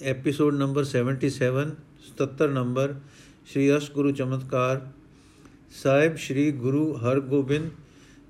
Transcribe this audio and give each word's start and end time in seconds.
Episode 0.00 0.54
number 0.54 0.84
77 0.84 1.62
77 2.04 2.46
number 2.50 2.94
Shri 3.46 3.64
ਅਸ਼ਗੁਰੂ 3.76 4.10
ਚਮਤਕਾਰ 4.10 4.80
ਸਾਹਿਬ 5.72 6.16
ਸ਼੍ਰੀ 6.16 6.50
ਗੁਰੂ 6.52 6.84
ਹਰਗੋਬਿੰਦ 6.94 7.70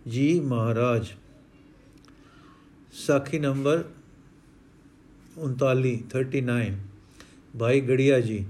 ਜੀ 0.08 0.28
ਮਹਾਰਾਜ 0.40 1.12
ਸਾਖੀ 2.96 3.38
ਨੰਬਰ 3.38 3.84
39 5.44 5.94
39 6.16 6.74
ਭਾਈ 7.58 7.80
ਗੜੀਆ 7.80 8.20
ਜੀ 8.20 8.44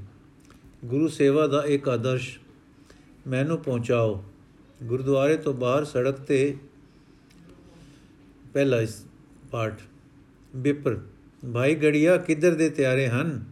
ਗੁਰੂ 0.85 1.09
ਸੇਵਾ 1.11 1.47
ਦਾ 1.47 1.63
ਇੱਕ 1.69 1.89
ਆਦਰਸ਼ 1.89 2.31
ਮੈਨੂੰ 3.27 3.59
ਪਹੁੰਚਾਓ 3.59 4.23
ਗੁਰਦੁਆਰੇ 4.83 5.37
ਤੋਂ 5.37 5.55
ਬਾਹਰ 5.55 5.85
ਸੜਕ 5.85 6.25
ਤੇ 6.25 6.43
ਪਹਿਲਾ 8.55 8.81
ਇਸ 8.81 9.01
ਪਾਠ 9.51 9.81
ਬਿਪਰ 10.57 11.01
ਭਾਈ 11.55 11.75
ਗੜੀਆ 11.75 12.17
ਕਿੱਧਰ 12.17 12.55
ਦੇ 12.55 12.71
ਤਿਆਰੇ 12.71 13.09
ਹਨ? 13.09 13.45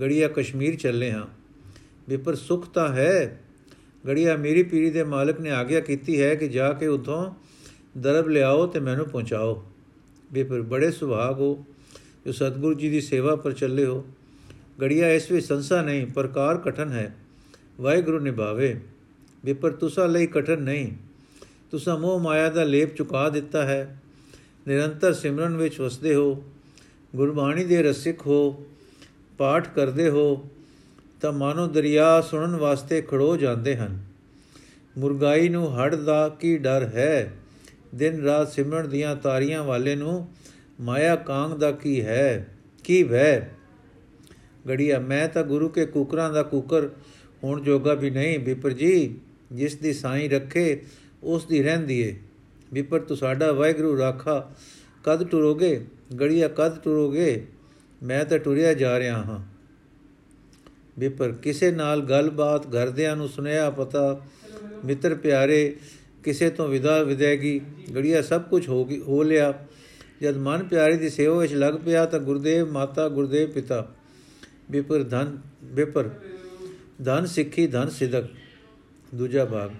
ਗੜੀਆ 0.00 0.28
ਕਸ਼ਮੀਰ 0.28 0.76
ਚੱਲੇ 0.76 1.12
ਹਾਂ। 1.12 1.26
ਬਿਪਰ 2.08 2.34
ਸੁਖ 2.34 2.68
ਤਾਂ 2.68 2.88
ਹੈ। 2.88 3.40
ਗੜੀਆ, 4.08 4.36
ਮੇਰੀ 4.36 4.62
ਪੀੜੀ 4.62 4.90
ਦੇ 4.90 5.04
ਮਾਲਕ 5.04 5.40
ਨੇ 5.40 5.50
ਆਗਿਆ 5.50 5.80
ਕੀਤੀ 5.80 6.22
ਹੈ 6.22 6.34
ਕਿ 6.34 6.48
ਜਾ 6.48 6.72
ਕੇ 6.72 6.86
ਉਥੋਂ 6.86 7.34
ਦਰਬ 7.98 8.28
ਲਿਆਓ 8.28 8.66
ਤੇ 8.66 8.80
ਮੈਨੂੰ 8.80 9.06
ਪਹੁੰਚਾਓ। 9.06 9.64
ਬਿਪਰ 10.32 10.62
ਬੜੇ 10.62 10.90
ਸੁਭਾਗ 10.90 11.40
ਹੋ। 11.40 11.64
ਜੋ 12.26 12.32
ਸਤਿਗੁਰੂ 12.32 12.74
ਜੀ 12.74 12.90
ਦੀ 12.90 13.00
ਸੇਵਾ 13.00 13.36
ਪਰ 13.36 13.52
ਚੱਲੇ 13.52 13.84
ਹੋ। 13.84 14.06
ਗੜੀਆ, 14.80 15.08
ਇਸ 15.08 15.30
ਵਿੱਚ 15.30 15.46
ਸੰਸਾ 15.46 15.82
ਨਹੀਂ 15.82 16.06
ਪ੍ਰਕਾਰ 16.06 16.56
ਕਠਨ 16.56 16.88
ਹੈ। 16.88 17.16
ਵਾਹਿਗੁਰੂ 17.80 18.18
ਨਿਭਾਵੇ। 18.18 18.80
ਵਿਪਰ, 19.44 19.70
ਤੁਸਾਂ 19.70 20.08
ਲਈ 20.08 20.26
ਕਠਨ 20.26 20.62
ਨਹੀਂ। 20.62 20.92
ਤੁਸਾਂ 21.70 21.98
ਮੋਹ 21.98 22.20
ਮਾਇਆ 22.20 22.50
ਦਾ 22.50 22.64
ਲੇਪ 22.64 22.94
ਚੁਕਾ 22.94 23.28
ਦਿੱਤਾ 23.28 23.62
ਹੈ। 23.62 24.02
ਨਿਰੰਤਰ 24.68 25.12
ਸਿਮਰਨ 25.12 25.56
ਵਿੱਚ 25.56 25.80
ਵਸਦੇ 25.80 26.14
ਹੋ। 26.14 26.44
ਗੁਰਬਾਣੀ 27.16 27.64
ਦੇ 27.64 27.82
ਰਸਿਕ 27.82 28.20
ਹੋ, 28.20 28.66
ਪਾਠ 29.38 29.68
ਕਰਦੇ 29.74 30.08
ਹੋ, 30.08 30.48
ਤਾਂ 31.20 31.32
ਮਾਨੋ 31.32 31.66
ਦਰਿਆ 31.66 32.20
ਸੁਣਨ 32.20 32.56
ਵਾਸਤੇ 32.56 33.02
ਖੜੋ 33.02 33.36
ਜਾਂਦੇ 33.36 33.76
ਹਨ। 33.76 34.02
ਮੁਰਗਾਈ 34.98 35.48
ਨੂੰ 35.48 35.78
ਹੜ 35.78 35.94
ਦਾ 35.94 36.28
ਕੀ 36.28 36.58
ਡਰ 36.58 36.82
ਹੈ? 36.82 37.32
ਦਿਨ 37.94 38.22
ਰਾਤ 38.22 38.52
ਸਿਮਰਨ 38.52 38.88
ਦੀਆਂ 38.88 39.16
ਤਾਰੀਆਂ 39.16 39.64
ਵਾਲੇ 39.64 39.96
ਨੂੰ 39.96 40.28
ਮਾਇਆ 40.80 41.16
ਕਾਂਗ 41.16 41.52
ਦਾ 41.52 41.72
ਕੀ 41.72 42.02
ਹੈ? 42.02 42.56
ਕੀ 42.84 43.02
ਵੈ 43.02 43.40
ਗੜੀਆ, 44.68 44.98
ਮੈਂ 44.98 45.28
ਤਾਂ 45.28 45.42
ਗੁਰੂ 45.42 45.68
ਕੇ 45.68 45.86
ਕੁਕਰਾਂ 45.86 46.32
ਦਾ 46.32 46.42
ਕੁਕਰ 46.42 46.88
ਹੋਣ 47.44 47.62
ਜੋਗਾ 47.62 47.94
ਵੀ 47.94 48.10
ਨਹੀਂ। 48.10 48.38
ਵਿਪਰ 48.38 48.70
ਜੀ, 48.70 49.18
ਜਿਸ 49.52 49.76
ਦੀ 49.76 49.92
ਸਾਈ 49.92 50.28
ਰੱਖੇ, 50.28 50.80
ਉਸ 51.22 51.46
ਦੀ 51.46 51.62
ਰਹਿੰਦੀ 51.62 52.00
ਏ। 52.00 52.18
ਵਿਪਰ, 52.72 53.00
ਤੂੰ 53.00 53.16
ਸਾਡਾ 53.16 53.52
ਵਾਹਿਗੁਰੂ 53.52 53.98
ਰਾਖਾ 53.98 54.52
ਕਦ 55.04 55.28
ਟੁਰੋਗੇ? 55.28 55.84
ਗੜੀਆ 56.20 56.48
ਕਦ 56.48 56.78
ਟੁਰੋਗੇ? 56.78 57.46
ਮੈਂ 58.02 58.24
ਤਾਂ 58.24 58.38
ਟੁਰਿਆ 58.38 58.74
ਜਾ 58.74 58.98
ਰਿਹਾ 58.98 59.16
ਹਾਂ। 59.16 59.44
ਵਿਪਰ 60.98 61.32
ਕਿਸੇ 61.32 61.70
ਨਾਲ 61.70 62.00
ਗੱਲਬਾਤ 62.00 62.66
ਘਰਦਿਆਂ 62.66 63.16
ਨੂੰ 63.16 63.28
ਸੁਨੇਹਾ 63.28 63.70
ਪਤਾ, 63.70 64.20
ਮਿੱਤਰ 64.84 65.14
ਪਿਆਰੇ, 65.14 65.76
ਕਿਸੇ 66.24 66.50
ਤੋਂ 66.50 66.68
ਵਿਦਾ 66.68 67.02
ਵਿਦੈਗੀ, 67.02 67.60
ਗੜੀਆ 67.94 68.22
ਸਭ 68.22 68.42
ਕੁਝ 68.42 68.68
ਹੋ 68.68 68.84
ਗਈ, 68.84 69.00
ਹੋ 69.00 69.22
ਲਿਆ। 69.22 69.54
ਜਦ 70.22 70.36
ਮਨ 70.36 70.62
ਪਿਆਰੇ 70.62 70.96
ਦੀ 70.96 71.10
ਸੇਵਾ 71.10 71.38
ਵਿੱਚ 71.38 71.54
ਲੱਗ 71.54 71.74
ਪਿਆ 71.84 72.06
ਤਾਂ 72.06 72.20
ਗੁਰਦੇਵ 72.20 72.72
ਮਾਤਾ, 72.72 73.08
ਗੁਰਦੇਵ 73.08 73.50
ਪਿਤਾ। 73.50 73.94
ਵਿਪਰ 74.70 75.02
ਧਨ 75.02 75.38
ਵਿਪਰ 75.64 76.10
ਧਨ 77.04 77.26
ਸਿੱਖੀ, 77.26 77.66
ਧਨ 77.66 77.88
ਸਿਦਕ। 77.88 78.24
ਦੂਜਾ 79.14 79.44
ਭਾਗ, 79.44 79.70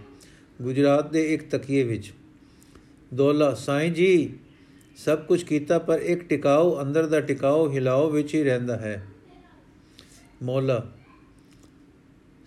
ਗੁਜਰਾਤ 0.63 1.11
ਦੇ 1.11 1.35
ਇੱਕ 1.35 1.51
ਤਕੀਏ 1.51 1.83
ਵਿੱਚ। 1.83 2.13
ਦੋਲਾ, 3.15 3.55
ਸਾਈਂ 3.55 3.91
ਜੀ 3.93 4.35
ਸਭ 4.97 5.19
ਕੁਝ 5.19 5.43
ਕੀਤਾ, 5.43 5.79
ਪਰ 5.79 5.99
ਇੱਕ 5.99 6.29
ਟਿਕਾਓ 6.29 6.83
ਅੰਦਰ 6.83 7.07
ਦਾ 7.07 7.21
ਟਿਕਾਓ 7.21 7.73
ਹਿਲਾਓ 7.73 8.11
ਵਿੱਚ 8.11 8.35
ਹੀ 8.35 8.45
ਰਹਿੰਦਾ 8.45 8.77
ਹੈ। 8.77 9.07
ਮੌਲਾ, 10.43 10.93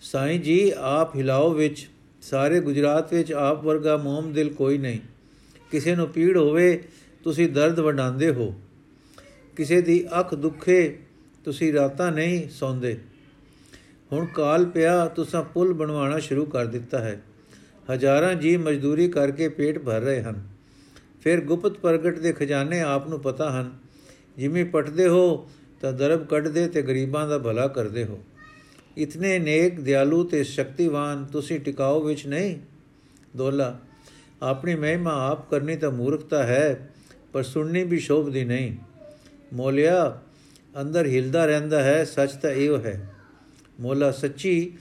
ਸਾਈਂ 0.00 0.40
ਜੀ, 0.40 0.72
ਆਪ 0.76 1.16
ਹਿਲਾਓ 1.16 1.50
ਵਿੱਚ, 1.50 1.88
ਸਾਰੇ 2.22 2.60
ਗੁਜਰਾਤ 2.60 3.14
ਵਿੱਚ 3.14 3.32
ਆਪ 3.32 3.64
ਵਰਗਾ 3.64 3.96
ਮੋਮ 3.96 4.32
ਦਿਲ 4.32 4.54
ਕੋਈ 4.54 4.78
ਨਹੀਂ। 4.78 5.00
ਕਿਸੇ 5.70 5.96
ਨੂੰ 5.96 6.08
ਪੀੜ 6.08 6.36
ਹੋਵੇ, 6.36 6.84
ਤੁਸੀਂ 7.24 7.48
ਦਰਦ 7.48 7.80
ਵਡਾਉਂਦੇ 7.80 8.30
ਹੋ। 8.30 8.54
ਕਿਸੇ 9.56 9.80
ਦੀ 9.82 10.06
ਅੱਖ 10.20 10.34
ਦੁੱਖੇ, 10.34 10.98
ਤੁਸੀਂ 11.44 11.72
ਰਾਤਾਂ 11.72 12.12
ਨਹੀਂ 12.12 12.48
ਸੌਂਦੇ। 12.48 12.98
ਹੁਣ 14.12 14.26
ਕਾਲ 14.26 14.66
ਪਿਆ, 14.66 15.06
ਤੁਸੀਂ 15.06 15.44
ਪੁਲ 15.44 15.72
ਬਣਵਾਉਣਾ 15.72 16.18
ਸ਼ੁਰੂ 16.18 16.46
ਕਰ 16.46 16.66
ਦਿੱਤਾ 16.66 16.98
ਹੈ। 16.98 17.22
ਹਜ਼ਾਰਾਂ 17.92 18.34
ਜੀ 18.34 18.56
ਮਜ਼ਦੂਰੀ 18.56 19.08
ਕਰਕੇ 19.08 19.48
ਪੇਟ 19.48 19.78
ਭਰ 19.78 20.00
ਰਹੇ 20.00 20.22
ਹਨ। 20.22 20.47
ਫਿਰ 21.28 21.40
ਗੁਪਤ 21.40 21.70
ਪ੍ਰਗਟ 21.70 22.18
ਦੇ 22.18 22.32
ਖਜ਼ਾਨੇ 22.32 22.80
ਆਪ 22.80 23.08
ਨੂੰ 23.08 23.20
ਪਤਾ 23.20 23.50
ਹਨ। 23.50 23.78
ਜਿਵੇਂ 24.36 24.64
ਪਟਦੇ 24.64 25.08
ਹੋ, 25.08 25.50
ਤਾਂ 25.80 25.92
ਦਰਬ 25.92 26.26
ਕੱਢਦੇ 26.26 26.68
ਤੇ 26.68 26.82
ਗਰੀਬਾਂ 26.82 27.28
ਦਾ 27.28 27.38
ਭਲਾ 27.38 27.68
ਕਰਦੇ 27.68 28.04
ਹੋ। 28.04 28.24
ਇਤਨੇ 28.98 29.38
ਨੇਕ, 29.38 29.80
ਦਿਆਲੂ 29.80 30.24
ਤੇ 30.24 30.44
ਸ਼ਕਤੀਵਾਨ 30.44 31.24
ਤੁਸੀਂ 31.24 31.60
ਟਿਕਾਓ 31.60 32.02
ਵਿੱਚ 32.02 32.26
ਨਹੀਂ? 32.26 32.58
ਦੋਲਾ 33.36 33.78
ਆਪਣੀ 34.42 34.74
ਮਹਿਮਾ 34.74 35.28
ਆਪ 35.28 35.50
ਕਰਨੀ 35.50 35.76
ਤਾਂ 35.76 35.90
ਮੂਰਖਤਾ 35.90 36.42
ਹੈ, 36.42 36.92
ਪਰ 37.32 37.42
ਸੁਣਨੀ 37.42 37.84
ਵੀ 37.84 37.98
ਸ਼ੋਭਦੀ 37.98 38.44
ਨਹੀਂ। 38.44 38.76
ਮੋਲਿਆ, 39.52 40.20
ਅੰਦਰ 40.80 41.06
ਹਿਲਦਾ 41.06 41.46
ਰਹਿੰਦਾ 41.46 41.82
ਹੈ, 41.82 42.04
ਸੱਚ 42.04 42.32
ਤਾਂ 42.32 42.50
ਇਹੋ 42.50 42.76
ਹੈ। 42.76 43.14
ਮੋਲਾ, 43.80 44.10
ਸੱਚੀ, 44.10 44.72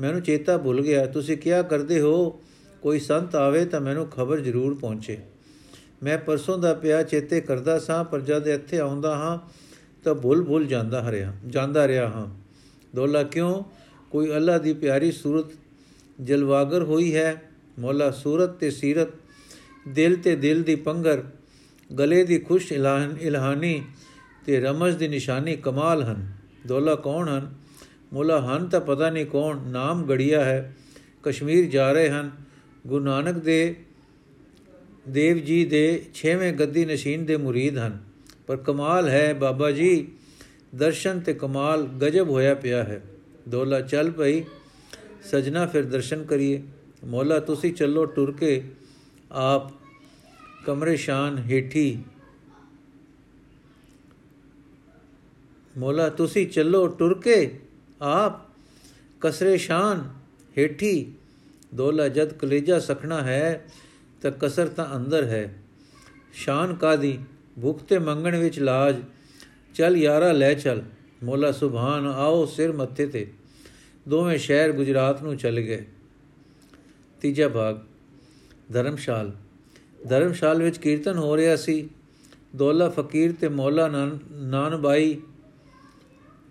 ਮੈਨੂੰ 0.00 0.22
ਚੇਤਾ 0.22 0.58
ਭੁੱਲ 0.58 0.80
ਗਿਆ। 0.80 1.06
ਤੁਸੀਂ 1.06 1.36
ਕਿਹਾ 1.36 1.62
ਕਰਦੇ 1.62 2.00
ਹੋ? 2.00 2.42
ਕੋਈ 2.82 2.98
ਸੰਤ 2.98 3.34
ਆਵੇ 3.34 3.64
ਤਾਂ 3.64 3.80
ਮੈਨੂੰ 3.80 4.08
ਖਬਰ 4.08 4.40
ਜ਼ਰੂਰ 4.40 4.74
ਪਹੁੰਚੇ। 4.74 5.18
ਮੈਂ 6.02 6.18
ਪਰਸੋਂ 6.18 6.58
ਦਾ 6.58 6.74
ਪਿਆ, 6.74 7.02
ਚੇਤੇ 7.02 7.40
ਕਰਦਾ 7.40 7.78
ਸਾਂ, 7.78 8.04
ਪਰ 8.04 8.20
ਜਦ 8.20 8.48
ਇੱਥੇ 8.48 8.78
ਆਉਂਦਾ 8.78 9.16
ਹਾਂ 9.16 9.38
ਤਾਂ 10.04 10.14
ਭੁੱਲ 10.14 10.42
ਭੁੱਲ 10.42 10.66
ਜਾਂਦਾ 10.66 11.02
ਹਰਿਆ, 11.02 11.32
ਜਾਂਦਾ 11.46 11.88
ਰਿਹਾ 11.88 12.06
ਹਾਂ। 12.06 12.26
ਦੋਲਾ, 12.96 13.22
ਕਿਉਂ? 13.22 13.64
ਕੋਈ 14.10 14.30
ਅੱਲਾ 14.30 14.58
ਦੀ 14.58 14.74
ਪਿਆਰੀ 14.74 15.12
ਸੂਰਤ 15.12 15.44
ਜਲਵਾਗਰ 16.20 16.82
ਹੋਈ 16.82 17.14
ਹੈ? 17.16 17.42
ਮੌਲਾ, 17.78 18.10
ਸੂਰਤ 18.10 18.50
ਤੇ 18.50 18.70
ਸੀਰਤ, 18.70 19.08
ਦਿਲ 19.88 20.16
ਤੇ 20.16 20.36
ਦਿਲ 20.36 20.62
ਦੀ 20.62 20.74
ਪੰਗਰ, 20.74 21.22
ਗਲੇ 21.98 22.24
ਦੀ 22.24 22.38
ਖੁਸ਼ 22.38 22.72
ਇਲਹਾਨੀ 22.72 23.82
ਤੇ 24.46 24.60
ਰਮਜ਼ 24.60 24.96
ਦੀ 24.96 25.08
ਨਿਸ਼ਾਨੀ 25.08 25.56
ਕਮਾਲ 25.56 26.02
ਹਨ। 26.02 26.32
ਦੋਲਾ, 26.66 26.94
ਕੌਣ 26.94 27.28
ਹਨ? 27.28 27.54
ਮੌਲਾ, 28.12 28.40
ਹਨ 28.40 28.68
ਤਾਂ 28.68 28.80
ਪਤਾ 28.80 29.10
ਨਹੀਂ 29.10 29.26
ਕੌਣ, 29.26 29.58
ਨਾਮ 29.58 30.06
ਗੜੀਆ 30.06 30.44
ਹੈ। 30.44 30.76
ਕਸ਼ਮੀਰ 31.22 31.66
ਜਾ 31.66 31.92
ਰਹੇ 31.92 32.10
ਹਨ। 32.10 32.30
ਗੁਰੂ 32.86 33.04
ਨਾਨਕ 33.04 33.34
ਦੇ 33.34 33.76
ਦੇਵ 35.08 35.38
ਜੀ 35.38 35.64
ਦੇ 35.64 36.04
6ਵੇਂ 36.14 36.52
ਗੱਦੀ 36.52 36.84
ਨਸ਼ੀਨ 36.84 37.24
ਦੇ 37.24 37.36
ਮੁਰੀਦ 37.36 37.78
ਹਨ। 37.78 37.98
ਪਰ 38.46 38.56
ਕਮਾਲ 38.56 39.08
ਹੈ 39.08 39.34
ਬਾਬਾ 39.34 39.70
ਜੀ, 39.70 40.08
ਦਰਸ਼ਨ 40.74 41.20
ਤੇ 41.20 41.34
ਕਮਾਲ 41.34 41.86
ਗਜਬ 41.86 42.30
ਹੋਇਆ 42.30 42.54
ਪਿਆ 42.54 42.84
ਹੈ। 42.84 43.02
ਦੋਲਾ 43.48 43.80
ਚੱਲ 43.80 44.10
ਪਈ, 44.10 44.42
ਸਜਣਾ 45.24 45.66
ਫਿਰ 45.66 45.84
ਦਰਸ਼ਨ 45.84 46.24
ਕਰੀਏ। 46.24 46.62
ਮੌਲਾ 47.04 47.40
ਤੁਸੀਂ 47.40 47.72
ਚੱਲੋ 47.72 48.04
ਟੁਰ 48.04 48.32
ਕੇ, 48.32 48.62
ਆਪ 49.32 49.70
ਕਮਰੇ 50.66 50.96
ਸ਼ਾਨ 50.96 51.38
ਹੇਠੀ। 51.38 51.98
ਮੌਲਾ 55.78 56.08
ਤੁਸੀਂ 56.08 56.46
ਚੱਲੋ 56.46 56.88
ਟੁਰ 56.88 57.20
ਕੇ, 57.20 57.60
ਆਪ 58.02 58.32
ਕਸਰੇ 59.20 59.58
ਸ਼ਾਨ 59.58 60.10
ਹੇਠੀ। 60.58 61.12
ਦੋਲਾ 61.74 62.08
ਜਦ 62.08 62.32
ਕਲੇਜਾ 62.32 62.78
ਸਖਣਾ 62.78 63.22
ਹੈ 63.22 63.64
ਤਾਂ 64.22 64.32
ਕਸਰ 64.40 64.68
ਤਾਂ 64.68 64.96
ਅੰਦਰ 64.96 65.24
ਹੈ। 65.24 65.54
ਸ਼ਾਨ 66.32 66.74
ਕਾਦੀ 66.74 67.18
ਭੁੱਖ 67.62 67.82
ਤੇ 67.82 67.98
ਮੰਗਣ 67.98 68.36
ਵਿੱਚ 68.36 68.58
ਲਾਜ। 68.58 68.96
ਚਲ 69.74 69.96
ਯਾਰਾ 69.96 70.32
ਲੈ 70.32 70.54
ਚਲ, 70.54 70.82
ਮੋਲਾ 71.24 71.52
ਸੁਭਾਨ, 71.52 72.06
ਆਓ 72.06 72.44
ਸਿਰ 72.46 72.72
ਮੱਥੇ 72.72 73.06
ਤੇ। 73.06 73.32
ਦੋਵੇਂ 74.08 74.38
ਸ਼ਹਿਰ 74.38 74.72
ਗੁਜਰਾਤ 74.72 75.22
ਨੂੰ 75.22 75.36
ਚਲੇ 75.36 75.62
ਗਏ। 75.62 75.84
ਤੀਜਾ 77.20 77.48
ਭਾਗ, 77.48 77.78
ਧਰਮਸ਼ਾਲ। 78.72 79.32
ਧਰਮਸ਼ਾਲ 80.08 80.62
ਵਿੱਚ 80.62 80.78
ਕੀਰਤਨ 80.78 81.18
ਹੋ 81.18 81.36
ਰਿਹਾ 81.36 81.56
ਸੀ। 81.56 81.88
ਦੋਲਾ 82.56 82.88
ਫਕੀਰ 82.88 83.32
ਤੇ 83.32 83.48
ਮੌਲਾ 83.48 83.88
ਨਾਨ 84.32 84.76
ਬਾਈ 84.76 85.20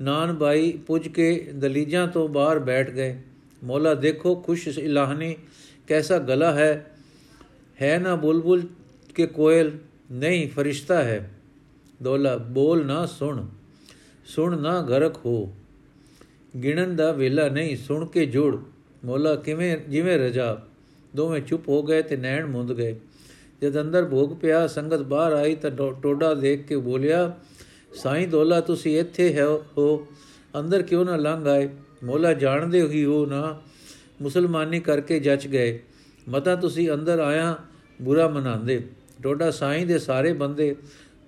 ਨਾਨ 0.02 0.34
ਬਾਈ 0.34 0.72
ਪੁੱਜ 0.88 1.08
ਕੇ 1.08 1.52
ਦਲੀਜਾਂ 1.56 2.08
ਤੋਂ 2.08 2.28
ਬਾਹਰ 2.28 2.60
ਬੈਠ 2.60 2.90
ਗਏ। 2.92 3.22
ਮੌਲਾ 3.64 3.94
ਦੇਖੋ, 3.94 4.36
ਖੁਸ਼, 4.36 4.80
ਇਲਾਹਨੀ, 4.80 5.36
ਕੈਸਾ 5.88 6.18
ਗਲਾ 6.18 6.52
ਹੈ। 6.52 6.91
ਹੈ 7.82 7.98
ਨਾ 8.00 8.16
ਬੁਲਬੁਲ 8.16 8.62
ਕੇ 9.16 9.26
ਕੋਇਲ 9.28 9.72
ਨਹੀਂ 10.12 10.48
ਫਰਿਸ਼ਤਾ 10.50 11.04
ਹੈ 11.04 11.30
ਦੋਲਾ 12.04 12.36
ਬੋਲ 12.38 12.86
ਨਾ 12.86 13.06
ਸੁਣ 13.06 13.46
ਸੁਣ 14.26 14.60
ਨਾ 14.60 14.82
ਗਰਕ 14.82 15.18
ਹੋ 15.26 15.54
ਗਿਣਨ 16.64 16.96
ਦਾ 16.96 17.12
ਵੇਲਾ 17.12 17.48
ਨਹੀਂ 17.50 17.76
ਸੁਣ 17.78 18.06
ਕੇ 18.06 18.26
ਜੁੜ 18.26 18.56
ਮੌਲਾ 19.06 19.36
ਕਿਵੇਂ 19.36 19.78
ਜਿਵੇਂ 19.90 20.18
ਰਜਾ 20.20 20.58
ਦੋਵੇਂ 21.16 21.42
ਚੁੱਪ 21.42 21.70
ਹੋ 21.70 21.82
ਗਏ 21.84 22.02
ਤੇ 22.02 22.16
ਨੈਣ 22.16 22.46
ਮੁੰਦ 22.46 22.74
ਗਏ 22.74 22.96
ਜਦ 23.62 23.80
ਅੰਦਰ 23.82 24.06
ਭੋਗ 24.06 24.38
ਪਿਆ 24.38 24.66
ਸੰਗਤ 24.68 25.02
ਬਾਹਰ 25.02 25.34
ਆਈ 25.34 25.56
ਤਾਂ 25.56 25.72
ਟੋਡਾ 26.02 26.34
ਦੇਖ 26.34 26.66
ਕੇ 26.68 26.76
ਬੋਲਿਆ 26.76 27.32
ਸਾਈਂ 27.94 28.28
ਦੋਲਾ 28.28 28.60
ਤੁਸੀਂ 28.62 29.00
ਇੱਥੇ 29.00 29.34
ਹੋ 29.78 30.08
ਅੰਦਰ 30.60 30.82
ਕਿਉਂ 30.82 31.06
ਨਾ 31.06 31.16
ਲੰਘ 31.16 31.48
ਆਏ 31.48 31.70
ਮੋਲਾ 32.04 32.34
ਜਾਣਦੇ 32.34 32.82
ਹੀ 32.88 33.04
ਹੋ 33.06 33.26
ਨਾ 33.26 33.62
ਮੁਸਲਮਾਨੀ 34.22 34.80
ਕਰਕੇ 34.80 35.20
ਜੱਜ 35.20 35.48
ਗਏ 35.48 35.80
ਮਤਾ 36.30 36.56
ਤੁਸੀਂ 36.56 36.90
ਅੰਦਰ 36.92 37.20
ਆਇਆ 37.20 37.56
ਬੁਰਾ 38.02 38.28
ਮਨਾਉਂਦੇ। 38.28 38.84
ਟੋਡਾ 39.24 39.52
ਸਾਈਂ 39.52 39.86
ਦੇ 39.86 40.00
ਸਾਰੇ 40.00 40.34
ਬੰਦੇ, 40.34 40.76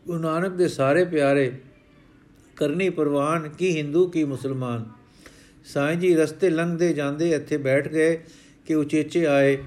ਗੁਰੂ 0.08 0.20
ਨਾਨਕ 0.20 0.52
ਦੇ 0.52 0.68
ਸਾਰੇ 0.68 1.06
ਪਿਆਰੇ, 1.06 1.52
ਕਰਨੀ 2.56 2.90
ਪ੍ਰਵਾਨ, 2.90 3.50
ਕੀ 3.50 3.76
ਹਿੰਦੂ, 3.78 4.08
ਕੀ 4.08 4.24
ਮੁਸਲਮਾਨ। 4.24 4.86
ਸਾਈਂ 5.66 5.96
ਜੀ 5.98 6.16
ਰਸਤੇ 6.16 6.50
ਲੰਘਦੇ 6.50 6.94
ਜਾਂਦੇ, 6.94 7.30
ਇੱਥੇ 7.32 7.58
ਬੈਠ 7.58 7.88
ਗਏ 7.88 8.24
ਕਿ 8.66 8.76
ਉਚੇਚੇ 8.76 9.26
ਆਏ। 9.26 9.58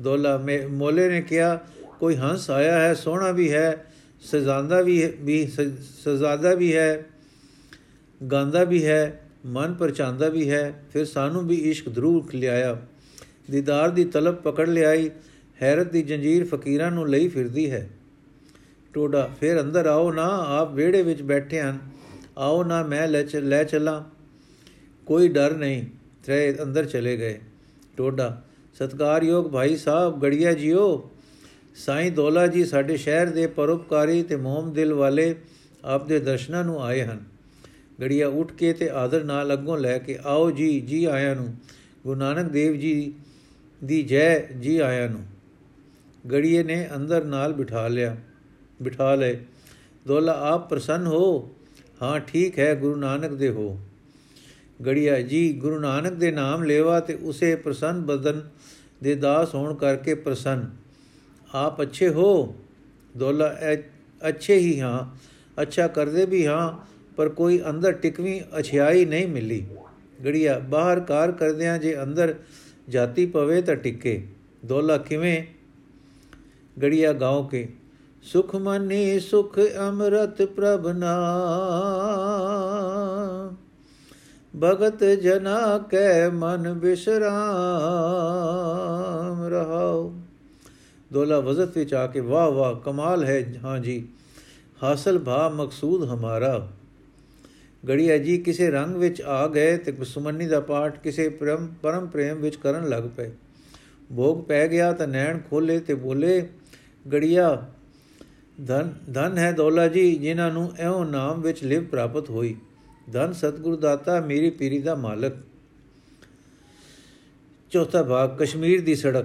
ਦੋਲਾ 0.00 0.36
ਮੋਲੇ 0.70 1.08
ਨੇ 1.08 1.20
ਕਿਹਾ, 1.22 1.60
ਕੋਈ 2.00 2.16
ਹੰਸ 2.16 2.50
ਆਇਆ 2.50 2.80
ਹੈ, 2.80 2.94
ਸੋਹਣਾ 2.94 3.30
ਵੀ 3.30 3.52
ਹੈ, 3.52 3.84
ਸਜ਼ਾਦਾ 4.22 4.80
ਵੀ 4.80 5.12
ਵੀ 5.20 5.46
ਸਜ਼ਾਦਾ 6.04 6.54
ਵੀ 6.54 6.76
ਹੈ, 6.76 7.04
ਗਾਂਦਾ 8.32 8.64
ਵੀ 8.64 8.84
ਹੈ, 8.86 9.20
ਮਨ 9.46 9.74
ਪਰਚਾਂਦਾ 9.74 10.28
ਵੀ 10.28 10.50
ਹੈ। 10.50 10.84
ਫਿਰ 10.92 11.04
ਸਾਨੂੰ 11.04 11.46
ਵੀ 11.46 11.56
ਇਸ਼ਕ 11.70 11.88
ਦਰੂਰ 11.88 12.34
ਲਿਆਇਆ। 12.34 12.80
ਦੀਦਾਰ 13.50 13.90
ਦੀ 13.90 14.04
ਤਲਬ 14.04 14.34
ਪਕੜ 14.34 14.68
ਲਿਆਈ 14.68 15.10
ਹੈਰਤ 15.62 15.90
ਦੀ 15.90 16.02
ਜੰਜੀਰ 16.02 16.44
ਫਕੀਰਾਂ 16.44 16.90
ਨੂੰ 16.90 17.08
ਲਈ 17.08 17.28
ਫਿਰਦੀ 17.28 17.70
ਹੈ। 17.70 17.90
ਟੋਡਾ, 18.92 19.30
ਫਿਰ 19.40 19.60
ਅੰਦਰ 19.60 19.86
ਆਓ 19.86 20.12
ਨਾ, 20.12 20.44
ਆਪ 20.48 20.74
ਵਿਹੜੇ 20.74 21.02
ਵਿੱਚ 21.02 21.22
ਬੈਠੇ 21.22 21.60
ਹਨ। 21.60 21.78
ਆਓ 22.38 22.64
ਨਾ, 22.64 22.82
ਮੈਂ 22.82 23.08
ਲੈ 23.08 23.24
ਲੈ 23.34 23.64
ਚਲਾਂ। 23.64 24.04
ਕੋਈ 25.06 25.28
ਡਰ 25.28 25.56
ਨਹੀਂ, 25.56 25.86
ਤਰੇ 26.24 26.56
ਅੰਦਰ 26.62 26.84
ਚਲੇ 26.84 27.16
ਗਏ। 27.16 27.40
ਟੋਡਾ, 27.96 28.44
ਸਤਕਾਰਯੋਗ 28.74 29.50
ਭਾਈ 29.50 29.76
ਸਾਹਿਬ, 29.76 30.22
ਗੜੀਆ 30.22 30.52
ਜੀਓ। 30.52 31.10
ਸਾਈਂ 31.74 32.12
ਦੋਲਾ 32.12 32.46
ਜੀ 32.46 32.64
ਸਾਡੇ 32.64 32.96
ਸ਼ਹਿਰ 32.96 33.26
ਦੇ 33.26 33.46
ਪਰਉਪਕਾਰੀ 33.46 34.22
ਤੇ 34.22 34.36
ਮੋਹਮ 34.36 34.72
ਦਿਲ 34.72 34.94
ਵਾਲੇ 34.94 35.34
ਆਪ 35.84 36.06
ਦੇ 36.06 36.20
ਦਰਸ਼ਨਾਂ 36.20 36.64
ਨੂੰ 36.64 36.82
ਆਏ 36.82 37.02
ਹਨ। 37.02 37.24
ਗੜੀਆ 38.00 38.28
ਉੱਠ 38.28 38.52
ਕੇ 38.52 38.72
ਤੇ 38.72 38.90
ਆਦਰ 38.90 39.24
ਨਾਲ 39.24 39.52
ਅੱਗੋਂ 39.52 39.78
ਲੈ 39.78 39.98
ਕੇ, 39.98 40.18
ਆਓ 40.24 40.50
ਜੀ 40.50 40.80
ਜੀ 40.80 41.04
ਆਇਆਂ 41.04 41.36
ਨੂੰ। 41.36 41.54
ਗੁਰੂ 42.04 42.20
ਨਾਨਕ 42.20 42.50
ਦੇਵ 42.50 42.76
ਜੀ 42.76 43.14
ਦੀ 43.84 44.02
ਜੈ, 44.02 44.40
ਜੀ 44.40 44.78
ਆਇਆਂ 44.78 45.08
ਨੂੰ। 45.08 45.31
ਗੜੀਏ 46.30 46.62
ਨੇ 46.62 46.88
ਅੰਦਰ 46.96 47.24
ਨਾਲ 47.24 47.52
ਬਿਠਾ 47.52 47.88
ਲਿਆ, 47.88 48.16
ਬਿਠਾ 48.82 49.14
ਲਏ। 49.14 49.38
ਦੋਲਾ, 50.06 50.32
ਆਪ 50.32 50.70
ਪ੍ਰਸੰਨ 50.70 51.06
ਹੋ? 51.06 51.54
ਹਾਂ, 52.02 52.20
ਠੀਕ 52.20 52.58
ਹੈ, 52.58 52.74
ਗੁਰੂ 52.74 52.96
ਨਾਨਕ 52.96 53.30
ਦੇ 53.30 53.48
ਹੋ। 53.48 53.80
ਗੜੀਆ 54.86 55.20
ਜੀ, 55.20 55.52
ਗੁਰੂ 55.52 55.78
ਨਾਨਕ 55.80 56.12
ਦੇ 56.12 56.30
ਨਾਮ 56.30 56.62
ਲੈਵਾ 56.62 57.00
ਤੇ 57.00 57.14
ਉਸੇ 57.14 57.56
ਪ੍ਰਸੰਨ 57.56 58.00
ਬਦਨ 58.00 58.42
ਦੇ 59.02 59.14
ਦਾਸ 59.14 59.54
ਹੋਣ 59.54 59.74
ਕਰਕੇ 59.74 60.14
ਪ੍ਰਸੰਨ। 60.14 60.70
ਆਪ 61.54 61.82
ਅੱਛੇ 61.82 62.08
ਹੋ? 62.08 62.54
ਦੋਲਾ 63.16 63.56
ਅੱਛੇ 64.28 64.56
ਹੀ 64.56 64.80
ਹਾਂ। 64.80 65.16
ਅੱਛਾ 65.62 65.86
ਕਰਦੇ 65.88 66.26
ਵੀ 66.26 66.46
ਹਾਂ, 66.46 66.86
ਪਰ 67.16 67.28
ਕੋਈ 67.28 67.62
ਅੰਦਰ 67.70 67.92
ਟਿਕਵੀਂ 67.92 68.40
ਅਛਿਆਈ 68.60 69.04
ਨਹੀਂ 69.04 69.26
ਮਿਲੀ। 69.26 69.66
ਗੜੀਆ, 70.24 70.58
ਬਾਹਰ 70.58 71.00
ਕਾਰ 71.00 71.32
ਕਰਦਿਆਂ 71.32 71.78
ਜੇ 71.78 72.02
ਅੰਦਰ 72.02 72.34
ਜਾਤੀ 72.88 73.26
ਪਵੇ 73.26 73.62
ਤਾਂ 73.62 73.76
ਟਿੱਕੇ। 73.76 74.26
ਦੋਲਾ, 74.64 74.98
ਕਿਵੇਂ? 74.98 75.44
ਗੜੀਆ 76.82 77.12
ਗਾਉ 77.12 77.48
ਕੇ, 77.48 77.68
ਸੁਖ 78.22 78.56
ਮਨੀ, 78.56 79.20
ਸੁਖ 79.20 79.58
ਅੰਮ੍ਰਿਤ 79.78 80.42
ਪ੍ਰਭ 80.42 80.88
ਨਾਮ। 80.88 83.56
ਭਗਤ 84.60 85.04
ਜਨਾ 85.04 85.78
ਕੈ 85.78 86.30
ਮਨ 86.30 86.72
ਬਿਸਰਾਮ 86.72 89.46
ਰਹਾਓ 89.46 90.14
ਦੋਲਾ 91.12 91.40
ਵਜ਼ਤ 91.40 91.78
ਵਿੱਚ 91.78 91.94
ਆ 91.94 92.06
ਕੇ, 92.06 92.20
ਵਾਹ 92.20 92.50
ਵਾਹ, 92.50 92.74
ਕਮਾਲ 92.74 93.24
ਹੈ, 93.24 93.54
ਹਾਂ 93.64 93.78
ਜੀ, 93.78 94.08
ਹਾਸਲ 94.82 95.18
ਭਾ 95.18 95.48
ਮਕਸੂਦ 95.48 96.04
ਹਮਾਰਾ। 96.04 96.68
ਗੜੀਆ 97.88 98.18
ਜੀ 98.18 98.38
ਕਿਸੇ 98.38 98.70
ਰੰਗ 98.70 98.96
ਵਿੱਚ 98.96 99.22
ਆ 99.22 99.46
ਗਏ 99.46 99.76
ਤੇ 99.76 100.04
ਸੁਮੰਨੀ 100.04 100.46
ਦਾ 100.46 100.60
ਪਾਠ 100.60 100.98
ਕਿਸੇ 100.98 101.28
ਪਰਮ 101.28 101.68
ਪਰਮ 101.82 102.06
ਪ੍ਰੇਮ 102.06 102.36
ਵਿੱਚ 102.36 102.56
ਕਰਨ 102.56 102.88
ਲੱਗ 102.88 103.04
ਪਏ। 103.16 103.30
ਭੋਗ 104.16 104.44
ਪੈ 104.44 104.68
ਗਿਆ 104.68 104.92
ਤਾਂ 104.92 105.06
ਨੈਣ 105.06 105.38
ਖੋਲੇ 105.50 105.80
ਤੇ 105.80 105.94
ਬੋਲੇ 105.94 106.48
ਗੜੀਆ। 107.12 107.66
ਧਨ 108.66 108.92
ਧਨ 109.12 109.38
ਹੈ 109.38 109.52
ਦੌਲਾ 109.52 109.88
ਜੀ, 109.88 110.16
ਜਿਨ੍ਹਾਂ 110.16 110.50
ਨੂੰ 110.52 110.72
ਐਉਂ 110.78 111.04
ਨਾਮ 111.04 111.40
ਵਿੱਚ 111.40 111.64
ਲਿਵ 111.64 111.84
ਪ੍ਰਾਪਤ 111.84 112.30
ਹੋਈ। 112.30 112.54
ਧਨ 113.12 113.32
ਸਤਿਗੁਰੂ 113.32 113.76
ਦਾਤਾ, 113.76 114.20
ਮੇਰੀ 114.20 114.50
ਪੀਰੀ 114.50 114.78
ਦਾ 114.78 114.94
ਮਾਲਕ। 114.94 115.32
ਚੌਥਾ 117.70 118.02
ਭਾਗ, 118.02 118.36
ਕਸ਼ਮੀਰ 118.38 118.84
ਦੀ 118.84 118.94
ਸੜਕ। 118.94 119.24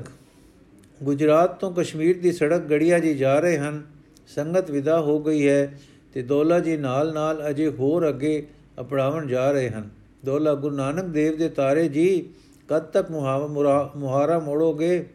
ਗੁਜਰਾਤ 1.04 1.60
ਤੋਂ 1.60 1.72
ਕਸ਼ਮੀਰ 1.72 2.22
ਦੀ 2.22 2.32
ਸੜਕ 2.32 2.62
ਗੜੀਆ 2.62 3.00
ਜੀ 3.00 3.14
ਜਾ 3.16 3.40
ਰਹੇ 3.40 3.58
ਹਨ। 3.58 3.84
ਸੰਗਤ 4.28 4.72
ਵਿਦਾ 4.72 5.00
ਹੋ 5.02 5.20
ਗਈ 5.20 5.48
ਹੈ 5.48 5.80
ਤੇ 6.14 6.22
ਦੌਲਾ 6.22 6.60
ਜੀ 6.60 6.78
ਨਾਲ 6.78 7.14
ਨਾਲ 7.14 7.50
ਅਜੇ 7.50 7.68
ਹੋਰ 7.70 8.10
ਅੱਗੇ 8.10 8.48
ਅਪੜਾਵਣ 8.80 9.28
ਜਾ 9.28 9.52
ਰਹੇ 9.52 9.70
ਹਨ। 9.70 9.90
ਦੌਲਾ 10.26 10.54
ਗੁਰੂ 10.54 10.76
ਨਾਨਕ 10.76 11.06
ਦੇਵ 11.06 11.38
ਦੇ 11.38 11.50
ਤਾਰੇ 11.50 11.88
ਜੀ, 11.88 12.30
ਕਦ 12.68 12.84
ਤੱਕ 12.84 13.12
ਮੁਹਾਰਾ 13.12 14.40
ਮੋੜੋਗੇ? 14.40 15.06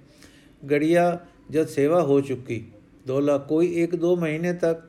ਗੜੀਆ 0.70 1.18
ਜਦ 1.52 1.66
ਸੇਵਾ 1.66 2.02
ਹੋ 2.02 2.20
ਚੁੱਕੀ। 2.20 2.64
ਦੌਲਾ, 3.06 3.38
ਕੋਈ 3.38 3.74
1-2 3.74 4.16
ਮਹੀਨੇ 4.16 4.52
ਤੱਕ 4.52 4.80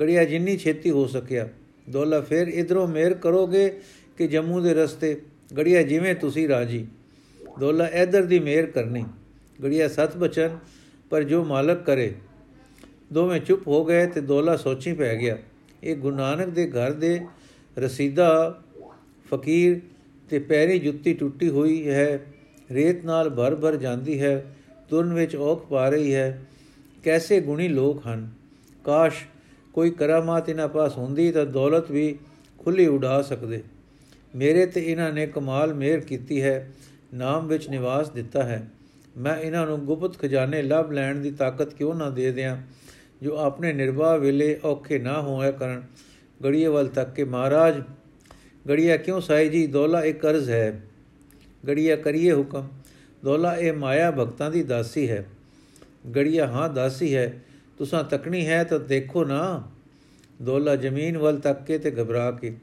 ਗੜੀਆ 0.00 0.24
ਜਿੰਨੀ 0.24 0.56
ਛੇਤੀ 0.56 0.90
ਹੋ 0.90 1.06
ਸਕਿਆ। 1.06 1.48
ਦੌਲਾ, 1.90 2.20
ਫਿਰ 2.20 2.48
ਇਧਰੋਂ 2.48 2.88
ਮੇਰ 2.88 3.14
ਕਰੋਗੇ 3.14 3.80
ਕਿ 4.18 4.26
ਜੰਮੂ 4.26 4.60
ਦੇ 4.60 4.74
ਰਸਤੇ? 4.74 5.20
ਗੜੀਆ, 5.58 5.82
ਜਿਵੇਂ 5.82 6.14
ਤੁਸੀਂ 6.14 6.48
ਰਾਜੀ। 6.48 6.86
ਦੌਲਾ 7.60 7.86
ਇਧਰ 7.86 8.22
ਦੀ 8.22 8.38
ਮੇਰ 8.38 8.66
ਕਰਨੀ। 8.66 9.04
ਗੜੀਆ 9.62 9.88
ਸਤ 9.88 10.16
ਬਚਨ, 10.16 10.58
ਪਰ 11.10 11.22
ਜੋ 11.22 11.44
ਮਾਲਕ 11.44 11.84
ਕਰੇ। 11.84 12.14
ਦੋਵੇਂ 13.12 13.40
ਚੁੱਪ 13.40 13.66
ਹੋ 13.68 13.84
ਗਏ 13.84 14.06
ਤੇ 14.06 14.20
ਦੋਲਾ 14.20 14.56
ਸੋਚੀ 14.56 14.92
ਪੈ 14.92 15.16
ਗਿਆ। 15.16 15.38
ਇਹ 15.82 15.96
ਗੁਰੂ 15.96 16.16
ਨਾਨਕ 16.16 16.48
ਦੇ 16.48 16.70
ਘਰ 16.70 16.92
ਦੇ 16.92 17.20
ਰਸੀਦਾ 17.78 18.62
ਫਕੀਰ 19.30 19.80
ਤੇ 20.30 20.38
ਪੈਰੀ 20.38 20.78
ਜੁੱਤੀ 20.78 21.14
ਟੁੱਟੀ 21.14 21.48
ਹੋਈ 21.48 21.88
ਹੈ। 21.88 22.26
ਰੇਤ 22.72 23.04
ਨਾਲ 23.04 23.30
ਭਰ 23.30 23.54
ਭਰ 23.54 23.76
ਜਾਂਦੀ 23.76 24.20
ਹੈ। 24.20 24.56
ਤੁਰਨ 24.88 25.12
ਵਿੱਚ 25.12 25.36
ਔਖ 25.36 25.66
ਪਾ 25.66 25.88
ਰਹੀ 25.88 26.14
ਹੈ। 26.14 26.42
ਕੈਸੇ 27.04 27.40
ਗੁਣੀ 27.40 27.68
ਲੋਕ 27.68 28.06
ਹਨ? 28.06 28.30
ਕਾਸ਼ 28.84 29.24
ਕੋਈ 29.72 29.90
ਕਰਾਮਾਤ 29.90 30.48
ਇਹਨਾਂ 30.48 30.68
ਪਾਸ 30.68 30.98
ਹੁੰਦੀ 30.98 31.32
ਤਾਂ 31.32 31.46
ਦੌਲਤ 31.46 31.90
ਵੀ 31.90 32.18
ਖੁੱਲੀ 32.58 32.86
ਉਡਾ 32.86 33.22
ਸਕਦੇ। 33.22 33.62
ਮੇਰੇ 34.36 34.66
ਤੇ 34.66 34.92
ਇਹਨਾਂ 34.92 35.12
ਨੇ 35.12 35.26
ਕਮਾਲ 35.26 35.74
ਮਿਹਰ 35.74 36.00
ਕੀਤੀ 36.00 36.42
ਹੈ, 36.42 36.72
ਨਾਮ 37.14 37.46
ਵਿੱਚ 37.46 37.68
ਨਿਵਾਸ 37.68 38.10
ਦਿੱਤਾ 38.10 38.42
ਹੈ। 38.42 38.68
ਮੈਂ 39.18 39.36
ਇਹਨਾਂ 39.36 39.66
ਨੂੰ 39.66 39.78
ਗੁਪਤ 39.78 40.18
ਖਜ਼ਾਨੇ 40.18 40.62
ਲੱਭ 40.62 40.92
ਲੈਣ 40.92 41.16
ਦੀ 41.16 41.30
ਤਾਕਤ 41.30 41.74
ਕਿਉਂ 41.74 41.94
ਨਾ 41.94 42.10
ਦੇ 42.10 42.32
ਦਿਆਂ? 42.32 42.56
ਜੋ 43.22 43.36
ਆਪਣੇ 43.36 43.72
ਨਿਰਵਾਹ 43.72 44.18
ਵੇਲੇ 44.18 44.60
ਔਖੇ 44.64 44.98
ਨਾ 44.98 45.20
ਹੋਇਆ 45.20 45.50
ਕਰਨ। 45.50 45.82
ਗੜੀਏ 46.44 46.66
ਵੱਲ 46.66 46.88
ਤੱਕ 46.88 47.14
ਕੇ 47.14 47.24
ਮਹਾਰਾਜ, 47.24 47.82
ਗੜੀਆ 48.68 48.96
ਕਿਉਂ 48.96 49.20
ਸਾਈ 49.20 49.48
ਜੀ, 49.48 49.66
ਦੋਲਾ 49.66 50.04
ਇੱਕ 50.04 50.20
ਕਰਜ਼ 50.20 50.50
ਹੈ। 50.50 50.82
ਗੜੀਆ 51.68 51.96
ਕਰੀਏ 51.96 52.32
ਹੁਕਮ। 52.32 52.68
ਦੋਲਾ 53.24 53.56
ਇਹ 53.56 53.72
ਮਾਇਆ 53.72 54.10
ਭਗਤਾਂ 54.10 54.50
ਦੀ 54.50 54.62
ਦਾਸੀ 54.62 55.10
ਹੈ। 55.10 55.26
ਗੜੀਆ, 56.16 56.46
ਹਾਂ, 56.46 56.68
ਦਾਸੀ 56.68 57.14
ਹੈ। 57.14 57.42
ਤੁਸਾਂ 57.78 58.04
ਤੱਕਣੀ 58.04 58.46
ਹੈ 58.46 58.64
ਤਾਂ 58.64 58.80
ਦੇਖੋ 58.80 59.24
ਨਾ। 59.24 59.70
ਦੋਲਾ 60.42 60.76
ਜ਼ਮੀਨ 60.76 61.18
ਵੱਲ 61.18 61.38
ਤੱਕ 61.38 61.64
ਕੇ 61.64 61.78
ਤੇ 61.78 61.90
ਘਬਰਾ 61.90 62.30
ਕੇ, 62.30 62.56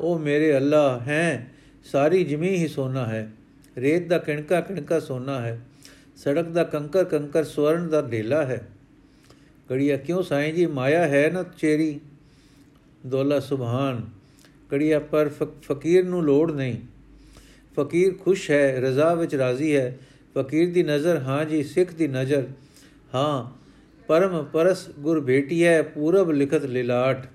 ਉਹ 0.00 0.18
ਮੇਰੇ 0.18 0.56
ਅੱਲਾ 0.56 1.00
ਹੈ, 1.00 1.52
ਸਾਰੀ 1.84 2.24
ਜ਼ਮੀਨ 2.24 2.54
ਹੀ 2.54 2.68
ਸੋਨਾ 2.68 3.06
ਹੈ। 3.06 3.32
ਰੇਤ 3.76 4.06
ਦਾ 4.06 4.18
ਕਿਣਕਾ 4.18 4.60
ਕਿਣਕਾ 4.60 5.00
ਸੋਨਾ 5.00 5.40
ਹੈ। 5.40 5.60
ਸੜਕ 6.16 6.48
ਦਾ 6.48 6.64
ਕੰਕਰ 6.64 7.04
ਕੰਕਰ 7.04 7.44
ਸਵਰਨ 7.44 7.88
ਦਾ 7.88 8.02
ਢੇਲਾ 8.02 8.44
ਹੈ। 8.44 8.68
ਕੜੀਆ 9.68 9.96
ਕਿਉਂ 9.96 10.22
ਸਾਈਂ 10.22 10.54
ਜੀ, 10.54 10.66
ਮਾਇਆ 10.66 11.08
ਹੈ 11.08 11.30
ਨਾ 11.30 11.44
ਚੇਰੀ? 11.58 12.00
ਦੋਲਾ 13.06 13.40
ਸੁਭਾਨ। 13.40 14.06
ਕੜੀਆ 14.70 14.98
ਪਰ 14.98 15.28
ਫਕੀਰ 15.62 16.04
ਨੂੰ 16.04 16.22
ਲੋੜ 16.22 16.52
ਨਹੀਂ। 16.52 16.76
ਫਕੀਰ 17.76 18.14
ਖੁਸ਼ 18.14 18.50
ਹੈ, 18.50 18.80
ਰਜ਼ਾ 18.80 19.14
ਵਿੱਚ 19.14 19.34
ਰਾਜ਼ੀ 19.34 19.76
ਹੈ। 19.76 19.98
ਫਕੀਰ 20.38 20.72
ਦੀ 20.72 20.82
ਨਜ਼ਰ, 20.82 21.16
ਹਾਂ 21.16 21.44
ਜੀ, 21.44 21.62
ਸਿੱਖ 21.62 21.94
ਦੀ 21.94 22.08
ਨਜ਼ਰ। 22.08 22.46
ਹਾਂ, 23.14 23.58
ਪਰਮ 24.08 24.44
ਪਰਸ 24.44 24.88
ਗੁਰ 24.98 25.24
ਭੇਟੀਐ 25.24 25.82
ਪੂਰਬ 25.82 26.30
ਲਿਖਤ 26.30 26.64
ਲਿਲਾਟ। 26.64 27.26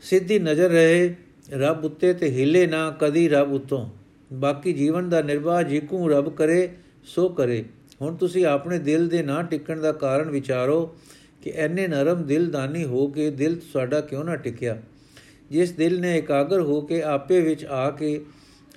ਸਿੱਧੀ 0.00 0.38
ਨਜ਼ਰ 0.38 0.70
ਰਹੇ, 0.70 1.14
ਰੱਬ 1.50 1.84
ਉੱਤੇ 1.84 2.14
ਤੇ 2.14 2.30
ਹਿਲੇ 2.30 2.66
ਨਾ, 2.66 2.96
ਕਦੀ 3.00 3.28
ਰੱਬ 3.28 3.52
ਉਤੋਂ। 3.52 3.88
ਬਾਕੀ 4.32 4.72
ਜੀਵਨ 4.72 5.08
ਦਾ 5.08 5.22
ਨਿਰਵਾਹ 5.22 5.62
ਜਿਕੂ 5.62 6.08
ਰੱਬ 6.08 6.28
ਕਰੇ, 6.28 6.68
ਸੋ 7.04 7.28
ਕਰੇ। 7.28 7.64
ਹੁਣ 8.00 8.16
ਤੁਸੀਂ 8.16 8.46
ਆਪਣੇ 8.46 8.78
ਦਿਲ 8.78 9.08
ਦੇ 9.08 9.22
ਨਾ 9.22 9.42
ਟਿਕਣ 9.42 9.80
ਦਾ 9.80 9.92
ਕਾਰਨ 9.92 10.30
ਵਿਚਾਰੋ 10.30 10.98
ਕਿ 11.42 11.52
ਐਨੇ 11.56 11.88
ਨਰਮ 11.88 12.26
ਦਿਲਦਾਨੀ 12.26 12.84
ਹੋ 12.84 13.06
ਕੇ 13.06 13.30
ਦਿਲ 13.30 13.56
ਤੁਹਾਡਾ 13.72 14.00
ਕਿਉਂ 14.00 14.24
ਨਾ 14.24 14.36
ਟਿਕਿਆ? 14.36 14.82
ਜਿਸ 15.50 15.72
ਦਿਲ 15.72 16.00
ਨੇ 16.00 16.18
ਇਕਾਗਰ 16.18 16.60
ਹੋ 16.60 16.80
ਕੇ 16.80 17.02
ਆਪੇ 17.02 17.40
ਵਿੱਚ 17.40 17.64
ਆ 17.64 17.90
ਕੇ 17.90 18.20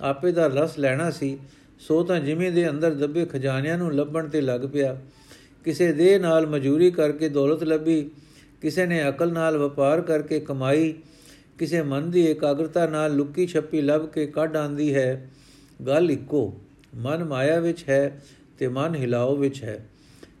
ਆਪੇ 0.00 0.32
ਦਾ 0.32 0.46
ਰਸ 0.46 0.78
ਲੈਣਾ 0.78 1.10
ਸੀ, 1.10 1.38
ਸੋ 1.78 2.02
ਤਾਂ 2.04 2.20
ਜਿਵੇਂ 2.20 2.52
ਦੇ 2.52 2.68
ਅੰਦਰ 2.68 2.94
ਦੱਬੇ 2.94 3.24
ਖਜ਼ਾਨਿਆਂ 3.24 3.78
ਨੂੰ 3.78 3.94
ਲੱਭਣ 3.94 4.28
ਤੇ 4.28 4.40
ਲੱਗ 4.40 4.60
ਪਿਆ। 4.60 5.00
ਕਿਸੇ 5.64 5.92
ਦੇ 5.92 6.18
ਨਾਲ 6.18 6.46
ਮਜ਼ਦੂਰੀ 6.46 6.90
ਕਰਕੇ 6.90 7.28
ਦੌਲਤ 7.28 7.62
ਲੱਭੀ, 7.62 8.10
ਕਿਸੇ 8.60 8.86
ਨੇ 8.86 9.08
ਅਕਲ 9.08 9.32
ਨਾਲ 9.32 9.56
ਵਪਾਰ 9.56 10.00
ਕਰਕੇ 10.00 10.40
ਕਮਾਈ, 10.40 10.94
ਕਿਸੇ 11.58 11.82
ਮਨ 11.82 12.10
ਦੀ 12.10 12.26
ਇਕਾਗਰਤਾ 12.26 12.86
ਨਾਲ 12.86 13.16
ਲੁੱਕੀ 13.16 13.46
ਛੱਪੀ 13.46 13.80
ਲੱਭ 13.80 14.06
ਕੇ 14.06 14.26
ਕੱਢ 14.26 14.56
ਆਂਦੀ 14.56 14.94
ਹੈ। 14.94 15.30
ਗੱਲ 15.86 16.10
ਇੱਕੋ, 16.10 16.60
ਮਨ 16.94 17.24
ਮਾਇਆ 17.24 17.60
ਵਿੱਚ 17.60 17.84
ਹੈ 17.88 18.22
ਤੇ 18.58 18.68
ਮਨ 18.68 18.94
ਹਿਲਾਓ 18.94 19.36
ਵਿੱਚ 19.36 19.62
ਹੈ। 19.64 19.88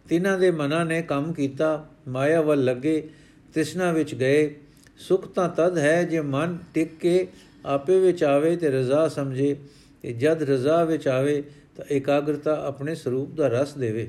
ਤਿਨਾਂ 0.08 0.38
ਦੇ 0.38 0.50
ਮਨਾਂ 0.50 0.84
ਨੇ 0.86 1.02
ਕੰਮ 1.02 1.32
ਕੀਤਾ, 1.32 1.88
ਮਾਇਆ 2.08 2.40
ਵੱਲ 2.40 2.64
ਲੱਗੇ, 2.64 3.08
ਤ੍ਰਿਸ਼ਨਾ 3.52 3.92
ਵਿੱਚ 3.92 4.14
ਗਏ 4.14 4.54
ਸੁਖ 4.98 5.26
ਤਾਂ 5.28 5.48
ਤਦ 5.48 5.78
ਹੈ 5.78 6.02
ਜੇ 6.02 6.20
ਮਨ 6.20 6.58
ਟਿਕ 6.74 6.96
ਕੇ 7.00 7.26
ਆਪੇ 7.66 7.98
ਵਿੱਚ 8.00 8.24
ਆਵੇ 8.24 8.56
ਤੇ 8.56 8.70
ਰਜ਼ਾ 8.70 9.06
ਸਮਝੇ, 9.08 9.54
ਤੇ 10.02 10.12
ਜਦ 10.12 10.42
ਰਜ਼ਾ 10.42 10.82
ਵਿੱਚ 10.84 11.08
ਆਵੇ 11.08 11.42
ਤਾਂ 11.76 11.84
ਇਕਾਗਰਤਾ 11.90 12.54
ਆਪਣੇ 12.66 12.94
ਸਰੂਪ 12.94 13.34
ਦਾ 13.34 13.48
ਰਸ 13.48 13.74
ਦੇਵੇ। 13.74 14.08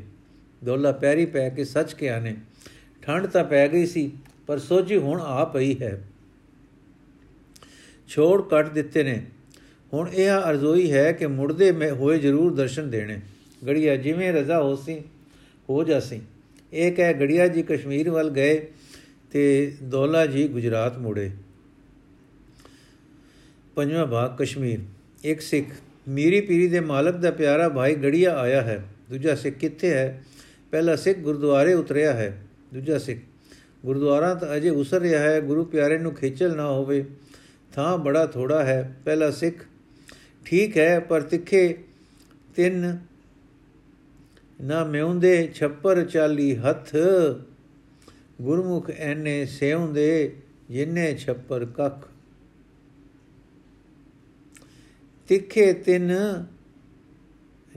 ਦੋਲਾ 0.64 0.92
ਪੈਰੀ 0.92 1.26
ਪੈ 1.26 1.50
ਕੇ 1.50 1.64
ਸੱਚ 1.64 1.94
ਕੇ 1.94 2.10
ਆਨੇ 2.10 2.36
ਠੰਡ 3.02 3.26
ਤਾਂ 3.26 3.44
ਪੈ 3.44 3.68
ਗਈ 3.68 3.86
ਸੀ, 3.86 4.12
ਪਰ 4.48 4.60
ਸੋਝੀ 4.60 4.98
ਹੁਣ 4.98 5.22
ਆ 5.22 5.46
ਪਈ 5.46 5.76
ਹੈ। 5.82 6.02
ਛੋੜ 8.08 8.42
ਕੱਟ 8.42 8.70
ਦਿੱਤੇ 8.70 9.04
ਨੇ, 9.04 9.22
ਹੁਣ 9.94 10.10
ਇਹ 10.10 10.30
ਅਰਜ਼ੋਈ 10.30 10.92
ਹੈ 10.92 11.12
ਕਿ 11.12 11.28
ਮੁਰਦੇ 11.28 11.72
ਹੋਏ 11.92 12.20
ਜ਼ਰੂਰ 12.20 12.54
ਦਰਸ਼ਨ 12.54 12.90
ਦੇਣੇ। 12.90 13.20
ਗੜੀਆ 13.68 13.96
ਜਿਵੇਂ 13.96 14.32
ਰਜ਼ਾ 14.34 14.62
ਹੋਸੀ 14.64 15.00
ਹੋ 15.70 15.84
ਜਾਸੀ 15.84 16.22
ਇਹ 16.74 16.92
ਕਹਿ 16.92 17.14
ਗੜੀਆ 17.14 17.48
ਜੀ 17.48 17.62
ਕਸ਼ਮੀਰ 17.64 18.10
ਵੱਲ 18.10 18.30
ਗਏ 18.30 18.56
ਤੇ 19.34 19.74
ਦੌਲਾ 19.84 20.26
ਜੀ 20.26 20.48
ਗੁਜਰਾਤ 20.48 20.98
ਮੁੜੇ। 20.98 21.32
ਪੰਜਵਾਂ 23.76 24.08
ਭਾਗ 24.08 24.38
ਕਸ਼ਮੀਰ। 24.38 24.80
ਇੱਕ 25.24 25.42
ਸਿੱਖ, 25.42 25.68
ਮੀਰੀ 26.08 26.42
ਪੀਰੀ 26.42 26.68
ਦੇ 26.68 26.80
ਮਾਲਕ 26.80 27.16
ਦਾ 27.16 27.32
ਪਿਆਰਾ 27.32 27.70
ਭਾਈ 27.70 27.96
ਗੜੀਆ 27.96 28.38
ਆਇਆ 28.38 28.62
ਹੈ। 28.62 28.84
ਦੂਜਾ 29.10 29.36
ਸਿੱਖ 29.36 29.56
ਕਿੱਥੇ 29.56 29.90
ਹੈ? 29.90 30.24
ਪਹਿਲਾ 30.72 30.96
ਸਿੱਖ 30.96 31.20
ਗੁਰਦੁਆਰੇ 31.20 31.74
ਉਤਰਿਆ 31.74 32.14
ਹੈ। 32.14 32.42
ਦੂਜਾ 32.74 32.98
ਸਿੱਖ, 32.98 33.20
ਗੁਰਦੁਆਰਾ 33.86 34.36
ਤਾਂ 34.36 34.56
ਅਜੇ 34.56 34.70
ਉਸਰ 34.70 35.00
ਰਿਹਾ 35.00 35.20
ਹੈ, 35.20 35.42
ਗੁਰੂ 35.42 35.66
ਪਿਆਰੇ 35.66 35.98
ਨੂੰ 35.98 36.16
ਖੇਚਲ 36.16 36.56
ਨਾ 36.56 36.72
ਹੋਵੇ। 36.72 37.06
ਥਾਂ 37.74 37.98
ਬੜਾ 37.98 38.26
ਥੋੜਾ 38.26 38.64
ਹੈ। 38.64 38.98
ਪਹਿਲਾ 39.06 39.32
ਸਿੱਖ, 39.32 39.56
ਠੀਕ 40.46 40.78
ਹੈ, 40.78 41.00
ਪਰ 41.00 41.22
ਤਿੱਖੇ 41.22 41.78
ਤਿੰਨ 42.56 43.00
ਨਾ 44.62 44.84
ਮਿਉਂਦੇ 44.84 45.50
ਛੱਪਰ 45.54 46.04
ਚਾਲੀ 46.04 46.56
ਹੱਥ। 46.56 46.96
ਗੁਰਮੁਖ 48.42 48.90
ਐਨੇ 48.90 49.46
ਸਿਉਂਦੇ, 49.46 50.36
ਜਿੰਨੇ 50.70 51.18
ਛੱਪਰ 51.18 51.66
ਕੱਖ। 51.66 52.08
ਤਿੱਖੇ 55.28 55.74
ਤਿੰਨ 55.74 56.46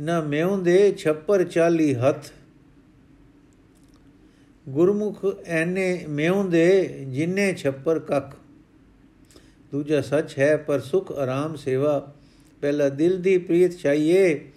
ਨਾ 0.00 0.20
ਮਿਉਂਦੇ, 0.20 0.92
ਛੱਪਰ 0.92 1.44
ਚਾਲੀ 1.44 1.94
ਹੱਥ। 1.94 2.26
ਗੁਰਮੁਖ 4.68 5.25
ਐਨੇ 5.46 6.04
ਮਿਉਂਦੇ, 6.08 7.04
ਜਿੰਨੇ 7.08 7.54
ਛੱਪਰ 7.54 7.98
ਕੱਖ। 7.98 8.36
ਦੂਜਾ 9.72 10.00
ਸੱਚ 10.00 10.38
ਹੈ, 10.38 10.56
ਪਰ 10.56 10.80
ਸੁਖ 10.80 11.12
ਆਰਾਮ 11.12 11.56
ਸੇਵਾ। 11.56 12.14
ਪਹਿਲਾ 12.60 12.88
ਦਿਲ 12.88 13.22
ਦੀ 13.22 13.38
ਪ੍ਰੀਤ 13.38 13.72
ਚਾਹੀਏ 13.72 14.50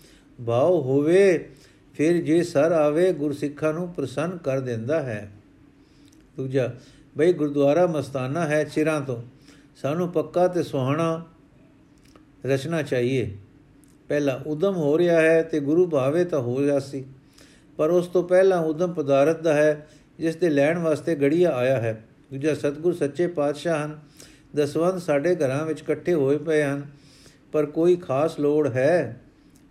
ਭਾਉ 0.45 0.81
ਹੋਵੇ, 0.81 1.49
ਫਿਰ 1.93 2.21
ਜੇ 2.21 2.43
ਸਰ 2.43 2.71
ਆਵੇ, 2.71 3.13
ਗੁਰਸਿੱਖਾਂ 3.13 3.73
ਨੂੰ 3.73 3.93
ਪ੍ਰਸੰਨ 3.93 4.37
ਕਰ 4.37 4.59
ਦਿੰਦਾ 4.59 5.03
ਹੈ। 5.03 5.31
ਦੂਜਾ, 6.37 6.73
ਬਈ 7.17 7.33
ਗੁਰਦੁਆਰਾ 7.33 7.87
ਮਸਤਾਨਾ 7.87 8.47
ਹੈ 8.47 8.63
ਚਿਰਾਂ 8.63 9.01
ਤੋਂ। 9.01 9.23
ਸਾਨੂੰ 9.75 10.09
ਪੱਕਾ 10.09 10.47
ਤੇ 10.47 10.63
ਸੁਹਾਣਾ 10.63 11.25
ਰਚਨਾ 12.45 12.81
ਚਾਹੀਏ। 12.81 13.37
ਪਹਿਲਾ 14.07 14.41
ਉਦਮ 14.47 14.75
ਹੋ 14.75 14.97
ਰਿਹਾ 14.97 15.21
ਹੈ 15.21 15.43
ਤੇ 15.43 15.59
ਗੁਰੂ 15.59 15.89
ਭਾਵੇ 15.89 16.25
ਤਾਂ 16.25 16.39
ਹੋ 16.39 16.61
ਜਾਸੀ 16.61 17.05
ਪਰ 17.77 17.89
ਉਸ 17.89 18.07
ਤੋਂ 18.07 18.23
ਪਹਿਲਾਂ 18.23 18.59
ਉਦਮ 18.59 18.93
ਪਦਾਰਥ 18.93 19.41
ਦਾ 19.41 19.53
ਹੈ, 19.53 19.87
ਜਿਸ 20.19 20.35
ਦੇ 20.35 20.49
ਲੈਣ 20.49 20.77
ਵਾਸਤੇ 20.77 21.15
ਗੜੀਆ 21.15 21.51
ਆਇਆ 21.51 21.81
ਹੈ। 21.81 22.05
ਦੂਜਾ, 22.31 22.53
ਸਤਗੁਰ 22.53 22.93
ਸੱਚੇ 22.93 23.27
ਪਾਤਸ਼ਾਹ 23.27 23.85
ਹਨ। 23.85 23.99
ਦਸਵੰਦ 24.55 25.01
ਸਾਡੇ 25.01 25.35
ਘਰਾਂ 25.35 25.65
ਵਿੱਚ 25.65 25.81
ਇਕੱਠੇ 25.81 26.13
ਹੋਏ 26.13 26.37
ਪਏ 26.37 26.63
ਹਨ। 26.63 26.85
ਪਰ 27.51 27.65
ਕੋਈ 27.65 27.95
ਖਾਸ 27.95 28.39
ਲੋੜ 28.39 28.67
ਹੈ? 28.67 29.21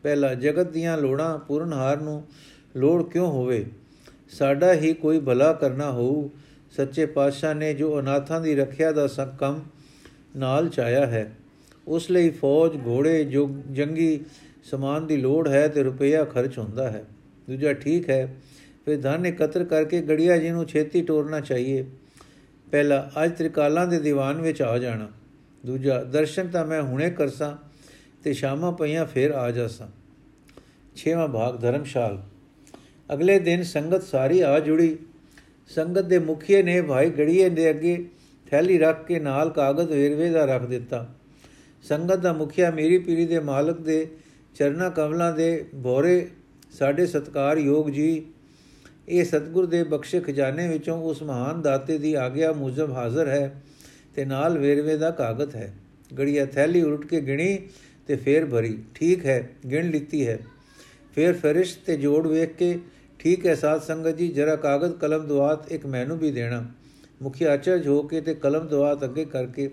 ਪਹਿਲਾ 0.03 0.35
ਜਗਤ 0.35 0.71
ਦੀਆਂ 0.71 0.99
ਲੋੜਾਂ 0.99 1.39
ਪੂਰਨਹਾਰ 1.39 2.01
ਨੂੰ 2.01 2.27
ਲੋੜ 2.77 3.03
ਕਿਉਂ 3.03 3.27
ਹੋਵੇ? 3.27 3.67
ਸਾਡਾ 4.29 4.73
ਹੀ 4.73 4.95
ਕੋਈ 4.95 5.21
ਭਲਾ 5.21 5.53
ਕਰਨਾ 5.53 5.91
ਹੋਊ। 5.91 6.29
ਸੱਚੇ 6.71 7.07
ਪਾਤਸ਼ਾਹ 7.07 7.55
ਨੇ 7.55 7.75
ਜੋ 7.75 7.99
ਅਨਾਥਾਂ 8.01 8.41
ਦੀ 8.41 8.55
ਰੱਖਿਆ 8.55 8.93
ਦਾ 8.93 9.07
ਕੰਮ 9.39 9.61
ਨਾਲ 10.37 10.69
ਚਾਇਆ 10.69 11.07
ਹੈ, 11.07 11.31
ਉਸ 11.89 12.11
ਲਈ 12.11 12.31
ਫੌਜ, 12.31 12.77
ਘੋੜੇ 12.87 13.25
ਜੋ 13.25 13.49
ਜੰਗੀ 13.71 14.21
ਸਮਾਨ 14.65 15.07
ਦੀ 15.07 15.17
ਲੋੜ 15.17 15.49
ਹੈ 15.49 15.69
ਤੇ 15.69 15.83
ਰੁਪਈਆ 15.83 16.25
ਖਰਚ 16.25 16.59
ਹੁੰਦਾ 16.59 16.91
ਹੈ। 16.91 17.05
ਦੂਜਾ 17.51 17.73
ਠੀਕ 17.73 18.11
ਹੈ, 18.11 18.35
ਫਿਰ 18.85 19.01
ਧਨ 19.01 19.27
ਇਕੱਤਰ 19.27 19.65
ਕਰਕੇ 19.65 20.01
ਗੜੀਆ 20.03 20.37
ਜੀ 20.37 20.51
ਨੂੰ 20.51 20.65
ਛੇਤੀ 20.67 21.03
ਟੋਰਨਾ 21.03 21.41
ਚਾਹੀਏ। 21.41 21.85
ਪਹਿਲਾ, 22.71 23.11
ਅੱਜ 23.25 23.33
ਤ੍ਰਿਕਾਲਾਂ 23.39 23.87
ਦੇ 23.87 24.01
ਦੀਵਾਨ 24.01 24.41
ਵਿੱਚ 24.41 24.63
ਆ 24.63 24.79
ਜਾਣਾ। 24.79 25.09
ਦੂਜਾ, 25.67 26.03
ਦਰਸ਼ਨ 26.05 26.49
ਤਾਂ 26.49 26.67
ਮੈਂ 26.67 26.83
ਹੁਣੇ 26.83 27.11
ਕਰਸਾਂ 27.11 27.57
ਤੇ 28.25 28.33
ਸ਼ਾਮਾਂ 28.33 28.73
ਪਈਆਂ 28.73 29.07
ਫੇਰ 29.07 29.31
ਆ 29.31 29.51
ਜਾਸਾਂ। 29.51 29.89
ਛੇਵਾਂ 30.97 31.29
ਭਾਗ, 31.29 31.61
ਧਰਮਸ਼ਾਲ। 31.61 32.23
ਅਗਲੇ 33.13 33.39
ਦਿਨ 33.39 33.63
ਸੰਗਤ 33.63 34.03
ਸਾਰੀ 34.03 34.41
ਆ 34.41 34.59
ਜੁੜੀ। 34.61 34.97
ਸੰਗਤ 35.69 36.03
ਦੇ 36.03 36.19
ਮੁਖੀਏ 36.19 36.63
ਨੇ, 36.63 36.81
ਭਾਈ 36.83 37.11
ਗੜੀਏ 37.11 37.49
ਦੇ 37.49 37.71
ਅੱਗੇ 37.71 38.07
ਥੈਲੀ 38.51 38.79
ਰੱਖ 38.79 39.07
ਕੇ 39.07 39.19
ਨਾਲ 39.19 39.51
ਕਾਗਜ਼ 39.51 39.93
ਵੇਰਵੇ 39.93 40.31
ਦਾ 40.31 40.45
ਰੱਖ 40.45 40.67
ਦਿੱਤਾ। 40.67 41.15
ਸੰਗਤ 41.83 42.17
ਦਾ 42.17 42.33
ਮੁਖੀਆ 42.33 42.71
ਮੇਰੀ 42.71 42.99
ਪੀਰੀ 42.99 43.27
ਦੇ 43.27 43.41
ਮਾਲਕ 43.41 43.81
ਦੇ 43.81 44.07
ਚਰਨਾ 44.55 44.89
ਕਮਲਾਂ 44.89 45.33
ਦੇ 45.33 45.65
ਬੋਰੇ 45.75 46.29
ਸਾਡੇ 46.71 47.07
ਸਤਕਾਰ 47.07 47.57
ਯੋਗ 47.57 47.91
ਜੀ, 47.91 48.23
ਇਹ 49.09 49.25
ਸਤਗੁਰ 49.25 49.67
ਦੇ 49.67 49.83
ਬਖਸ਼ੇ 49.85 50.21
ਖਜ਼ਾਨੇ 50.21 50.69
ਵਿੱਚੋਂ 50.69 51.03
ਉਸ 51.03 51.23
ਮਹਾਨ 51.23 51.63
ਦਾਤੇ 51.63 51.99
ਦੀ 51.99 52.15
ਆਗਿਆ 52.15 52.53
ਮੁਜਬ 52.53 52.93
ਹਾਜ਼ਰ 52.93 53.29
ਹੈ 53.29 53.63
ਤੇ 54.15 54.25
ਨਾਲ 54.25 54.59
ਵੇਰਵੇ 54.59 54.97
ਦਾ 54.97 55.11
ਕਾਗਜ਼ 55.11 55.57
ਹੈ। 55.57 55.75
ਗੜੀਆ 56.19 56.47
ਥੈਲੀ 56.47 56.83
ਉਲਟ 56.83 57.07
ਕੇ 57.07 57.21
ਗਿਣੀ 57.21 57.59
ਤੇ 58.07 58.17
ਫੇਰ 58.17 58.47
ਭਰੀ। 58.47 58.79
ਠੀਕ 58.95 59.27
ਹੈ, 59.27 59.49
ਗਿਣ 59.71 59.91
ਲਿੱਤੀ 59.91 60.27
ਹੈ। 60.29 60.39
ਫੇਰ 61.15 61.33
ਫਰਿਸ਼ਤ 61.33 61.81
ਤੇ 61.87 61.97
ਜੋੜ 61.97 62.27
ਵੇਖ 62.27 62.55
ਕੇ 62.55 62.79
ਠੀਕ 63.19 63.47
ਹੈ 63.47 63.55
ਸਾਧ 63.55 63.81
ਸੰਗਤ 63.81 64.17
ਜੀ, 64.17 64.29
ਜਰਾ 64.29 64.57
ਕਾਗਜ਼ 64.57 64.93
ਕਲਮ 64.93 65.27
ਦੁਆਤ 65.27 65.73
ਇੱਕ 65.73 65.87
ਮੈਨੂੰ 65.87 66.19
ਵੀ 66.19 66.31
ਦੇਣਾ। 66.31 66.65
ਮੁਖੀ 67.23 67.55
ਅਚਰਜ 67.55 67.89
ਹੋ 67.89 68.03
ਕੇ 68.03 68.21
ਤੇ 68.21 68.35
ਕਲਮ 68.35 68.67
ਦੁਆਤ 68.67 69.05
ਅੱਗੇ 69.05 69.25
ਕਰਕੇ। 69.25 69.71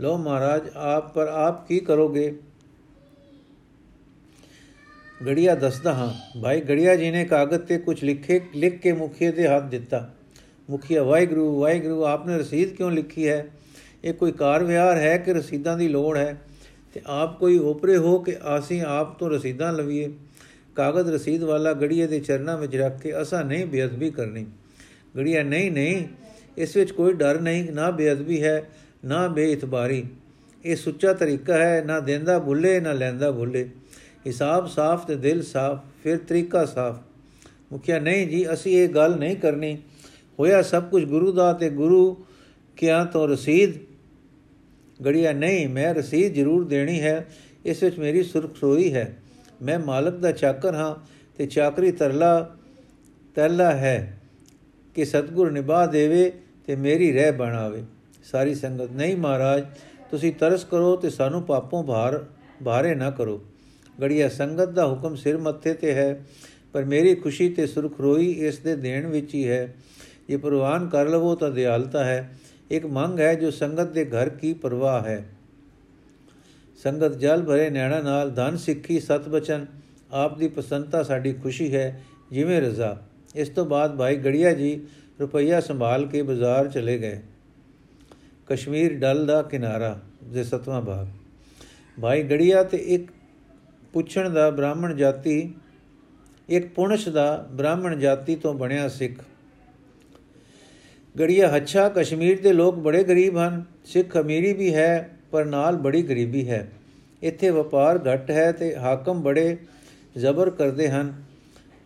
ਲੋ 0.00 0.16
ਮਹਾਰਾਜ, 0.18 0.62
ਆਪ 0.74 1.14
ਪਰ 1.14 1.26
ਆਪ 1.26 1.68
ਕੀ 1.68 1.80
ਕਰੋਗੇ? 1.80 2.38
ਗੜੀਆ 5.26 5.54
ਦੱਸਦਾ 5.54 5.92
ਹਾਂ, 5.92 6.40
ਭਾਈ 6.40 6.60
ਗੜੀਆ 6.60 6.96
ਜੀ 6.96 7.10
ਨੇ 7.10 7.24
ਕਾਗਜ਼ 7.24 7.60
ਤੇ 7.60 7.78
ਕੁਝ 7.78 8.04
ਲਿਖੇ, 8.04 8.40
ਲਿਖ 8.54 8.78
ਕੇ 8.78 8.92
ਮੁਖੀਏ 8.92 9.32
ਦੇ 9.32 9.48
ਹੱਥ 9.48 9.62
ਦਿੱਤਾ। 9.62 10.14
ਮੁਖੀਆ, 10.70 11.02
ਵਾਹਿਗੁਰੂ 11.02 11.60
ਵਾਹਿਗੁਰੂ, 11.60 12.04
ਆਪਨੇ 12.04 12.38
ਰਸੀਦ 12.38 12.68
ਕਿਉਂ 12.68 12.90
ਲਿਖੀ 12.90 13.28
ਹੈ? 13.28 13.46
ਇਹ 14.04 14.14
ਕੋਈ 14.14 14.32
ਕਾਰ 14.32 14.64
ਵਿਹਾਰ 14.64 14.96
ਹੈ 14.96 15.18
ਕਿ 15.18 15.32
ਰਸੀਦਾਂ 15.32 15.78
ਦੀ 15.78 15.88
ਲੋੜ 15.88 16.16
ਹੈ? 16.16 16.42
ਤੇ 16.94 17.00
ਆਪ 17.06 17.38
ਕੋਈ 17.38 17.58
ਉਪਰੇ 17.58 17.96
ਹੋ 17.96 18.18
ਕਿ 18.18 18.36
ਆਸੀਂ 18.42 18.82
ਆਪ 18.82 19.18
ਤੋਂ 19.18 19.30
ਰਸੀਦਾਂ 19.30 19.72
ਲਵੀਏ? 19.72 20.12
ਕਾਗਜ਼ 20.76 21.10
ਰਸੀਦ 21.10 21.42
ਵਾਲਾ 21.42 21.72
ਗੜੀਏ 21.72 22.06
ਦੇ 22.06 22.20
ਚਰਨਾਂ 22.20 22.58
ਵਿੱਚ 22.58 22.76
ਰੱਖ 22.76 23.00
ਕੇ 23.00 23.22
ਅਸਾਂ 23.22 23.44
ਨਹੀਂ 23.44 23.66
ਬੇਅਦਬੀ 23.66 24.10
ਕਰਨੀ। 24.10 24.46
ਗੜੀਆ, 25.16 25.42
ਨਹੀਂ 25.42 25.72
ਨਹੀਂ, 25.72 26.04
ਇਸ 26.56 26.76
ਵਿੱਚ 26.76 26.90
ਕੋਈ 26.90 27.12
ਡਰ 27.12 27.40
ਨਹੀਂ, 27.40 27.72
ਨਾ 27.72 27.90
ਬੇਅਦਬੀ 27.90 28.42
ਹੈ, 28.42 28.68
ਨਾ 29.04 29.28
ਬੇਇਤਬਾਰੀ। 29.28 30.04
ਇਹ 30.64 30.76
ਸੁੱਚਾ 30.76 31.12
ਤਰੀਕਾ 31.12 31.56
ਹੈ, 31.56 31.84
ਨਾ 31.86 32.00
ਦਿੰਦਾ 32.00 32.38
ਭੁੱਲੇ 32.38 32.80
ਨਾ 32.80 32.92
ਲੈਂਦਾ 32.92 33.32
ਭੁੱਲੇ 33.32 33.68
ਹਿਸਾਬ 34.26 34.68
ਸਾਫ਼ 34.68 35.06
ਤੇ 35.06 35.14
ਦਿਲ 35.14 35.42
ਸਾਫ਼, 35.42 35.80
ਫਿਰ 36.02 36.18
ਤਰੀਕਾ 36.18 36.64
ਸਾਫ਼। 36.64 37.00
ਮੁਖਿਆ, 37.72 37.98
ਨਹੀਂ 37.98 38.28
ਜੀ, 38.28 38.52
ਅਸੀਂ 38.52 38.72
ਇਹ 38.76 38.88
ਗੱਲ 38.88 39.16
ਨਹੀਂ 39.16 39.36
ਕਰਨੀ। 39.36 39.78
ਹੋਇਆ 40.40 40.62
ਸਭ 40.62 40.82
ਕੁਝ 40.82 41.04
ਗੁਰੂ 41.04 41.32
ਦਾ 41.32 41.52
ਤੇ 41.52 41.70
ਗੁਰੂ 41.70 42.24
ਕਿਆ 42.76 43.04
ਤੋਂ 43.04 43.28
ਰਸੀਦ? 43.28 43.70
ਗੜੀਆ, 45.04 45.32
ਨਹੀਂ, 45.32 45.68
ਮੈਂ 45.68 45.94
ਰਸੀਦ 45.94 46.32
ਜ਼ਰੂਰ 46.32 46.64
ਦੇਣੀ 46.64 47.00
ਹੈ, 47.00 47.26
ਇਸ 47.64 47.82
ਵਿੱਚ 47.82 47.98
ਮੇਰੀ 47.98 48.22
ਸੁਰਖਰੋਈ 48.22 48.94
ਹੈ। 48.94 49.21
ਮੈਂ 49.62 49.78
ਮਾਲਕ 49.78 50.14
ਦਾ 50.14 50.32
ਚਾਕਰ 50.32 50.74
ਹਾਂ 50.74 50.94
ਤੇ 51.38 51.46
ਚਾਕਰੀ 51.46 51.92
ਤਰਲਾ 51.92 52.56
ਤਰਲਾ 53.34 53.70
ਹੈ 53.72 54.20
ਕਿ 54.94 55.04
ਸਤਗੁਰ 55.04 55.50
ਨਿਭਾ 55.50 55.86
ਦੇਵੇ 55.86 56.32
ਤੇ 56.66 56.76
ਮੇਰੀ 56.76 57.12
ਰਹਿ 57.12 57.32
ਬਣਾਵੇ। 57.32 57.84
ਸਾਰੀ 58.24 58.54
ਸੰਗਤ, 58.54 58.90
ਨਹੀਂ 58.92 59.16
ਮਹਾਰਾਜ, 59.16 59.64
ਤੁਸੀਂ 60.10 60.32
ਤਰਸ 60.32 60.64
ਕਰੋ 60.64 60.96
ਤੇ 60.96 61.10
ਸਾਨੂੰ 61.10 61.42
ਪਾਪੋਂ 61.42 61.84
ਭਾਰ, 61.84 62.24
ਭਾਰੇ 62.64 62.94
ਨਾ 62.94 63.10
ਕਰੋ। 63.10 63.40
ਗੜੀਆ, 64.02 64.28
ਸੰਗਤ 64.28 64.68
ਦਾ 64.68 64.86
ਹੁਕਮ 64.86 65.14
ਸਿਰ 65.14 65.38
ਮੱਥੇ 65.38 65.74
ਤੇ 65.74 65.94
ਹੈ, 65.94 66.24
ਪਰ 66.72 66.84
ਮੇਰੀ 66.84 67.14
ਖੁਸ਼ੀ 67.14 67.48
ਤੇ 67.48 67.66
ਸੁਰਖਰੋਈ 67.66 68.30
ਇਸ 68.30 68.58
ਦੇ 68.58 68.76
ਦੇਣ 68.76 69.06
ਵਿੱਚ 69.06 69.34
ਹੀ 69.34 69.48
ਹੈ। 69.48 69.74
ਇਹ 70.30 70.38
ਪ੍ਰਵਾਨ 70.38 70.88
ਕਰ 70.88 71.08
ਲਵੋ 71.08 71.34
ਤਾਂ 71.34 71.50
ਦਿਆਲਤਾ 71.50 72.04
ਹੈ। 72.04 72.38
ਇੱਕ 72.70 72.86
ਮੰਗ 72.86 73.20
ਹੈ 73.20 73.34
ਜੋ 73.34 73.50
ਸੰਗਤ 73.50 73.90
ਦੇ 73.90 74.04
ਘਰ 74.04 74.28
ਕੀ 74.28 74.52
ਪਰਵਾਹ 74.54 75.02
ਹੈ। 75.02 75.24
ਸੰਗਤ 76.84 77.16
ਜਲ 77.16 77.42
ਭਰੇ 77.42 77.68
ਨੈਣਾ 77.70 78.00
ਨਾਲ 78.00 78.30
ਧਨ 78.30 78.56
ਸਿੱਖੀ 78.56 79.00
ਸਤ 79.00 79.28
ਬਚਨ, 79.28 79.66
ਆਪ 80.12 80.38
ਦੀ 80.38 80.48
ਪਸੰਦਤਾ 80.48 81.02
ਸਾਡੀ 81.02 81.32
ਖੁਸ਼ੀ 81.32 81.74
ਹੈ, 81.74 82.02
ਜਿਵੇਂ 82.30 82.60
ਰਜ਼ਾ। 82.60 82.96
ਇਸ 83.34 83.48
ਤੋਂ 83.48 83.64
ਬਾਅਦ 83.66 83.96
ਭਾਈ 83.96 84.16
ਗੜੀਆ 84.16 84.52
ਜੀ 84.52 84.80
ਰੁਪਈਆ 85.20 85.60
ਸੰਭਾਲ 85.60 86.06
ਕੇ 86.06 86.22
ਬਾਜ਼ਾਰ 86.22 86.68
ਚਲੇ 86.68 86.98
ਗਏ। 86.98 87.20
ਕਸ਼ਮੀਰ 88.46 88.98
ਡਲ 88.98 89.26
ਦਾ 89.26 89.42
ਕਿਨਾਰਾ 89.42 89.98
ਦੇ 90.24 90.44
ਸਤਵਾਂ 90.44 90.82
ਭਾਗ 90.82 91.06
ਭਾਈ 92.00 92.22
ਗੜੀਆ 92.22 92.62
ਤੇ 92.62 92.76
ਇੱਕ 92.76 93.10
ਪੁੱਛਣ 93.92 94.30
ਦਾ 94.30 94.50
ਬ੍ਰਾਹਮਣ 94.50 94.94
ਜਾਤੀ, 94.94 95.54
ਇੱਕ 96.48 96.66
ਪੁਣਸ਼ 96.66 97.08
ਦਾ 97.08 97.48
ਬ੍ਰਾਹਮਣ 97.52 97.96
ਜਾਤੀ 97.96 98.36
ਤੋਂ 98.36 98.54
ਬਣਿਆ 98.54 98.88
ਸਿੱਖ। 98.88 99.22
ਗੜੀਆ 101.20 101.48
ਹੱਛਾ 101.56 101.88
ਕਸ਼ਮੀਰ 101.88 102.40
ਦੇ 102.42 102.52
ਲੋਕ 102.52 102.78
ਬੜੇ 102.78 103.04
ਗਰੀਬ 103.04 103.38
ਹਨ, 103.38 103.64
ਸਿੱਖ 103.84 104.16
ਅਮੀਰੀ 104.16 104.52
ਵੀ 104.52 104.74
ਹੈ 104.74 105.18
ਪਰ 105.32 105.44
ਨਾਲ 105.44 105.76
ਬੜੀ 105.76 106.02
ਗਰੀਬੀ 106.02 106.50
ਹੈ। 106.50 106.72
ਇੱਥੇ 107.22 107.50
ਵਪਾਰ 107.50 108.00
ਘੱਟ 108.12 108.30
ਹੈ 108.30 108.52
ਤੇ 108.52 108.76
ਹਾਕਮ 108.76 109.22
ਬੜੇ 109.22 109.56
ਜ਼ਬਰ 110.16 110.50
ਕਰਦੇ 110.50 110.88
ਹਨ। 110.88 111.22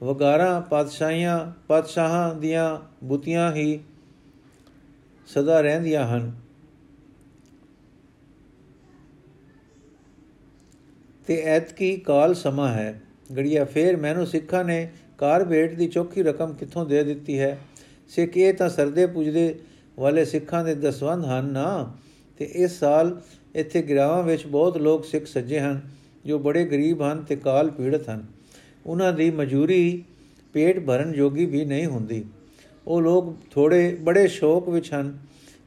ਵਗਾਰਾਂ, 0.02 0.60
ਪਾਤਸ਼ਾਹੀਆਂ, 0.60 1.52
ਪਾਤਸ਼ਾਹਾਂ 1.68 2.34
ਦੀਆਂ 2.34 2.78
ਬੁੱਤੀਆਂ 3.04 3.52
ਹੀ 3.52 3.80
ਸਦਾ 5.26 5.60
ਰਹਿੰਦੀਆਂ 5.60 6.06
ਹਨ। 6.06 6.32
ਤੇ 11.26 11.42
ਐਤਕੀ 11.42 11.96
ਕਾਲ 11.96 12.34
ਸਮਾਂ 12.34 12.68
ਹੈ। 12.68 13.02
ਗੜੀਆ, 13.36 13.64
ਫੇਰ 13.64 13.96
ਮੈਨੂੰ 13.96 14.26
ਸਿੱਖਾਂ 14.26 14.64
ਨੇ 14.64 14.90
ਕਾਰ 15.18 15.44
ਭੇਟ 15.44 15.74
ਦੀ 15.74 15.88
ਚੌਕੀ 15.88 16.22
ਰਕਮ 16.22 16.52
ਕਿੱਥੋਂ 16.52 16.86
ਦੇ 16.86 17.04
ਦਿੱਤੀ 17.04 17.38
ਹੈ? 17.38 17.58
ਸਿੱਖ 18.08 18.36
ਇਹ 18.36 18.54
ਤਾਂ 18.54 18.68
ਸਰਦੇ 18.68 19.06
ਪੁੱਜਦੇ 19.06 19.58
ਵਾਲੇ 19.98 20.24
ਸਿੱਖਾਂ 20.24 20.64
ਦੇ 20.64 20.74
ਦਸਵੰਦ 20.74 21.24
ਹਨ 21.24 21.44
ਨਾ। 21.44 21.96
ਤੇ 22.38 22.44
ਇਸ 22.44 22.78
ਸਾਲ 22.78 23.20
ਇੱਥੇ 23.54 23.82
ਗਿਰਾਵਾਂ 23.82 24.22
ਵਿੱਚ 24.22 24.46
ਬਹੁਤ 24.46 24.76
ਲੋਕ 24.78 25.04
ਸਿੱਖ 25.04 25.26
ਸੱਜੇ 25.26 25.60
ਹਨ, 25.60 25.80
ਜੋ 26.26 26.38
ਬੜੇ 26.38 26.64
ਗਰੀਬ 26.64 27.02
ਹਨ 27.02 27.24
ਤੇ 27.24 27.36
ਕਾਲ 27.36 27.70
ਪੀੜਤ 27.70 28.08
ਹਨ। 28.10 28.26
ਉਹਨਾਂ 28.86 29.12
ਦੀ 29.12 29.30
ਮਜੂਰੀ 29.30 30.04
ਪੇਟ 30.52 30.86
ਭਰਨ 30.86 31.12
ਜੋਗੀ 31.12 31.46
ਵੀ 31.46 31.64
ਨਹੀਂ 31.64 31.86
ਹੁੰਦੀ। 31.86 32.24
ਉਹ 32.86 33.02
ਲੋਕ 33.02 33.36
ਥੋੜੇ 33.50 33.98
ਬੜੇ 34.00 34.28
ਸ਼ੌਕ 34.28 34.68
ਵਿੱਚ 34.68 34.94
ਹਨ 34.94 35.18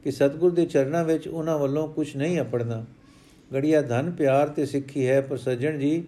ਕਿ 0.04 0.10
ਸਤਿਗੁਰ 0.10 0.50
ਦੇ 0.50 0.66
ਚਰਨਾਂ 0.66 1.04
ਵਿੱਚ 1.04 1.28
ਉਹਨਾਂ 1.28 1.58
ਵੱਲੋਂ 1.58 1.88
ਕੁਝ 1.88 2.16
ਨਹੀਂ 2.16 2.40
ਅਪੜਨਾ 2.40 2.84
ਗੜੀਆ 3.54 3.82
ਧਨ, 3.82 4.10
ਪਿਆਰ 4.10 4.48
ਤੇ 4.48 4.66
ਸਿੱਖੀ 4.66 5.06
ਹੈ, 5.06 5.20
ਪਰ 5.20 5.36
ਸੱਜਣ 5.36 5.78
ਜੀ, 5.78 6.04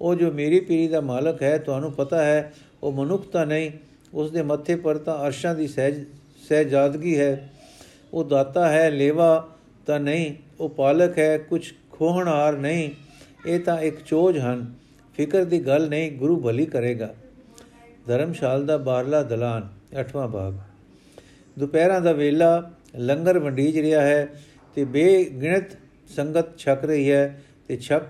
ਉਹ 0.00 0.14
ਜੋ 0.14 0.32
ਮੇਰੀ 0.32 0.60
ਪੀਰੀ 0.60 0.88
ਦਾ 0.88 1.00
ਮਾਲਕ 1.00 1.42
ਹੈ, 1.42 1.58
ਤੁਹਾਨੂੰ 1.58 1.92
ਪਤਾ 1.92 2.24
ਹੈ, 2.24 2.52
ਉਹ 2.82 2.92
ਮਨੁੱਖ 2.92 3.28
ਤਾਂ 3.28 3.46
ਨਹੀਂ, 3.46 3.70
ਉਸ 4.14 4.30
ਦੇ 4.30 4.42
ਮੱਥੇ 4.42 4.76
ਪਰ 4.76 4.98
ਤਾਂ 4.98 5.26
ਅਰਸ਼ਾਂ 5.26 5.54
ਦੀ 5.54 5.66
ਸਹਿਜ, 5.66 6.04
ਸਹਿਜਾਦਗੀ 6.48 7.18
ਹੈ। 7.18 7.52
ਉਹ 8.12 8.24
ਦਾਤਾ 8.24 8.68
ਹੈ, 8.68 8.90
ਲੇਵਾ 8.90 9.48
ਤਾਂ 9.88 10.00
ਨਹੀਂ, 10.00 10.34
ਉਹ 10.60 10.68
ਪਾਲਕ 10.68 11.18
ਹੈ 11.18 11.38
ਕੁਝ 11.38 11.72
ਖੋਹਣਾਰ 11.90 12.56
ਨਹੀਂ, 12.56 12.90
ਇਹ 13.46 13.60
ਤਾਂ 13.60 13.80
ਇੱਕ 13.80 13.96
ਚੋਜ 14.06 14.38
ਹਨ, 14.38 14.74
ਫਿਕਰ 15.14 15.44
ਦੀ 15.44 15.66
ਗੱਲ 15.66 15.88
ਨਹੀਂ, 15.88 16.12
ਗੁਰੂ 16.12 16.40
ਭਲੀ 16.40 16.66
ਕਰੇਗਾ। 16.66 17.14
ਧਰਮਸ਼ਾਲ 18.06 18.66
ਦਾ 18.66 18.76
ਬਾਰਲਾ 18.76 19.22
ਦਲਾਨ 19.22 19.68
8ਵਾਂ 20.00 20.28
ਭਾਗ। 20.28 20.54
ਦੁਪਹਿਰਾਂ 21.58 22.00
ਦਾ 22.00 22.12
ਵੇਲਾ, 22.12 22.70
ਲੰਗਰ 22.96 23.38
ਵੰਡੀਜ 23.38 23.78
ਰਿਹਾ 23.78 24.02
ਹੈ, 24.02 24.28
ਤੇ 24.76 24.84
ਬੇਗਿਣਤ 24.84 25.76
ਸੰਗਤ 26.16 26.58
ਛਕ 26.58 26.84
ਰਹੀ 26.84 27.10
ਹੈ, 27.10 27.42
ਤੇ 27.68 27.76
ਛਕ 27.76 28.02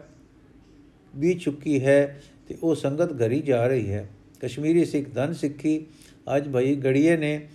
ਵੀ 1.16 1.34
ਚੁੱਕੀ 1.34 1.84
ਹੈ, 1.84 2.22
ਤੇ 2.48 2.56
ਉਹ 2.62 2.74
ਸੰਗਤ 2.74 3.12
ਘਰੀ 3.12 3.40
ਜਾ 3.40 3.66
ਰਹੀ 3.66 3.90
ਹੈ। 3.90 4.08
ਕਸ਼ਮੀਰੀ 4.40 4.84
ਸਿੱਖ 4.84 5.08
ਧਨ 5.14 5.32
ਸਿੱਖੀ, 5.32 5.86
ਅੱਜ 6.36 6.48
ਭਈ 6.48 6.74
ਗੜੀਏ 6.74 7.16
ਨੇ 7.16 7.48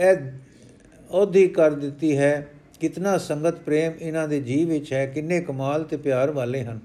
ਇਹ 0.00 0.16
ਉਹਦੀ 1.10 1.48
ਕਰ 1.48 1.70
ਦਿੱਤੀ 1.70 2.16
ਹੈ, 2.18 2.46
ਕਿਤਨਾ 2.80 3.18
ਸੰਗਤ 3.18 3.54
ਪ੍ਰੇਮ 3.54 3.92
ਇਹਨਾਂ 4.00 4.28
ਦੇ 4.28 4.40
ਜੀਵ 4.40 4.68
ਵਿੱਚ 4.68 4.92
ਹੈ, 4.92 5.06
ਕਿੰਨੇ 5.06 5.40
ਕਮਾਲ 5.40 5.84
ਤੇ 5.84 5.96
ਪਿਆਰ 5.96 6.30
ਵਾਲੇ 6.30 6.64
ਹਨ। 6.64 6.80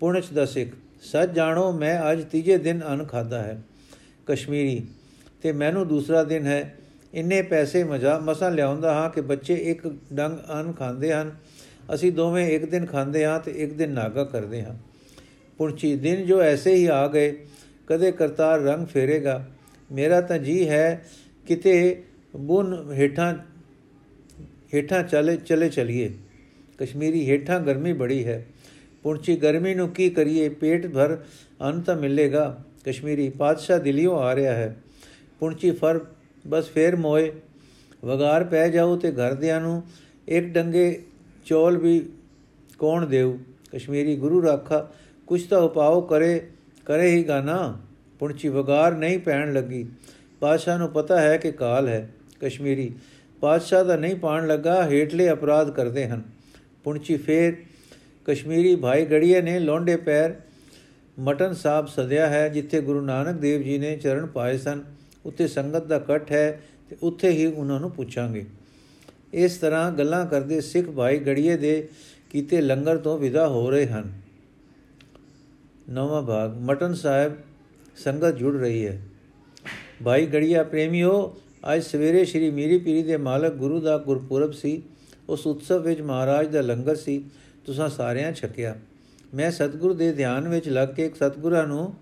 ਪੁਣਛ 0.00 0.32
ਦਾ 0.32 0.44
ਸਿੱਖ, 0.44 0.70
ਸੱਚ 1.02 1.30
ਜਾਣੋ, 1.30 1.72
ਮੈਂ 1.72 2.12
ਅੱਜ 2.12 2.22
ਤੀਜੇ 2.24 2.58
ਦਿਨ 2.58 2.80
ਅਨ 2.92 3.04
ਖਾਦਾ 3.04 3.42
ਹੈ, 3.42 3.62
ਕਸ਼ਮੀਰੀ, 4.26 4.86
ਤੇ 5.42 5.52
ਮੈਨੂੰ 5.52 5.88
ਦੂਸਰਾ 5.88 6.22
ਦਿਨ 6.22 6.46
ਹੈ। 6.46 6.74
ਇੰਨੇ 7.14 7.42
ਪੈਸੇ 7.42 7.84
ਮਜਾ, 7.84 8.18
ਮਸਾਂ 8.18 8.50
ਲਿਆਉਂਦਾ 8.50 8.94
ਹਾਂ 8.94 9.10
ਕਿ 9.10 9.20
ਬੱਚੇ 9.20 9.54
ਇੱਕ 9.54 9.86
ਡੰਗ 10.12 10.38
ਅਨ 10.60 10.72
ਖਾਂਦੇ 10.72 11.12
ਹਨ। 11.12 11.32
ਅਸੀਂ 11.94 12.12
ਦੋਵੇਂ 12.12 12.46
ਇੱਕ 12.48 12.64
ਦਿਨ 12.64 12.86
ਖਾਂਦੇ 12.86 13.24
ਹਾਂ 13.24 13.40
ਤੇ 13.40 13.52
ਇੱਕ 13.52 13.72
ਦਿਨ 13.72 13.90
ਨਾਗਾ 13.90 14.24
ਕਰਦੇ 14.24 14.62
ਹਾਂ। 14.62 14.74
ਪੁਰਚੀ 15.58 15.96
ਦਿਨ 15.96 16.24
ਜੋ 16.26 16.40
ਐਸੇ 16.40 16.74
ਹੀ 16.74 16.86
ਆ 16.86 17.06
ਗਏ, 17.08 17.46
ਕਦੇ 17.86 18.12
ਕਰਤਾਰ 18.12 18.60
ਰੰਗ 18.60 18.86
ਫੇਰੇਗਾ। 18.86 19.44
ਮੇਰਾ 19.92 20.20
ਤਾਂ 20.20 20.38
ਜੀ 20.38 20.68
ਹੈ 20.68 21.04
ਕਿਤੇ 21.46 22.02
ਬੁਨ 22.36 22.92
ਹੇਠਾਂ 22.92 23.34
ਹੇਠਾਂ 24.74 25.02
ਚਲੇ 25.02 25.36
ਚਲੇ 25.36 25.68
ਚਲੀਏ। 25.68 26.14
ਕਸ਼ਮੀਰੀ 26.78 27.30
ਹੇਠਾਂ 27.30 27.60
ਗਰਮੀ 27.60 27.92
ਬੜੀ 27.92 28.24
ਹੈ। 28.24 28.46
ਪੁਰਚੀ 29.02 29.36
ਗਰਮੀ 29.36 29.74
ਨੂੰ 29.74 29.88
ਕੀ 29.88 30.10
ਕਰੀਏ? 30.10 30.48
ਪੇਟ 30.48 30.86
ਭਰ 30.86 31.18
ਅੰਨ 31.62 31.80
ਤਾਂ 31.80 31.96
ਮਿਲੇਗਾ। 31.96 32.64
ਕਸ਼ਮੀਰੀ 32.86 33.30
ਪਾਤਸ਼ਾਹ 33.30 33.78
ਦਿੱਲੀੋਂ 33.78 34.18
ਆ 34.18 34.34
ਰਿਹਾ 34.34 34.54
ਹੈ। 34.54 34.76
ਪੁਰਚੀ 35.40 35.70
ਫਰ, 35.70 36.00
ਬਸ 36.46 36.70
ਫੇਰ 36.70 36.96
ਮੋਏ। 36.96 37.32
ਵਗਾਰ 38.04 38.44
ਪੈ 38.44 38.68
ਜਾਓ 38.68 38.96
ਤੇ 38.96 39.12
ਘਰਦਿਆਂ 39.12 39.60
ਨੂੰ 39.60 39.82
ਇੱਕ 40.28 40.46
ਡੰਗੇ 40.46 41.02
ਚੌਲ 41.44 41.76
ਵੀ 41.76 42.08
ਕੌਣ 42.78 43.06
ਦੇਉ 43.06 43.38
ਕਸ਼ਮੀਰੀ 43.72 44.16
ਗੁਰੂ 44.16 44.42
ਰਾਖਾ, 44.42 44.92
ਕੁਛ 45.26 45.46
ਤਾਂ 45.46 45.58
ਉਪਾਅ 45.58 46.00
ਕਰੇ 46.10 46.46
ਕਰੇ 46.86 47.10
ਹੀ 47.10 47.22
ਗਾਣਾ 47.22 47.80
ਪੁਰਚੀ 48.18 48.48
ਵਗਾਰ 48.48 48.94
ਨਹੀਂ 48.94 49.18
ਪੈਣ 49.18 49.52
ਲੱਗੀ। 49.52 49.86
ਪਾਤਸ਼ਾਹ 50.40 50.78
ਨੂੰ 50.78 50.88
ਪਤਾ 50.88 51.20
ਹੈ 51.20 51.36
ਕਿ 51.36 51.52
ਕਾਲ 51.52 51.88
ਹੈ। 51.88 52.10
ਕਸ਼ਮੀਰੀ। 52.40 52.92
ਪਾਤਸ਼ਾਹ 53.40 53.84
ਦਾ 53.84 53.96
ਨਹੀਂ 53.96 54.16
ਪਾਣ 54.16 54.46
ਲੱਗਾ, 54.46 54.88
ਹੇਠਲੇ 54.88 55.32
ਅਪਰਾਧ 55.32 55.70
ਕਰਦੇ 55.70 56.06
ਹਨ। 56.08 56.22
ਪੁੰਚੀ 56.84 57.16
ਫੇਰ 57.16 57.56
ਕਸ਼ਮੀਰੀ 58.24 58.76
ਭਾਈ 58.76 59.04
ਗੜੀਏ 59.04 59.40
ਨੇ 59.40 59.58
ਲੋਂਡੇ 59.58 59.96
ਪੈਰ 59.96 60.34
ਮਟਨ 61.18 61.54
ਸਾਹਿਬ 61.54 61.86
ਸਦਿਆ 61.86 62.26
ਹੈ, 62.26 62.48
ਜਿੱਥੇ 62.48 62.80
ਗੁਰੂ 62.80 63.00
ਨਾਨਕ 63.00 63.36
ਦੇਵ 63.36 63.62
ਜੀ 63.62 63.78
ਨੇ 63.78 63.96
ਚਰਨ 63.96 64.26
ਪਾਏ 64.26 64.58
ਸਨ। 64.58 64.84
ਉੱਥੇ 65.24 65.48
ਸੰਗਤ 65.48 65.86
ਦਾ 65.86 65.96
ਇਕੱਠ 65.96 66.32
ਹੈ 66.32 66.60
ਤੇ 66.90 66.96
ਉੱਥੇ 67.02 67.30
ਹੀ 67.30 67.46
ਉਹਨਾਂ 67.46 67.80
ਨੂੰ 67.80 67.90
ਪੁੱਛਾਂਗੇ। 67.90 68.44
ਇਸ 69.32 69.56
ਤਰ੍ਹਾਂ 69.56 69.92
ਗੱਲਾਂ 69.92 70.26
ਕਰਦੇ 70.26 70.60
ਸਿੱਖ 70.60 70.88
ਭਾਈ 70.88 71.18
ਗੜੀਏ 71.18 71.56
ਦੇ 71.56 71.88
ਕੀਤੇ 72.30 72.60
ਲੰਗਰ 72.60 72.96
ਤੋਂ 72.96 73.18
ਵਿਦਾ 73.18 73.48
ਹੋ 73.48 73.70
ਰਹੇ 73.70 73.86
ਹਨ। 73.86 74.12
ਨਵਾਂ 75.90 76.22
ਭਾਗ, 76.22 76.54
ਮਟਨ 76.54 76.94
ਸਾਹਿਬ 76.94 77.32
ਸੰਗਤ 77.96 78.36
ਜੁੜ 78.36 78.56
ਰਹੀ 78.56 78.86
ਹੈ। 78.86 79.02
ਭਾਈ 80.04 80.26
ਗੜੀਆ, 80.26 80.62
ਪ੍ਰੇਮਿਓ 80.62 81.36
ਅੱਜ 81.72 81.82
ਸਵੇਰੇ 81.82 82.24
ਸ੍ਰੀ 82.24 82.50
ਮੀਰੀ 82.50 82.78
ਪੀਰੀ 82.78 83.02
ਦੇ 83.02 83.16
ਮਾਲਕ 83.16 83.52
ਗੁਰੂ 83.52 83.80
ਦਾ 83.80 83.98
ਗੁਰਪੁਰਬ 83.98 84.52
ਸੀ, 84.52 84.82
ਉਸ 85.28 85.46
ਉਤਸਵ 85.46 85.82
ਵਿੱਚ 85.82 86.00
ਮਹਾਰਾਜ 86.00 86.46
ਦਾ 86.46 86.60
ਲੰਗਰ 86.60 86.94
ਸੀ, 86.94 87.24
ਤੁਸੀਂ 87.66 87.88
ਸਾਰਿਆਂ 87.88 88.32
ਛਕਿਆ। 88.32 88.76
ਮੈਂ 89.34 89.50
ਸਤਿਗੁਰੂ 89.50 89.94
ਦੇ 89.94 90.12
ਧਿਆਨ 90.12 90.48
ਵਿੱਚ 90.48 90.68
ਲੱਗ 90.68 90.88
ਕੇ 90.88 91.10
ਸਤਿਗੁਰਾਂ 91.16 91.66
ਨੂੰ 91.66 91.94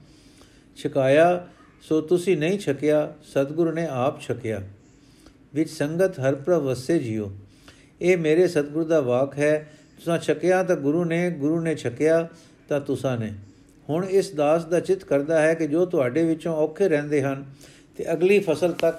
ਛਕਾਇਆ, 0.77 1.49
ਸੋ 1.83 2.01
ਤੁਸੀਂ 2.01 2.37
ਨਹੀਂ 2.37 2.59
ਛਕਿਆ, 2.59 3.15
ਸਤਿਗੁਰੂ 3.23 3.73
ਨੇ 3.73 3.87
ਆਪ 3.91 4.21
ਛਕਿਆ। 4.21 4.63
ਵਿੱਚ 5.55 5.71
ਸੰਗਤ 5.71 6.21
ਹਰ 6.21 6.35
ਪ੍ਰਭ 6.35 6.63
ਵਸੇ 6.63 6.99
ਜਿਓ। 6.99 7.33
ਇਹ 8.01 8.17
ਮੇਰੇ 8.17 8.49
ਸਤਿਗੁਰੂ 8.49 8.85
ਦਾ 8.85 9.01
ਵਾਕ 9.01 9.39
ਹੈ, 9.39 9.73
ਤੁਸੀਂ 9.97 10.19
ਛਕਿਆ 10.19 10.63
ਤਾਂ 10.63 10.77
ਗੁਰੂ 10.77 11.05
ਨੇ 11.05 11.31
ਗੁਰੂ 11.31 11.61
ਨੇ 11.61 11.75
ਛਕਿਆ 11.75 12.29
ਤਾਂ 12.69 12.81
ਤੁਸੀਂ 12.81 13.19
ਨੇ। 13.19 13.33
ਹੁਣ 13.89 14.05
ਇਸ 14.05 14.31
ਦਾਸ 14.31 14.65
ਦਾ 14.65 14.81
ਚਿੱਤ 14.81 15.05
ਕਰਦਾ 15.05 15.43
ਹੈ 15.43 15.55
ਕਿ 15.55 15.67
ਜੋ 15.67 15.87
ਤੁਹਾਡੇ 15.87 16.25
ਵਿੱਚੋਂ 16.25 16.57
ਔਖੇ 16.57 16.89
ਰਹਿੰਦੇ 16.89 17.23
ਹਨ, 17.23 17.45
ਤੇ 17.97 18.13
ਅਗਲੀ 18.13 18.39
ਫਸਲ 18.39 18.73
ਤੱਕ 18.73 18.97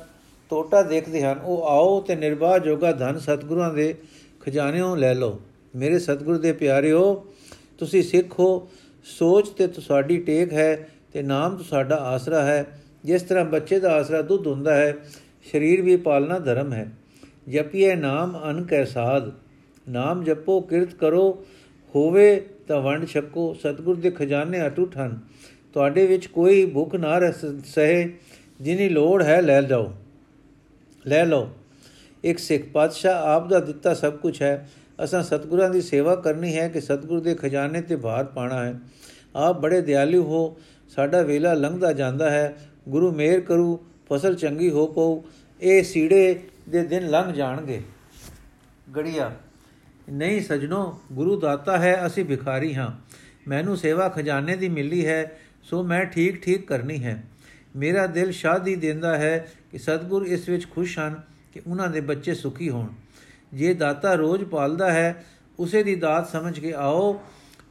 ਟੋਟਾ 0.51 0.82
ਦੇਖਦੇ 0.82 1.23
ਹਨ, 1.23 1.39
ਉਹ 1.39 1.63
ਆਓ 1.63 1.99
ਤੇ 2.01 2.15
ਨਿਰਵਾਹ 2.15 2.58
ਜੋਗਾ 2.60 2.91
ਧਨ 2.91 3.19
ਸਤਿਗੁਰਾਂ 3.19 3.73
ਦੇ 3.73 3.93
ਖਜ਼ਾਨਿਓਂ 4.41 4.95
ਲੈ 4.97 5.13
ਲਓ। 5.13 5.39
ਮੇਰੇ 5.75 5.99
ਸਤਿਗੁਰ 5.99 6.38
ਦੇ 6.38 6.51
ਪਿਆਰਿਓ, 6.53 7.25
ਤੁਸੀਂ 7.77 8.03
ਸਿੱਖ 8.03 8.39
ਹੋ, 8.39 8.67
ਸੋਚ 9.06 9.49
ਤੇ 9.49 9.67
ਤੁਹਾਡੀ 9.67 10.17
ਟੇਕ 10.17 10.53
ਹੈ 10.53 10.88
ਤੇ 11.13 11.21
ਨਾਮ 11.23 11.56
ਤੁਹਾਡਾ 11.60 11.95
ਆਸਰਾ 12.06 12.41
ਹੈ। 12.43 12.65
ਜਿਸ 13.06 13.21
ਤਰ੍ਹਾਂ 13.21 13.45
ਬੱਚੇ 13.45 13.79
ਦਾ 13.79 13.93
ਆਸਰਾ 13.93 14.21
ਦੁੱਧ 14.21 14.47
ਹੁੰਦਾ 14.47 14.75
ਹੈ, 14.75 14.95
ਸਰੀਰ 15.51 15.82
ਵੀ 15.82 15.95
ਪਾਲਣਾ 15.97 16.38
ਧਰਮ 16.39 16.73
ਹੈ। 16.73 16.91
ਜਪੀਏ 17.49 17.95
ਨਾਮ 17.95 18.39
ਅਨ 18.49 18.63
ਕੈ 18.63 18.84
ਸਾਧ, 18.86 19.32
ਨਾਮ 19.88 20.23
ਜਪੋ 20.23 20.60
ਕਿਰਤ 20.62 20.93
ਕਰੋ, 20.93 21.43
ਹੋਵੇ 21.93 22.36
ਤਾਂ 22.67 22.79
ਵੰਡ 22.82 23.06
ਛਕੋ। 23.06 23.53
ਸਤਿਗੁਰ 23.53 23.95
ਦੇ 23.95 24.12
ਖਜ਼ਾਨੇ 24.12 24.65
ਅਟੁੱਟ 24.67 24.97
ਹਨ, 24.97 25.19
ਤੁਹਾਡੇ 25.75 26.06
ਵਿੱਚ 26.08 26.27
ਕੋਈ 26.27 26.65
ਭੁੱਖ 26.65 26.95
ਨਾ 26.95 27.17
ਰਹਿ 27.17 27.34
ਸਹੇ 27.65 28.10
ਜਿਨੀ 28.60 28.89
ਲੋੜ 28.89 29.21
ਹੈ 29.23 29.41
ਲੈ 29.41 29.62
ਜਾਓ। 29.62 29.91
ਲੈ 31.07 31.25
ਲਓ। 31.25 31.49
ਇੱਕ 32.23 32.39
ਸਿੱਖ 32.39 32.63
ਪਾਤਸ਼ਾਹ 32.63 33.23
ਆਪ 33.23 33.49
ਦਾ 33.49 33.59
ਦਿੱਤਾ 33.59 33.93
ਸਭ 33.93 34.13
ਕੁਝ 34.13 34.41
ਹੈ। 34.41 34.69
ਅਸਾਂ 35.03 35.23
ਸਤਿਗੁਰਾਂ 35.23 35.69
ਦੀ 35.69 35.81
ਸੇਵਾ 35.81 36.15
ਕਰਨੀ 36.15 36.57
ਹੈ 36.57 36.69
ਕਿ 36.69 36.81
ਸਤਿਗੁਰ 36.81 37.19
ਦੇ 37.19 37.35
ਖਜ਼ਾਨੇ 37.35 37.81
ਤੇ 37.81 37.95
ਭਾਰ 37.95 38.25
ਪਾਣਾ 38.25 38.65
ਹੈ। 38.65 38.79
ਆਪ 39.35 39.59
ਬੜੇ 39.59 39.81
ਦਿਆਲੂ 39.81 40.23
ਹੋ। 40.23 40.57
ਸਾਡਾ 40.89 41.21
ਵੇਲਾ 41.21 41.53
ਲੰਘਦਾ 41.53 41.93
ਜਾਂਦਾ 41.93 42.29
ਹੈ। 42.29 42.55
ਗੁਰੂ 42.89 43.11
ਮੇਰ 43.11 43.41
ਕਰੂ, 43.41 43.85
ਫਸਲ 44.11 44.35
ਚੰਗੀ 44.35 44.69
ਹੋ 44.69 44.87
ਪਊ। 44.87 45.21
ਇਹ 45.61 45.83
ਸੀੜੇ 45.83 46.39
ਦੇ 46.69 46.83
ਦਿਨ 46.83 47.09
ਲੰਘ 47.09 47.33
ਜਾਣਗੇ। 47.33 47.81
ਗੜੀਆ, 48.97 49.31
ਨਹੀਂ 50.11 50.41
ਸਜਣੋ, 50.41 50.99
ਗੁਰੂ 51.11 51.39
ਦਾਤਾ 51.39 51.77
ਹੈ, 51.77 52.05
ਅਸੀਂ 52.05 52.25
ਭਿਖਾਰੀ 52.25 52.75
ਹਾਂ। 52.75 52.91
ਮੈਨੂੰ 53.47 53.77
ਸੇਵਾ 53.77 54.09
ਖਜ਼ਾਨੇ 54.09 54.55
ਦੀ 54.55 54.69
ਮਿਲੀ 54.69 55.05
ਹੈ, 55.05 55.39
ਸੋ 55.63 55.83
ਮੈਂ 55.83 56.05
ਠੀਕ 56.05 56.41
ਠੀਕ 56.41 56.67
ਕਰਨੀ 56.67 57.03
ਹੈ। 57.03 57.23
ਮੇਰਾ 57.75 58.07
ਦਿਲ 58.07 58.31
ਸ਼ਾਦੀ 58.31 58.75
ਦਿੰਦਾ 58.75 59.17
ਹੈ 59.17 59.47
ਕਿ 59.73 59.79
ਸਤਗੁਰ 59.79 60.25
ਇਸ 60.25 60.49
ਵਿੱਚ 60.49 60.69
ਖੁਸ਼ 60.69 60.99
ਹਨ 60.99 61.21
ਕਿ 61.53 61.62
ਉਹਨਾਂ 61.67 61.88
ਦੇ 61.89 62.01
ਬੱਚੇ 62.01 62.33
ਸੁਖੀ 62.33 62.69
ਹੋਣ। 62.69 62.88
ਜੇ 63.53 63.73
ਦਾਤਾ 63.73 64.13
ਰੋਜ਼ 64.13 64.43
ਪਾਲਦਾ 64.43 64.91
ਹੈ, 64.91 65.25
ਉਸੇ 65.59 65.83
ਦੀ 65.83 65.95
ਦਾਤ 65.95 66.29
ਸਮਝ 66.29 66.59
ਕੇ 66.59 66.73
ਆਓ 66.73 67.21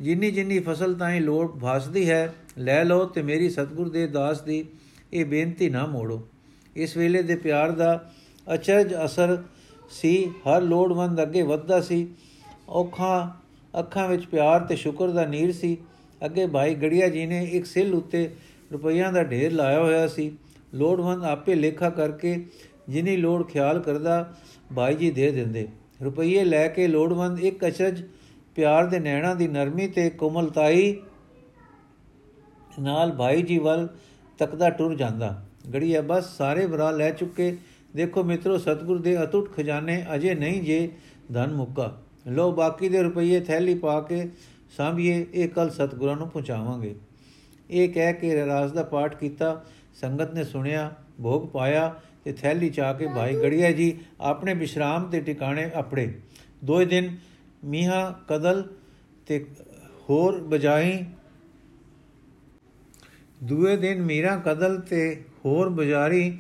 ਜਿੰਨੀ 0.00 0.30
ਜਿੰਨੀ 0.30 0.58
ਫਸਲ 0.58 0.94
ਤਾਈਂ 0.94 1.20
ਲੋੜ 1.20 1.46
ਭਾਸਦੀ 1.58 2.10
ਹੈ, 2.10 2.34
ਲੈ 2.58 2.84
ਲਓ 2.84 3.04
ਤੇ 3.06 3.22
ਮੇਰੀ 3.22 3.50
ਸਤਗੁਰ 3.50 3.88
ਦੇ 3.88 4.06
ਦਾਸ 4.06 4.40
ਦੀ 4.40 4.64
ਇਹ 5.12 5.24
ਬੇਨਤੀ 5.24 5.70
ਨਾ 5.70 5.86
ਮੋੜੋ। 5.86 6.28
ਇਸ 6.76 6.96
ਵੇਲੇ 6.96 7.22
ਦੇ 7.22 7.36
ਪਿਆਰ 7.36 7.70
ਦਾ 7.70 8.10
ਅਚਰਜ 8.54 8.94
ਅਸਰ 9.04 9.42
ਸੀ, 9.90 10.26
ਹਰ 10.26 10.62
ਲੋੜਵੰਦ 10.62 11.22
ਅੱਗੇ 11.22 11.42
ਵੱਧਦਾ 11.42 11.80
ਸੀ। 11.80 12.08
ਔਖਾਂ, 12.68 13.30
ਅੱਖਾਂ 13.80 14.08
ਵਿੱਚ 14.08 14.26
ਪਿਆਰ 14.26 14.60
ਤੇ 14.60 14.76
ਸ਼ੁਕਰ 14.76 15.08
ਦਾ 15.08 15.26
ਨੀਰ 15.26 15.52
ਸੀ। 15.52 15.76
ਅੱਗੇ 16.24 16.46
ਭਾਈ 16.46 16.74
ਗੜੀਆ 16.74 17.08
ਜੀ 17.08 17.26
ਨੇ 17.26 17.44
ਇੱਕ 17.44 17.66
ਸਿਲ 17.66 17.94
ਉੱਤੇ 17.94 18.30
ਰੁਪਈਆਂ 18.72 19.12
ਦਾ 19.12 19.22
ਢੇਰ 19.22 19.52
ਲਾਇਆ 19.52 19.80
ਹੋਇਆ 19.80 20.06
ਸੀ। 20.08 20.32
ਲੋੜਵੰਦ 20.74 21.24
ਆਪੇ 21.24 21.54
ਲੇਖਾ 21.54 21.90
ਕਰਕੇ 21.90 22.46
ਜਿਨੀ 22.88 23.16
ਲੋੜ 23.16 23.46
ਖਿਆਲ 23.46 23.80
ਕਰਦਾ 23.80 24.35
ਭਾਈ 24.76 24.94
ਜੀ 24.94 25.11
ਦੇ 25.11 25.30
ਦਿੰਦੇ। 25.30 25.68
ਰੁਪਈਏ 26.02 26.44
ਲੈ 26.44 26.68
ਕੇ 26.68 26.87
ਲੋੜਵੰਦ 26.87 27.40
ਇੱਕ 27.40 27.66
ਅਚਰਜ 27.66 28.02
ਪਿਆਰ 28.54 28.87
ਦੇ 28.87 28.98
ਨੈਣਾ 28.98 29.35
ਦੀ 29.35 29.48
ਨਰਮੀ 29.48 29.88
ਤੇ 29.88 30.11
ਕੋਮਲਤਾਈ 30.11 30.96
ਨਾਲ 32.80 33.12
ਭਾਈ 33.12 33.42
ਜੀ 33.42 33.58
ਵੱਲ 33.58 33.88
ਤੱਕਦਾ 34.38 34.70
ਟੁਰ 34.70 34.94
ਜਾਂਦਾ। 34.94 35.44
ਗੜੀਆ, 35.74 36.00
ਬਸ 36.00 36.37
ਸਾਰੇ 36.37 36.66
ਬਰਾ 36.66 36.90
ਲੈ 36.90 37.11
ਚੁੱਕੇ। 37.11 37.56
ਦੇਖੋ 37.96 38.22
ਮਿੱਤਰੋ, 38.24 38.58
ਸਤਗੁਰ 38.58 39.00
ਦੇ 39.00 39.22
ਅਟੁੱਟ 39.22 39.56
ਖਜ਼ਾਨੇ 39.56 40.06
ਅਜੇ 40.14 40.35
ਨਹੀਂ 40.35 40.62
ਜੇ 40.62 40.90
ਧਨ 41.32 41.52
ਮੁੱਕਾ। 41.52 42.02
ਲੋ 42.26 42.52
ਬਾਕੀ 42.52 42.88
ਦੇ 42.88 43.02
ਰੁਪਈਏ 43.02 43.40
ਥੈਲੀ 43.40 43.74
ਪਾ 43.74 44.00
ਕੇ 44.00 44.28
ਸਾਂਭੀਏ, 44.76 45.26
ਇਹ 45.35 45.48
ਕੱਲ 45.48 45.70
ਸਤਗੁਰਾਂ 45.70 46.16
ਨੂੰ 46.16 46.28
ਪਹੁੰਚਾਵਾਂਗੇ। 46.28 46.94
ਇਹ 47.70 47.88
ਕਹਿ 47.88 48.12
ਕੇ 48.12 48.46
ਰਾਸ 48.46 48.72
ਦਾ 48.72 48.82
ਪਾਠ 48.82 49.16
ਕੀਤਾ। 49.16 49.64
ਸੰਗਤ 49.94 50.35
ਨੇ 50.35 50.44
ਸੁਣਿਆ, 50.44 50.92
ਭੋਗ 51.22 51.48
ਪਾਇਆ 51.48 51.94
ਤੇ 52.24 52.33
ਥੈਲੀ 52.33 52.68
ਚਾ 52.70 52.92
ਕੇ 52.92 53.07
ਭਾਈ 53.07 53.35
ਗੜੀਆ 53.35 53.70
ਜੀ 53.70 53.98
ਆਪਣੇ 54.20 54.55
ਵਿਸ਼ਰਾਮ 54.55 55.11
ਦੇ 55.11 55.20
ਟਿਕਾਣੇ 55.20 55.70
ਆਪਣੇ 55.74 56.12
ਦੋ 56.64 56.85
ਦਿਨ 56.85 57.16
ਮੀਹਾ, 57.64 58.20
ਕਦਲ 58.28 58.62
ਤੇ 59.26 59.44
ਹੋਰ 60.11 60.40
ਬਜਾਈ। 60.40 61.05
ਦੂਏ 63.42 63.76
ਦਿਨ 63.76 64.02
ਮੀਰਾ, 64.02 64.37
ਕਦਲ 64.37 64.78
ਤੇ 64.81 65.24
ਹੋਰ 65.44 65.68
ਬਜ਼ਾਰੀ। 65.68 66.38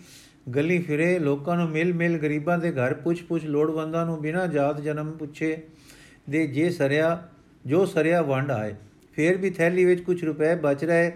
ਗਲੀ 0.54 0.78
ਫਿਰੇ, 0.78 1.18
ਲੋਕਾਂ 1.18 1.56
ਨੂੰ 1.56 1.68
ਮਿਲ 1.68 1.92
ਮਿਲ 1.92 2.18
ਗਰੀਬਾਂ 2.18 2.58
ਦੇ 2.58 2.70
ਘਰ 2.72 2.94
ਪੁੱਛ 2.94 3.22
ਪੁੱਛ 3.22 3.44
ਲੋੜਵੰਦਾਂ 3.44 4.06
ਨੂੰ 4.06 4.20
ਬਿਨਾਂ 4.20 4.46
ਜਾਤ 4.48 4.80
ਜਨਮ 4.80 5.10
ਪੁੱਛੇ 5.10 5.56
ਦੇ 6.30 6.46
ਜੇ 6.46 6.70
ਸਰਿਆ, 6.70 7.28
ਜੋ 7.66 7.84
ਸਰਿਆ 7.86 8.22
ਵੰਡ 8.22 8.50
ਆਏ। 8.50 8.74
ਫੇਰ 9.12 9.36
ਵੀ 9.36 9.50
ਥੈਲੀ 9.50 9.84
ਵਿੱਚ 9.84 10.00
ਕੁਝ 10.00 10.24
ਰੁਪਏ 10.24 10.54
ਬਚ 10.54 10.84
ਰਹੇ। 10.84 11.12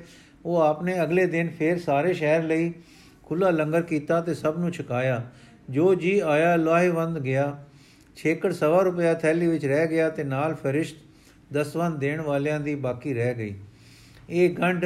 ਉਹ 0.47 0.57
ਆਪਨੇ 0.57 1.03
ਅਗਲੇ 1.03 1.27
ਦਿਨ 1.27 1.49
ਫੇਰ 1.49 1.79
ਸਾਰੇ 1.79 2.15
ਸ਼ਹਿਰ 2.15 2.43
ਲਈ 2.43 2.73
ਖੁੱਲਾ 3.23 3.51
ਲੰਗਰ 3.51 3.83
ਕੀਤਾ 3.83 4.21
ਤੇ 4.21 4.35
ਸਭ 4.35 4.55
ਨੂੰ 4.59 4.71
ਛਕਾਇਆ। 4.71 5.31
ਜੋ 5.71 5.95
ਜੀ 5.95 6.19
ਆਇਆ, 6.19 6.57
ਲਾਹੇਵੰਦ 6.57 7.19
ਗਿਆ। 7.19 7.65
ਛੇਕੜ 8.17 8.53
ਸਵਾ 8.53 8.83
ਰੁਪਇਆ 8.83 9.15
ਥੈਲੀ 9.15 9.47
ਵਿੱਚ 9.47 9.67
ਰਹਿ 9.67 9.87
ਗਿਆ 9.87 10.11
ਤੇ 10.11 10.25
ਨਾਲ 10.25 10.55
ਫਰਿਸ਼ਤ 10.55 10.97
ਦਸਵੰਦ 11.53 11.99
ਦੇਣ 11.99 12.21
ਵਾਲਿਆਂ 12.21 12.61
ਦੀ 12.61 12.75
ਬਾਕੀ 12.75 13.15
ਰਹਿ 13.15 13.35
ਗਈ। 13.35 13.55
ਇਹ 14.31 14.51
ਗੰਢ 14.51 14.85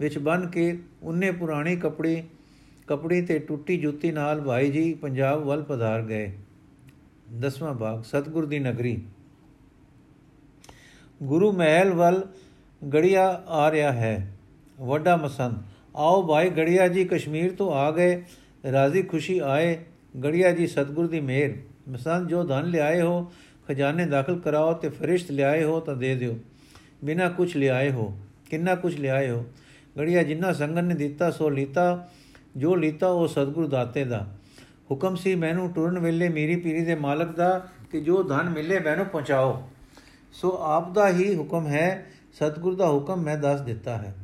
ਵਿੱਚ 0.00 0.18
ਬਨ 0.18 0.46
ਕੇ 0.46 0.78
ਉਹਨੇ 1.02 1.30
ਪੁਰਾਣੀ 1.30 1.76
ਕਪੜੀ 1.76 2.22
ਕਪੜੀ 2.86 3.22
ਤੇ 3.22 3.38
ਟੁੱਟੀ 3.38 3.78
ਜੁੱਤੀ 3.78 4.12
ਨਾਲ 4.12 4.40
ਭਾਈ 4.40 4.70
ਜੀ 4.70 4.94
ਪੰਜਾਬ 4.94 5.40
ਵੱਲ 5.40 5.62
ਪਧਾਰ 5.62 6.02
ਗਏ। 6.02 6.32
ਦਸਵਾਂ 7.40 7.74
ਭਾਗ 7.74 8.02
ਸਤਗੁਰ 8.02 8.46
ਦੀ 8.46 8.58
ਨਗਰੀ। 8.58 9.02
ਗੁਰੂ 11.22 11.52
ਮਹਿਲ 11.52 11.90
ਵੱਲ 11.90 12.26
ਗੜੀਆ 12.94 13.42
ਆ 13.48 13.70
ਰਿਹਾ 13.70 13.92
ਹੈ। 13.92 14.37
ਵੱਡਾ 14.80 15.16
ਮਸੰਦ। 15.16 15.52
ਆਓ 15.96 16.26
ਭਾਈ, 16.26 16.50
ਗੜੀਆ 16.50 16.88
ਜੀ 16.88 17.04
ਕਸ਼ਮੀਰ 17.04 17.54
ਤੋਂ 17.54 17.72
ਆ 17.72 17.90
ਗਏ। 17.90 18.24
ਰਾਜ਼ੀ 18.72 19.02
ਖੁਸ਼ੀ 19.02 19.38
ਆਏ। 19.38 19.78
ਗੜੀਆ 20.24 20.52
ਜੀ 20.52 20.66
ਸਤਗੁਰ 20.66 21.06
ਦੀ 21.06 21.20
ਮਿਹਰ। 21.20 21.52
ਮਸੰਦ, 21.88 22.28
ਜੋ 22.28 22.44
ਧਨ 22.44 22.64
ਲਿਆਏ 22.64 23.00
ਹੋ, 23.00 23.32
ਖਜ਼ਾਨੇ 23.68 24.06
ਦਾਖਲ 24.06 24.38
ਕਰਾਓ 24.38 24.72
ਤੇ 24.72 24.88
ਫਰਿਸ਼ਤ 24.88 25.30
ਲਿਆਏ 25.30 25.64
ਹੋ 25.64 25.80
ਤਾਂ 25.80 25.96
ਦੇ 25.96 26.14
ਦਿਓ। 26.14 26.38
ਬਿਨਾ 27.04 27.28
ਕੁਝ 27.28 27.56
ਲਿਆਏ 27.56 27.90
ਹੋ, 27.90 28.18
ਕਿੰਨਾ 28.50 28.74
ਕੁਝ 28.74 29.00
ਲਿਆਏ 29.00 29.30
ਹੋ? 29.30 29.44
ਗੜੀਆ 29.98 30.22
ਜਿੰਨਾ 30.22 30.52
ਸੰਗਨ 30.52 30.84
ਨੇ 30.84 30.94
ਦਿੱਤਾ, 30.94 31.30
ਸੋ 31.30 31.50
ਲੀਤਾ। 31.50 32.08
ਜੋ 32.56 32.74
ਲੀਤਾ, 32.74 33.08
ਉਹ 33.08 33.28
ਸਤਗੁਰ 33.28 33.66
ਦਾਤੇ 33.66 34.04
ਦਾ। 34.04 34.26
ਹੁਕਮ 34.90 35.16
ਸੀ 35.16 35.34
ਮੈਨੂੰ 35.34 35.72
ਟੁਰਨ 35.72 35.98
ਵੇਲੇ 35.98 36.28
ਮੇਰੀ 36.28 36.56
ਪੀਰੀ 36.56 36.84
ਦੇ 36.84 36.94
ਮਾਲਕ 36.94 37.36
ਦਾ 37.36 37.68
ਕਿ 37.90 38.00
ਜੋ 38.00 38.22
ਧਨ 38.22 38.50
ਮਿਲੇ 38.50 38.78
ਮੈਨੂੰ 38.78 39.06
ਪਹੁੰਚਾਓ। 39.06 39.62
ਸੋ 40.32 40.58
ਆਪ 40.62 40.92
ਦਾ 40.92 41.08
ਹੀ 41.08 41.36
ਹੁਕਮ 41.36 41.66
ਹੈ, 41.66 42.06
ਸਤਗੁਰ 42.32 42.74
ਦਾ 42.74 42.88
ਹੁਕਮ 42.88 43.22
ਮੈਂ 43.22 43.38
ਦੱਸ 43.38 43.60
ਦਿੱਤਾ 43.60 43.96
ਹੈ। 43.96 44.14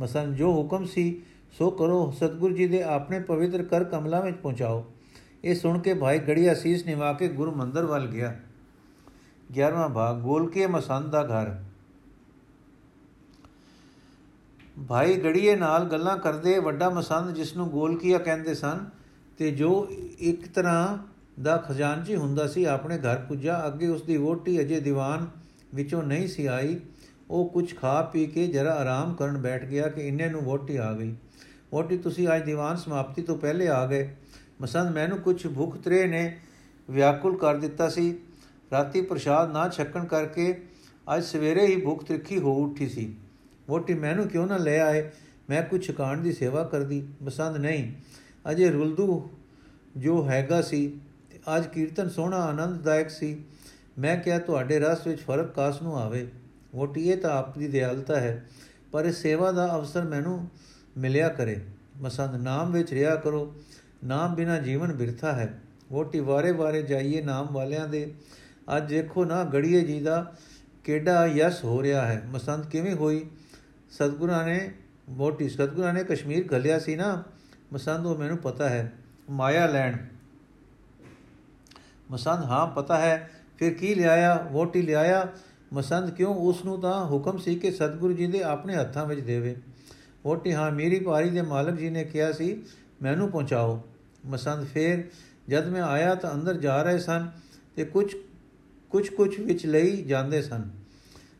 ਮਸਨ 0.00 0.34
ਜੋ 0.34 0.52
ਹੁਕਮ 0.52 0.84
ਸੀ, 0.84 1.22
ਸੋ 1.58 1.70
ਕਰੋ, 1.70 2.10
ਸਤਗੁਰ 2.10 2.52
ਜੀ 2.52 2.66
ਦੇ 2.66 2.82
ਆਪਣੇ 2.82 3.20
ਪਵਿੱਤਰ 3.20 3.62
ਕਰ 3.62 3.84
ਕਮਲਾਂ 3.84 4.22
ਵਿੱਚ 4.22 4.36
ਪਹੁੰਚਾਓ। 4.36 4.84
ਇਹ 5.44 5.54
ਸੁਣ 5.54 5.78
ਕੇ 5.78 5.94
ਭਾਈ 5.94 6.18
ਗੜੀਆ 6.18 6.54
ਸੀਸ 6.54 6.86
ਨਿਵਾ 6.86 7.12
ਕੇ 7.12 7.28
ਗੁਰੂ 7.28 7.50
ਮੰਦਰ 7.50 7.84
ਵੱਲ 7.84 8.06
ਗਿਆ। 8.06 8.36
11ਵਾਂ 9.52 9.88
ਭਾਗ, 9.88 10.20
ਗੋਲਕੇ 10.20 10.66
ਮਸੰਦ 10.66 11.06
ਦਾ 11.06 11.22
ਘਰ। 11.22 11.62
ਭਾਈ 14.88 15.16
ਗੜੀਏ 15.16 15.56
ਨਾਲ 15.56 15.84
ਗੱਲਾਂ 15.84 16.16
ਕਰਦੇ 16.16 16.58
ਵੱਡਾ 16.58 16.90
ਮਸੰਦ 16.90 17.34
ਜਿਸ 17.34 17.56
ਨੂੰ 17.56 17.68
ਗੋਲਕੀਆ 17.68 18.18
ਕਹਿੰਦੇ 18.18 18.54
ਸਨ 18.54 18.86
ਤੇ 19.38 19.50
ਜੋ 19.50 19.88
ਇੱਕ 20.18 20.48
ਤਰ੍ਹਾਂ 20.48 20.98
ਦਾ 21.42 21.56
ਖਜ਼ਾਨਚੀ 21.56 22.16
ਹੁੰਦਾ 22.16 22.46
ਸੀ, 22.46 22.64
ਆਪਣੇ 22.64 22.98
ਘਰ 22.98 23.16
ਪੁੱਜਾ। 23.16 23.66
ਅੱਗੇ 23.66 23.88
ਉਸ 23.88 24.02
ਦੀ 24.02 24.16
ਵੋਟੀ 24.16 24.60
ਅਜੇ 24.60 24.80
ਦੀਵਾਨ 24.80 25.26
ਵਿੱਚੋਂ 25.74 26.02
ਨਹੀਂ 26.02 26.28
ਸੀ 26.28 26.46
ਆਈ। 26.46 26.80
ਉਹ 27.30 27.48
ਕੁਝ 27.50 27.74
ਖਾ 27.76 28.02
ਪੀ 28.02 28.26
ਕੇ 28.26 28.46
ਜਰਾ 28.46 28.70
ਆਰਾਮ 28.70 29.14
ਕਰਨ 29.14 29.38
ਬੈਠ 29.38 29.64
ਗਿਆ 29.64 29.88
ਕਿ 29.88 30.08
ਇੰਨੇ 30.08 30.28
ਨੂੰ 30.28 30.40
ਵੋਟੀ 30.40 30.76
ਆ 30.76 30.92
ਗਈ। 30.92 31.14
ਵੋਟੀ 31.72 31.98
ਤੁਸੀਂ 31.98 32.28
ਅੱਜ 32.36 32.44
ਦੀਵਾਨ 32.44 32.76
ਸਮਾਪਤੀ 32.76 33.22
ਤੋਂ 33.22 33.38
ਪਹਿਲੇ 33.38 33.68
ਆ 33.68 33.86
ਗਏ। 33.86 34.16
ਮਸੰਦ, 34.60 34.90
ਮੈਨੂੰ 34.90 35.18
ਕੁਝ 35.18 35.46
ਭੁੱਖ 35.46 35.76
ਤਰੇ 35.76 36.06
ਨੇ 36.06 36.38
ਵਿਆਕੁਲ 36.90 37.36
ਕਰ 37.38 37.56
ਦਿੱਤਾ 37.56 37.88
ਸੀ। 37.88 38.18
ਰਾਤੀ 38.72 39.00
ਪ੍ਰਸ਼ਾਦ 39.00 39.52
ਨਾ 39.52 39.68
ਛਕਣ 39.68 40.04
ਕਰਕੇ 40.04 40.62
ਅੱਜ 41.16 41.24
ਸਵੇਰੇ 41.24 41.66
ਹੀ 41.66 41.80
ਭੁੱਖ 41.80 42.04
ਤਿੱਖੀ 42.04 42.38
ਹੋ 42.38 42.64
ਉੱਠੀ 42.64 42.88
ਸੀ। 42.88 43.14
ਵੋਟੀ 43.68 43.94
ਮੈਨੂੰ 43.94 44.28
ਕਿਉਂ 44.28 44.46
ਨਾ 44.46 44.56
ਲੈ 44.56 44.80
ਆਏ? 44.80 45.10
ਮੈਂ 45.50 45.62
ਕੁਝ 45.62 45.86
ਛਕਾਣ 45.86 46.18
ਦੀ 46.18 46.32
ਸੇਵਾ 46.32 46.64
ਕਰਦੀ। 46.64 47.06
ਪਸੰਦ 47.26 47.56
ਨਹੀਂ, 47.56 47.92
ਅਜੇ 48.50 48.70
ਰੁਲਦੂ 48.70 49.30
ਜੋ 49.96 50.28
ਹੈਗਾ 50.28 50.62
ਸੀ। 50.62 51.00
ਅੱਜ 51.56 51.66
ਕੀਰਤਨ 51.66 52.08
ਸੋਹਣਾ, 52.08 52.36
ਆਨੰਦਦਾਇਕ 52.36 53.10
ਸੀ। 53.10 53.44
ਮੈਂ 53.98 54.16
ਕਿਹਾ, 54.16 54.38
ਤੁਹਾਡੇ 54.38 54.78
ਰਸ 54.78 55.06
ਵਿੱਚ 55.06 55.20
ਫ਼ਰਕ 55.20 55.54
ਕਾਸ 55.54 55.82
ਨੂੰ 55.82 55.98
ਆਵੇ? 55.98 56.28
ਵੋਟੀ 56.74 57.10
ਇਹ 57.10 57.16
ਤਾਂ 57.16 57.30
ਆਪ 57.30 57.58
ਦੀ 57.58 57.68
ਦਿਆਲਤਾ 57.68 58.20
ਹੈ, 58.20 58.46
ਪਰ 58.92 59.04
ਇਹ 59.04 59.12
ਸੇਵਾ 59.12 59.52
ਦਾ 59.52 59.74
ਅਵਸਰ 59.74 60.02
ਮੈਨੂੰ 60.02 60.48
ਮਿਲਿਆ 60.98 61.28
ਕਰੇ। 61.28 61.60
ਮਸੰਦ 62.00 62.34
ਨਾਮ 62.34 62.72
ਵਿੱਚ 62.72 62.92
ਰਿਆ 62.92 63.16
ਕਰੋ। 63.16 63.54
ਨਾਮ 64.04 64.34
ਬਿਨਾ 64.34 64.58
ਜੀਵਨ 64.58 64.92
ਬਿਰਥਾ 64.92 65.32
ਹੈ। 65.32 65.60
ਵੋਟੀ 65.92 66.20
ਵਾਰੇ-ਵਾਰੇ 66.20 66.82
ਜਾਈਏ 66.82 67.22
ਨਾਮ 67.22 67.46
ਵਾਲਿਆਂ 67.52 67.88
ਦੇ। 67.88 68.14
ਅੱਜ 68.76 68.88
ਦੇਖੋ 68.94 69.24
ਨਾ 69.24 69.44
ਗੜੀਏ 69.44 69.80
ਜੀ 69.80 70.00
ਦਾ 70.00 70.34
ਕਿਹੜਾ 70.84 71.26
ਯਸ 71.26 71.64
ਹੋ 71.64 71.82
ਰਿਹਾ 71.82 72.06
ਹੈ। 72.06 72.22
ਮਸੰਦ 72.26 72.66
ਕਿਵੇਂ 72.66 72.94
ਹੋਈ? 72.94 73.30
ਸਤਗੁਰਾਂ 73.90 74.46
ਨੇ 74.46 74.72
ਮੋਟੀ 75.08 75.48
ਸਤਗੁਰਾਂ 75.48 75.94
ਨੇ 75.94 76.04
ਕਸ਼ਮੀਰ 76.04 76.56
ਘਲਿਆ 76.56 76.78
ਸੀ 76.78 76.96
ਨਾ। 76.96 77.22
ਮਸੰਦ 77.72 78.06
ਉਹ 78.06 78.18
ਮੈਨੂੰ 78.18 78.38
ਪਤਾ 78.38 78.68
ਹੈ। 78.68 78.92
ਮਾਇਆ 79.30 79.66
ਲੈਣ। 79.66 79.96
ਮਸੰਦ 82.10 82.44
ਹਾਂ, 82.44 82.66
ਪਤਾ 82.66 82.98
ਹੈ। 82.98 83.30
ਫਿਰ 83.58 83.74
ਕੀ 83.74 83.94
ਲਿਆਇਆ? 83.94 84.48
ਵੋਟੀ 84.52 84.82
ਲਿਆਇਆ। 84.82 85.28
ਮਸੰਦ 85.74 86.10
ਕਿਉਂ 86.10 86.34
ਉਸ 86.34 86.64
ਨੂੰ 86.64 86.80
ਤਾਂ 86.80 87.06
ਹੁਕਮ 87.06 87.38
ਸੀ 87.38 87.54
ਕਿ 87.54 87.70
ਸਤਗੁਰੂ 87.70 88.12
ਜੀ 88.12 88.26
ਦੇ 88.26 88.42
ਆਪਣੇ 88.42 88.76
ਹੱਥਾਂ 88.76 89.06
ਵਿੱਚ 89.06 89.20
ਦੇਵੇ। 89.20 89.56
ਵੋਟੀ 90.24 90.52
ਹਾਂ, 90.52 90.70
ਮੇਰੀ 90.70 91.00
ਪਾਰੀ 91.00 91.30
ਦੇ 91.30 91.42
ਮਾਲਕ 91.42 91.74
ਜੀ 91.74 91.90
ਨੇ 91.90 92.04
ਕਿਹਾ 92.04 92.32
ਸੀ, 92.32 92.62
ਮੈਨੂੰ 93.02 93.30
ਪਹੁੰਚਾਓ। 93.30 93.82
ਮਸੰਦ 94.26 94.66
ਫੇਰ, 94.66 95.04
ਜਦ 95.48 95.68
ਮੈਂ 95.68 95.82
ਆਇਆ 95.82 96.14
ਤਾਂ 96.14 96.34
ਅੰਦਰ 96.34 96.54
ਜਾ 96.54 96.82
ਰਹੇ 96.82 96.98
ਸਨ 96.98 97.30
ਤੇ 97.76 97.84
ਕੁਝ 97.84 98.16
ਕੁਝ 98.90 99.08
ਕੁਝ 99.08 99.40
ਵਿੱਚ 99.40 99.66
ਲਈ 99.66 100.02
ਜਾਂਦੇ 100.02 100.42
ਸਨ। 100.42 100.70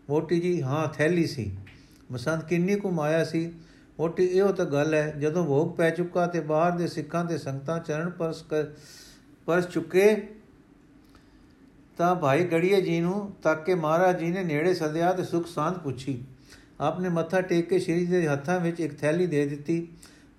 ਵੋਟੀ 0.09 0.41
ਜੀ, 0.41 0.63
ਹਾਂ, 0.63 0.89
ਥੈਲੀ 0.89 1.27
ਸੀ। 1.27 1.57
ਮਸੰਦ 2.13 2.43
ਕਿੰਨੀ 2.43 2.77
ਕੁ 2.77 2.91
ਮਾਇਆ 2.91 3.25
ਸੀ। 3.25 3.53
ਮੋਟੀ 4.01 4.25
ਇਹੋ 4.25 4.53
ਤਾਂ 4.53 4.65
ਗੱਲ 4.65 4.95
ਹੈ, 4.95 5.15
ਜਦੋਂ 5.21 5.47
ਭੋਗ 5.47 5.77
ਪੈ 5.77 5.91
ਚੁੱਕਾ 5.91 6.27
ਤੇ 6.27 6.41
ਬਾਹਰ 6.41 6.73
ਦੇ 6.73 6.87
ਸਿੱਖਾਂ 6.87 7.25
ਤੇ 7.25 7.39
ਸੰਗਤਾਂ 7.39 7.79
ਚਰਨ 7.79 8.11
ਪਰਸ 8.11 8.43
ਕਰ 8.43 8.65
ਪਰਸ 9.47 9.69
ਚੁੱਕੇ 9.69 10.29
ਤਾਂ 11.97 12.15
ਭਾਈ 12.15 12.45
ਗੜੀਏ 12.45 12.81
ਜੀ 12.81 13.01
ਨੂੰ 13.01 13.33
ਤੱਕ 13.43 13.65
ਕੇ 13.65 13.75
ਮਹਾਰਾਜ 13.75 14.19
ਜੀ 14.19 14.31
ਨੇ 14.31 14.43
ਨੇੜੇ 14.45 14.75
ਸੱਦਿਆ 14.75 15.13
ਤੇ 15.13 15.25
ਸੁਖ 15.25 15.47
ਸਾਂਤ 15.47 15.79
ਪੁੱਛੀ। 15.79 16.25
ਆਪਨੇ 16.81 17.09
ਮੱਥਾ 17.09 17.41
ਟੇਕ 17.41 17.69
ਕੇ 17.69 17.79
ਸ਼੍ਰੀ 17.79 18.07
ਦੇ 18.07 18.29
ਹੱਥਾਂ 18.29 18.61
ਵਿੱਚ 18.61 18.81
ਇੱਕ 18.81 18.99
ਥੈਲੀ 18.99 19.27
ਦੇ 19.27 19.47
ਦਿੱਤੀ। 19.47 19.89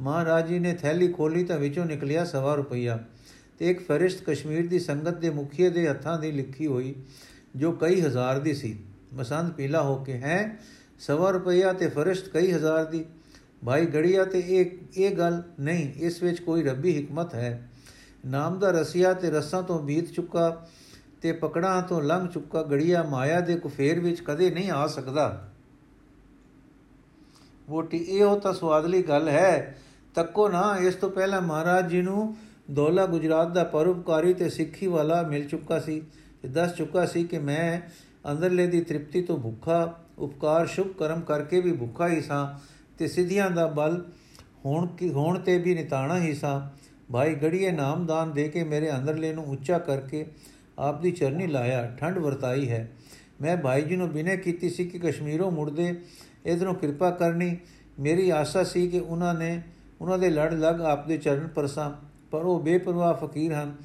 ਮਹਾਰਾਜ 0.01 0.47
ਜੀ 0.47 0.59
ਨੇ 0.59 0.73
ਥੈਲੀ 0.73 1.07
ਖੋਲੀ 1.07 1.43
ਤਾਂ 1.43 1.57
ਵਿੱਚੋਂ 1.57 1.85
ਨਿਕਲਿਆ 1.85 2.25
ਸਵਾ 2.25 2.55
ਰੁਪਈਆ 2.55 3.03
ਤੇ 3.59 3.71
ਇੱਕ 3.71 3.87
ਫਰਿਸ਼ਤ 3.87 4.23
ਕਸ਼ਮੀਰ 4.25 4.67
ਦੀ 4.67 4.79
ਸੰਗਤ 4.79 5.17
ਦੇ 5.17 5.29
ਮੁਖੀਏ 5.29 5.69
ਦੇ 5.69 5.89
ਹੱਥਾਂ 5.89 6.19
ਦੀ 6.19 6.31
ਲਿਖੀ 6.31 6.67
ਹੋਈ, 6.67 6.95
ਜੋ 7.55 7.71
ਕਈ 7.71 8.01
ਹਜ਼ਾਰ 8.01 8.39
ਦੀ 8.39 8.53
ਸੀ। 8.53 8.79
ਮਸੰਦ 9.13 9.51
ਪੀਲਾ 9.51 9.81
ਹੋ 9.81 10.03
ਕੇ, 10.03 10.13
ਹੈ? 10.13 10.57
ਸਵਾ 10.99 11.29
ਰੁਪਈਆ 11.29 11.73
ਤੇ 11.73 11.87
ਫਰਿਸ਼ਤ 11.87 12.29
ਕਈ 12.29 12.51
ਹਜ਼ਾਰ 12.51 12.85
ਦੀ। 12.85 13.05
ਭਾਈ 13.65 13.85
ਗੜੀਆ, 13.85 14.25
ਤੇ 14.25 14.39
ਇਹ 14.39 14.71
ਇਹ 14.97 15.15
ਗੱਲ 15.15 15.43
ਨਹੀਂ, 15.59 15.93
ਇਸ 15.93 16.23
ਵਿੱਚ 16.23 16.41
ਕੋਈ 16.41 16.63
ਰੱਬੀ 16.63 17.03
ਹਕਮਤ 17.03 17.35
ਹੈ। 17.35 17.69
ਨਾਮ 18.25 18.59
ਦਾ 18.59 18.71
ਰਸੀਆ 18.71 19.13
ਤੇ 19.13 19.29
ਰਸਾਂ 19.29 19.63
ਤੋਂ 19.63 19.79
ਬੀਤ 19.79 20.11
ਚੁੱਕਾ। 20.11 20.67
ਤੇ 21.21 21.31
ਪਕੜਾਂ 21.31 21.81
ਤੋਂ 21.81 22.01
ਲੰਘ 22.01 22.27
ਚੁੱਕਾ 22.27 22.63
ਗੜੀਆ 22.63 23.03
ਮਾਇਆ 23.03 23.39
ਦੇ 23.39 23.55
ਕੁਫੇਰ 23.55 23.99
ਵਿੱਚ 23.99 24.21
ਕਦੇ 24.21 24.51
ਨਹੀਂ 24.51 24.71
ਆ 24.71 24.87
ਸਕਦਾ। 24.87 25.49
ਵੋਟੀ, 27.69 27.97
ਇਹੋ 27.97 28.39
ਤਾਂ 28.39 28.53
ਸਵਾਦਲੀ 28.53 29.01
ਗੱਲ 29.01 29.27
ਹੈ। 29.27 29.77
ਤੱਕੋ 30.15 30.49
ਨਾ, 30.49 30.77
ਇਸ 30.77 30.95
ਤੋਂ 30.95 31.09
ਪਹਿਲਾਂ 31.09 31.41
ਮਹਾਰਾਜ 31.41 31.89
ਜੀ 31.89 32.01
ਨੂੰ 32.01 32.35
ਦੋਲਾ 32.71 33.05
ਗੁਜਰਾਤ 33.05 33.51
ਦਾ 33.51 33.63
ਪਰਉਪਕਾਰੀ 33.63 34.33
ਤੇ 34.33 34.49
ਸਿੱਖੀ 34.49 34.87
ਵਾਲਾ 34.87 35.21
ਮਿਲ 35.21 35.47
ਚੁੱਕਾ 35.47 35.79
ਸੀ 35.79 36.01
ਤੇ 36.41 36.47
ਦੱਸ 36.47 36.75
ਚੁੱਕਾ 36.75 37.05
ਸੀ 37.05 37.23
ਕਿ 37.23 37.39
ਮੈਂ 37.39 37.81
ਅੰਦਰਲੇ 38.31 38.67
ਦੀ 38.67 38.81
ਤ੍ਰਿਪਤੀ 38.81 39.21
ਤੋਂ 39.21 39.37
ਭੁੱਖਾ, 39.37 39.99
ਉਪਕਾਰ, 40.17 40.65
ਸ਼ੁਭ 40.65 40.87
ਕਰਮ 40.87 41.21
ਕਰਕੇ 41.21 41.61
ਵੀ 41.61 41.71
ਭੁੱਖਾ 41.71 42.07
ਹੀ 42.07 42.21
ਸਾਂ 42.21 42.53
ਤੇ 42.97 43.07
ਸਿੱਧੀਆਂ 43.07 43.51
ਦਾ 43.51 43.67
ਬਲ 43.67 44.05
ਹੋਣ 44.65 44.87
ਕੀ, 44.87 45.09
ਹੋਣ 45.09 45.39
ਤੇ 45.39 45.57
ਵੀ 45.57 45.75
ਨਿਤਾਣਾ 45.75 46.17
ਹੀ 46.17 46.33
ਸਾਂ। 46.33 46.61
ਭਾਈ, 47.13 47.35
ਗੜੀਏ 47.35 47.71
ਨਾਮਦਾਨ 47.71 48.31
ਦੇ 48.31 48.49
ਕੇ 48.49 48.63
ਮੇਰੇ 48.63 48.91
ਅੰਦਰਲੇ 48.91 49.33
ਨੂੰ 49.33 49.45
ਉੱਚਾ 49.45 49.77
ਕਰਕੇ 49.79 50.25
ਆਪ 50.79 51.01
ਦੀ 51.01 51.11
ਚਰਨੀ 51.11 51.47
ਲਾਇਆ 51.47 51.95
ਠੰਡ 51.99 52.17
ਵਰਤਾਈ 52.17 52.69
ਹੈ। 52.69 52.91
ਮੈਂ 53.41 53.57
ਭਾਈ 53.57 53.81
ਜੀ 53.81 53.95
ਨੂੰ 53.95 54.09
ਬਿਨੇ 54.09 54.37
ਕੀਤੀ 54.37 54.69
ਸੀ 54.69 54.85
ਕਿ 54.85 54.99
ਕਸ਼ਮੀਰੋਂ 54.99 55.51
ਮੁੜਦੇ 55.51 56.01
ਇਧਰੋਂ 56.45 56.75
ਕਿਰਪਾ 56.75 57.11
ਕਰਨੀ। 57.11 57.57
ਮੇਰੀ 57.99 58.29
ਆਸਾ 58.29 58.63
ਸੀ 58.63 58.87
ਕਿ 58.87 58.99
ਉਹਨਾਂ 58.99 59.33
ਨੇ, 59.33 59.61
ਉਹਨਾਂ 60.01 60.17
ਦੇ 60.17 60.29
ਲੜ 60.29 60.53
ਲੱਗ 60.53 60.81
ਆਪ 60.81 61.07
ਦੇ 61.07 61.17
ਚਰਨ 61.17 61.47
ਪਰਸਾਂ, 61.47 61.91
ਪਰ 62.31 62.41
ਉਹ 62.41 62.59
ਬੇਪਰਵਾਹ 62.59 63.13
ਫਕੀਰ 63.13 63.53
ਹਨ। 63.53 63.75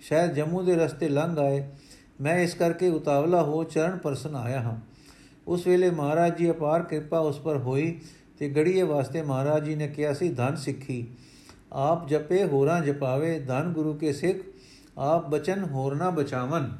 ਸ਼ਾਇਦ 0.00 0.30
ਜੰਮੂ 0.30 0.62
ਦੇ 0.62 0.74
ਰਸਤੇ 0.74 1.08
ਲੰਘ 1.08 1.38
ਆਏ। 1.38 1.68
ਮੈਂ 2.20 2.38
ਇਸ 2.38 2.54
ਕਰਕੇ 2.54 2.88
ਉਤਾਵਲਾ 2.88 3.42
ਹੋ 3.42 3.64
ਚਰਨ 3.64 3.98
ਪਰਸਨ 3.98 4.34
ਆਇਆ 4.34 4.60
ਹਾਂ। 4.60 4.76
ਉਸ 5.48 5.66
ਵੇਲੇ 5.66 5.90
ਮਹਾਰਾਜ 5.90 6.36
ਜੀ 6.36 6.50
ਅਪਾਰ 6.50 6.82
ਕਿਰਪਾ 6.82 7.18
ਉਸ 7.18 7.38
ਪਰ 7.38 7.56
ਹੋਈ 7.56 8.00
ਤੇ 8.38 8.48
ਗੜੀਏ 8.48 8.82
ਵਾਸਤੇ 8.82 9.22
ਮਹਾਰਾਜ 9.22 9.64
ਜੀ 9.64 9.74
ਨੇ 9.74 9.88
ਕਿਹਾ 9.88 10.12
ਸੀ, 10.12 10.28
ਧਨ 10.28 10.56
ਸਿੱਖੀ। 10.56 11.06
ਆਪ 11.72 12.08
ਜਪੇ, 12.08 12.44
ਹੋਰਾਂ 12.44 12.80
ਜਪਾਵੇ। 12.80 13.40
ਧਨ 13.40 13.72
ਗੁਰੂ 13.72 13.94
ਕੇ 13.94 14.12
ਸਿੱਖ 14.12 14.38
ਆਪ 15.00 15.28
ਬਚਨ 15.28 15.64
ਹੋਰ 15.64 15.94
ਨਾ 15.94 16.10
ਬਚਾਵਨ। 16.10 16.70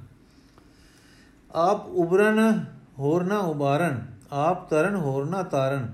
ਆਪ 1.50 1.86
ਉਬਰਨ 1.86 2.64
ਹੋਰ 2.98 3.24
ਨਾ 3.24 3.38
ਉਬਾਰਨ 3.38 4.00
ਆਪ 4.32 4.68
ਤਰਨ 4.70 4.94
ਹੋਰ 4.94 5.26
ਨਾ 5.26 5.42
ਤਾਰਨ। 5.42 5.92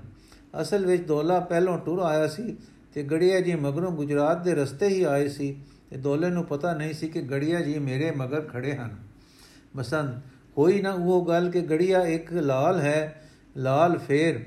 ਅਸਲ 0.61 0.85
ਵਿੱਚ 0.85 1.03
ਦੋਲਾ 1.03 1.39
ਪਹਿਲੋਂ 1.39 1.77
ਟੁਰ 1.77 1.99
ਆਇਆ 1.99 2.27
ਸੀ 2.27 2.55
ਤੇ 2.93 3.03
ਗੜੀਆ 3.03 3.39
ਜੀ 3.41 3.55
ਮਗਰੋਂ 3.55 3.91
ਗੁਜਰਾਤ 3.91 4.43
ਦੇ 4.43 4.55
ਰਸਤੇ 4.55 4.87
ਹੀ 4.87 5.03
ਆਏ 5.03 5.27
ਸੀ 5.29 5.55
ਤੇ 5.89 5.97
ਦੋਲੇ 5.97 6.29
ਨੂੰ 6.29 6.43
ਪਤਾ 6.45 6.73
ਨਹੀਂ 6.73 6.93
ਸੀ 6.93 7.07
ਕਿ 7.07 7.21
ਗੜੀਆ 7.21 7.61
ਜੀ 7.61 7.77
ਮੇਰੇ 7.79 8.11
ਮਗਰ 8.11 8.41
ਖੜੇ 8.41 8.75
ਹਨ। 8.75 8.95
ਬਸੰਤ 9.77 10.15
ਹੋਈ 10.57 10.81
ਨਾ 10.81 10.91
ਉਹ 10.91 11.25
ਗੱਲ 11.27 11.49
ਕਿ 11.49 11.61
ਗੜੀਆ 11.61 12.01
ਇੱਕ 12.01 12.33
ਲਾਲ 12.33 12.79
ਹੈ, 12.79 13.29
ਲਾਲ 13.57 13.97
ਫੇਰ। 13.97 14.45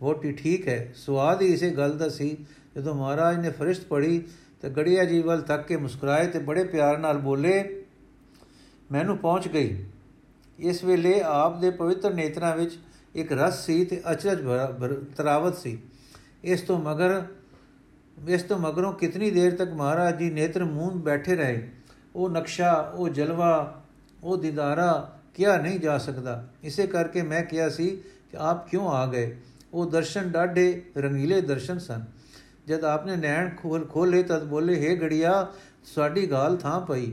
ਵੋਟੀ 0.00 0.32
ਠੀਕ 0.32 0.68
ਹੈ 0.68 0.92
ਸਵਾਦ 0.96 1.42
ਹੀ 1.42 1.46
ਇਸੇ 1.46 1.70
ਗੱਲ 1.70 1.98
ਦਾ 1.98 2.08
ਸੀ। 2.08 2.36
ਜਦੋਂ 2.76 2.94
ਮਹਾਰਾਜ 2.94 3.38
ਨੇ 3.38 3.50
ਫਰਿਸ਼ਤ 3.50 3.84
ਪੜੀ 3.84 4.22
ਤੇ 4.62 4.70
ਗੜੀਆ 4.70 5.04
ਜੀ 5.04 5.20
ਵੱਲ 5.22 5.40
ਤੱਕ 5.40 5.66
ਕੇ 5.66 5.76
ਮੁਸਕਰਾਏ 5.76 6.26
ਤੇ 6.26 6.38
ਬੜੇ 6.38 6.64
ਪਿਆਰ 6.64 6.98
ਨਾਲ 6.98 7.18
ਬੋਲੇ, 7.18 7.84
ਮੈਨੂੰ 8.92 9.16
ਪਹੁੰਚ 9.18 9.48
ਗਈ। 9.48 9.84
ਇਸ 10.58 10.82
ਵੇਲੇ 10.84 11.20
ਆਪ 11.22 11.60
ਦੇ 11.60 11.70
ਪਵਿੱਤਰ 11.70 12.14
ਨੇਤਰਾਂ 12.14 12.56
ਵਿੱਚ 12.56 12.78
ਇੱਕ 13.14 13.32
ਰਸ 13.32 13.64
ਸੀ 13.66 13.84
ਤੇ 13.84 14.00
ਅਚਰਜ 14.12 14.38
ਤਰਾਵਤ 15.16 15.56
ਸੀ। 15.56 15.78
ਇਸ 16.44 16.60
ਤੋਂ 16.60 16.78
ਮਗਰ, 16.78 17.22
ਇਸ 18.28 18.42
ਤੋਂ 18.42 18.58
ਮਗਰੋਂ 18.58 18.92
ਕਿਤਨੀ 18.92 19.30
ਦੇਰ 19.30 19.54
ਤੱਕ 19.56 19.72
ਮਹਾਰਾਜ 19.72 20.18
ਜੀ 20.18 20.30
ਨੇਤਰ 20.30 20.64
ਮੂੰਹ 20.64 20.92
ਬੈਠੇ 20.92 21.36
ਰਹੇ। 21.36 21.68
ਉਹ 22.14 22.30
ਨਕਸ਼ਾ, 22.30 22.72
ਉਹ 22.94 23.08
ਜਲਵਾ, 23.08 23.82
ਉਹ 24.24 24.36
ਦਿਦਾਰਾ, 24.36 25.18
ਕਿਹਾ 25.34 25.56
ਨਹੀਂ 25.56 25.78
ਜਾ 25.80 25.98
ਸਕਦਾ। 25.98 26.44
ਇਸੇ 26.62 26.86
ਕਰਕੇ 26.86 27.22
ਮੈਂ 27.22 27.42
ਕਿਹਾ 27.42 27.68
ਸੀ 27.68 27.88
ਕਿ 28.30 28.36
ਆਪ 28.36 28.68
ਕਿਉਂ 28.68 28.88
ਆ 28.88 29.06
ਗਏ? 29.06 29.36
ਉਹ 29.72 29.90
ਦਰਸ਼ਨ 29.90 30.30
ਡਾਢੇ 30.30 30.82
ਰੰਗੀਲੇ 30.96 31.40
ਦਰਸ਼ਨ 31.40 31.78
ਸਨ। 31.78 32.04
ਜਦ 32.68 32.84
ਆਪਨੇ 32.84 33.16
ਨੈਣ 33.16 33.48
ਖੋਲ 33.56 33.84
ਖੋਲੇ 33.86 34.22
ਤਦ 34.22 34.44
ਬੋਲੇ 34.44 34.74
हे 34.80 35.00
ਗੜੀਆ, 35.00 35.46
ਸਾਡੀ 35.94 36.30
ਗਾਲ 36.30 36.56
ਥਾਂ 36.56 36.80
ਪਈ। 36.80 37.12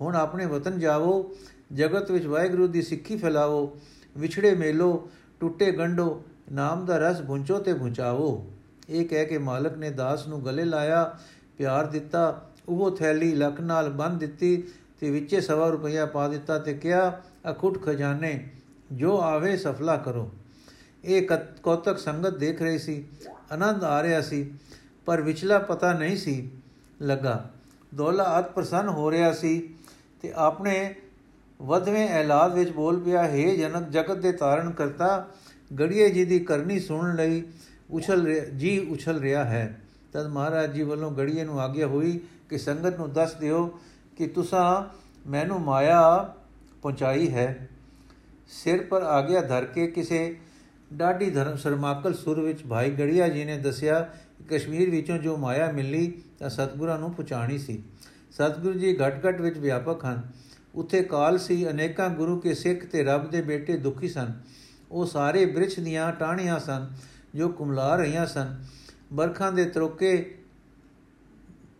ਹੁਣ 0.00 0.16
ਆਪਣੇ 0.16 0.46
ਵਤਨ 0.46 0.78
ਜਾਵੋ, 0.78 1.34
ਜਗਤ 1.72 2.10
ਵਿੱਚ 2.10 2.26
ਵਾਹਿਗੁਰੂ 2.26 2.66
ਦੀ 2.66 2.82
ਸਿੱਖੀ 2.82 3.16
ਫੈਲਾਵੋ। 3.16 3.78
ਵਿਛੜੇ 4.18 4.54
ਮੇਲੋ, 4.54 5.08
ਟੁੱਟੇ 5.40 5.70
ਗੰਢੋ, 5.72 6.22
ਨਾਮ 6.52 6.84
ਦਾ 6.84 6.98
ਰਸ 6.98 7.20
ਪੁੰਚੋ 7.20 7.58
ਤੇ 7.58 7.74
ਪੁੰਚਾਵੋ 7.74 8.50
ਇਹ 8.88 9.04
ਕਹਿ 9.04 9.24
ਕੇ 9.26 9.38
ਮਾਲਕ 9.38 9.76
ਨੇ 9.76 9.90
ਦਾਸ 9.90 10.26
ਨੂੰ 10.26 10.44
ਗਲੇ 10.44 10.64
ਲਾਇਆ, 10.64 11.18
ਪਿਆਰ 11.58 11.86
ਦਿੱਤਾ। 11.86 12.50
ਉਹ 12.68 12.96
ਥੈਲੀ 12.96 13.34
ਲੱਕ 13.34 13.60
ਨਾਲ 13.60 13.90
ਬੰਨ 13.90 14.18
ਦਿੱਤੀ 14.18 14.62
ਤੇ 15.00 15.10
ਵਿੱਚੇ 15.10 15.40
100 15.40 15.70
ਰੁਪਇਆ 15.70 16.06
ਪਾ 16.06 16.28
ਦਿੱਤਾ 16.28 16.58
ਤੇ 16.58 16.74
ਕਿਹਾ, 16.74 17.10
ਅਖੁੱਟ 17.50 17.82
ਖਜ਼ਾਨੇ, 17.82 18.48
ਜੋ 18.92 19.20
ਆਵੇ 19.20 19.56
ਸਫਲਾ 19.56 19.96
ਕਰੋ। 19.96 20.30
ਇਹ 21.04 21.28
ਕੌਤਕ 21.62 21.98
ਸੰਗਤ 21.98 22.36
ਦੇਖ 22.36 22.62
ਰਹੀ 22.62 22.78
ਸੀ। 22.78 23.04
ਆਨੰਦ 23.52 23.84
ਆ 23.84 24.02
ਰਿਹਾ 24.02 24.20
ਸੀ। 24.20 24.50
ਪਰ 25.06 25.20
ਵਿਚਲਾ 25.20 25.58
ਪਤਾ 25.58 25.92
ਨਹੀਂ 25.92 26.16
ਸੀ 26.16 26.50
ਲੱਗਾ। 27.02 27.50
ਦੋਲਾ 27.94 28.38
ਅਤ 28.38 28.52
ਪ੍ਰਸੰਨ 28.52 28.88
ਹੋ 28.88 29.10
ਰਿਹਾ 29.10 29.32
ਸੀ 29.32 29.74
ਤੇ 30.22 30.32
ਆਪਣੇ 30.36 30.94
ਵਧਵੇਂ 31.62 32.08
ਐਲਾਦ 32.08 32.54
ਵਿੱਚ 32.54 32.70
ਬੋਲ 32.70 33.00
ਪਿਆ, 33.00 33.22
ਹੈ 33.22 33.54
ਜਨਕ, 33.56 33.88
ਜਗਤ 33.90 34.16
ਦੇ 34.16 34.32
ਤਾਰਨ 34.32 34.70
ਕਰਤਾ, 34.70 35.28
ਗੜੀਏ 35.80 36.10
ਜੀ 36.10 36.24
ਦੀ 36.24 36.38
ਕਰਨੀ 36.38 36.80
ਸੁਣਨ 36.80 37.16
ਲਈ 37.16 37.42
ਉਛਲ 37.90 38.34
ਜੀ 38.56 38.78
ਉਛਲ 38.78 39.18
ਰਿਹਾ 39.20 39.44
ਹੈ। 39.44 39.80
ਤਦ 40.12 40.26
ਮਹਾਰਾਜ 40.26 40.72
ਜੀ 40.72 40.82
ਵੱਲੋਂ 40.82 41.10
ਗੜੀਏ 41.10 41.44
ਨੂੰ 41.44 41.60
ਆਗਿਆ 41.60 41.86
ਹੋਈ 41.86 42.20
ਕਿ 42.50 42.58
ਸੰਗਤ 42.58 42.98
ਨੂੰ 42.98 43.12
ਦੱਸ 43.12 43.34
ਦਿਓ 43.34 43.66
ਕਿ 44.16 44.26
ਤੁਸੀਂ 44.26 45.30
ਮੈਨੂੰ 45.30 45.60
ਮਾਇਆ 45.60 46.34
ਪਹੁੰਚਾਈ 46.82 47.34
ਹੈ। 47.34 47.68
ਸਿਰ 48.48 48.82
ਪਰ 48.82 49.02
ਆਗਿਆ 49.02 49.40
ਧਰ 49.40 49.64
ਕੇ 49.64 49.86
ਕਿਸੇ 49.86 50.36
ਡਾਢੀ 50.92 51.30
ਧਰਮ, 51.30 51.56
ਸਰਮਾਕਲ 51.56 52.14
ਸੁਰ 52.14 52.40
ਵਿੱਚ 52.40 52.66
ਭਾਈ 52.66 52.90
ਗੜੀਆ 52.90 53.28
ਜੀ 53.28 53.44
ਨੇ 53.44 53.58
ਦੱਸਿਆ 53.58 54.00
ਕਿ 54.00 54.25
ਕਸ਼ਮੀਰ 54.50 54.90
ਵਿੱਚੋਂ 54.90 55.18
ਜੋ 55.18 55.36
ਮਾਇਆ 55.36 55.72
ਮਿਲੀ, 55.72 56.22
ਤਾਂ 56.38 56.48
ਸਤਗੁਰਾਂ 56.48 56.98
ਨੂੰ 56.98 57.14
ਪਹੁੰਚਾਣੀ 57.14 57.58
ਸੀ। 57.58 57.82
ਸਤਗੁਰੂ 58.30 58.78
ਜੀ 58.78 58.96
ਘਟ-ਘਟ 58.96 59.40
ਵਿੱਚ 59.40 59.58
ਵਿਆਪਕ 59.58 60.04
ਹਨ। 60.04 60.22
ਉੱਥੇ 60.74 61.02
ਕਾਲ 61.02 61.38
ਸੀ, 61.38 61.70
ਅਨੇਕਾਂ 61.70 62.10
ਗੁਰੂ 62.10 62.40
ਕੇ 62.40 62.54
ਸਿੱਖ 62.54 62.86
ਤੇ 62.86 63.04
ਰੱਬ 63.04 63.30
ਦੇ 63.30 63.42
ਬੇਟੇ 63.42 63.76
ਦੁਖੀ 63.76 64.08
ਸਨ। 64.08 64.32
ਉਹ 64.90 65.06
ਸਾਰੇ 65.06 65.46
ਬ੍ਰਿਛ 65.46 65.80
ਦੀਆਂ 65.80 66.12
ਟਾਹਣੀਆਂ 66.12 66.58
ਸਨ, 66.58 66.88
ਜੋ 67.34 67.48
ਕੁਮਲਾ 67.48 67.96
ਰਹੀਆਂ 67.96 68.26
ਸਨ। 68.26 68.64
ਬਰਖਾਂ 69.12 69.52
ਦੇ 69.52 69.64
ਤਰੋਕੇ 69.64 70.38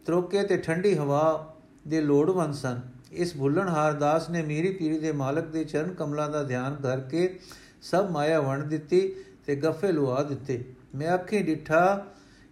ਤਰੋਕੇ 0.06 0.42
ਤੇ 0.42 0.56
ਠੰਡੀ 0.56 0.98
ਹਵਾ 0.98 1.56
ਦੇ 1.88 2.00
ਲੋੜਵੰਦ 2.00 2.54
ਸਨ। 2.54 2.80
ਇਸ 3.12 3.36
ਭੁੱਲਣਹਾਰ 3.36 3.92
ਦਾਸ 3.92 4.30
ਨੇ 4.30 4.42
ਮੀਰੀ 4.42 4.72
ਪੀਰੀ 4.72 4.98
ਦੇ 4.98 5.12
ਮਾਲਕ 5.12 5.46
ਦੇ 5.46 5.64
ਚਰਨ 5.64 5.94
ਕਮਲਾਂ 5.94 6.30
ਦਾ 6.30 6.42
ਧਿਆਨ 6.42 6.74
ਕਰਕੇ 6.74 7.40
ਸਭ 7.82 8.08
ਮਾਇਆ 8.10 8.40
ਵੰਡ 8.40 8.62
ਦਿੱਤੀ 8.62 9.14
ਤੇ 9.46 9.56
ਗੱਫੇ 9.56 9.92
ਲੁਆ 9.92 10.22
ਦਿੱਤੇ। 10.22 10.64
ਮੈਂ 10.94 11.14
ਅੱਖੀਂ 11.14 11.44
ਡਿੱਠਾ 11.44 12.06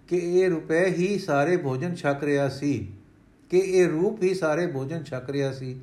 ਕਿ 0.09 0.17
ਇਹ 0.17 0.51
ਰੁਪਏ 0.51 0.85
ਹੀ 0.85 1.19
ਸਾਰੇ 1.19 1.57
ਭੋਜਨ 1.57 1.95
ਛਕ 1.95 2.17
ਰਿਆ 2.23 2.49
ਸੀ, 2.49 2.93
ਕਿ 3.51 3.59
ਇਹ 3.59 3.88
ਰੂਪ 3.88 4.23
ਹੀ 4.23 4.35
ਸਾਰੇ 4.35 4.67
ਭੋਜਨ 4.67 5.05
ਛਕ 5.05 5.31
ਰਿਆ 5.31 5.53
ਸੀ। 5.53 5.81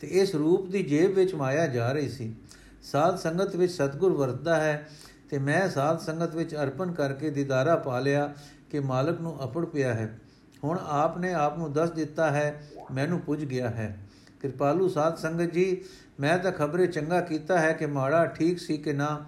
ਤੇ 0.00 0.06
ਇਸ 0.06 0.34
ਰੂਪ 0.34 0.70
ਦੀ 0.70 0.82
ਜੇਬ 0.82 1.14
ਵਿੱਚ 1.14 1.34
ਮਾਇਆ 1.34 1.66
ਜਾ 1.66 1.92
ਰਹੀ 1.92 2.08
ਸੀ। 2.08 2.34
ਸਾਧ 2.82 3.16
ਸੰਗਤ 3.16 3.56
ਵਿੱਚ 3.56 3.72
ਸਤਗੁਰ 3.72 4.12
ਵਰਤਦਾ 4.12 4.56
ਹੈ, 4.56 4.88
ਤੇ 5.30 5.38
ਮੈਂ 5.38 5.68
ਸਾਧ 5.68 5.98
ਸੰਗਤ 5.98 6.34
ਵਿੱਚ 6.34 6.54
ਅਰਪਣ 6.54 6.92
ਕਰਕੇ 6.92 7.30
ਦੀਦਾਰਾ 7.30 7.76
ਪਾ 7.76 8.00
ਲਿਆ 8.00 8.34
ਕਿ 8.70 8.80
ਮਾਲਕ 8.80 9.20
ਨੂੰ 9.20 9.44
ਅਪੜ 9.44 9.64
ਪਿਆ 9.64 9.94
ਹੈ। 9.94 10.18
ਹੁਣ 10.64 10.78
ਆਪ 10.82 11.18
ਨੇ 11.18 11.32
ਆਪ 11.32 11.58
ਨੂੰ 11.58 11.72
ਦੱਸ 11.72 11.90
ਦਿੱਤਾ 11.90 12.30
ਹੈ, 12.30 12.70
ਮੈਨੂੰ 12.94 13.20
ਪੁੱਜ 13.20 13.44
ਗਿਆ 13.44 13.68
ਹੈ। 13.68 13.98
ਕਿਰਪਾਲੂ 14.42 14.88
ਸਾਧ 14.88 15.16
ਸੰਗਤ 15.16 15.52
ਜੀ, 15.52 15.84
ਮੈਂ 16.20 16.38
ਤਾਂ 16.38 16.52
ਖਬਰੇ 16.52 16.86
ਚੰਗਾ 16.86 17.20
ਕੀਤਾ 17.20 17.60
ਹੈ 17.60 17.72
ਕਿ 17.72 17.86
ਮਾੜਾ 17.86 18.26
ਠੀਕ 18.26 18.58
ਸੀ 18.58 18.76
ਕਿ 18.76 18.92
ਨਾ, 18.92 19.26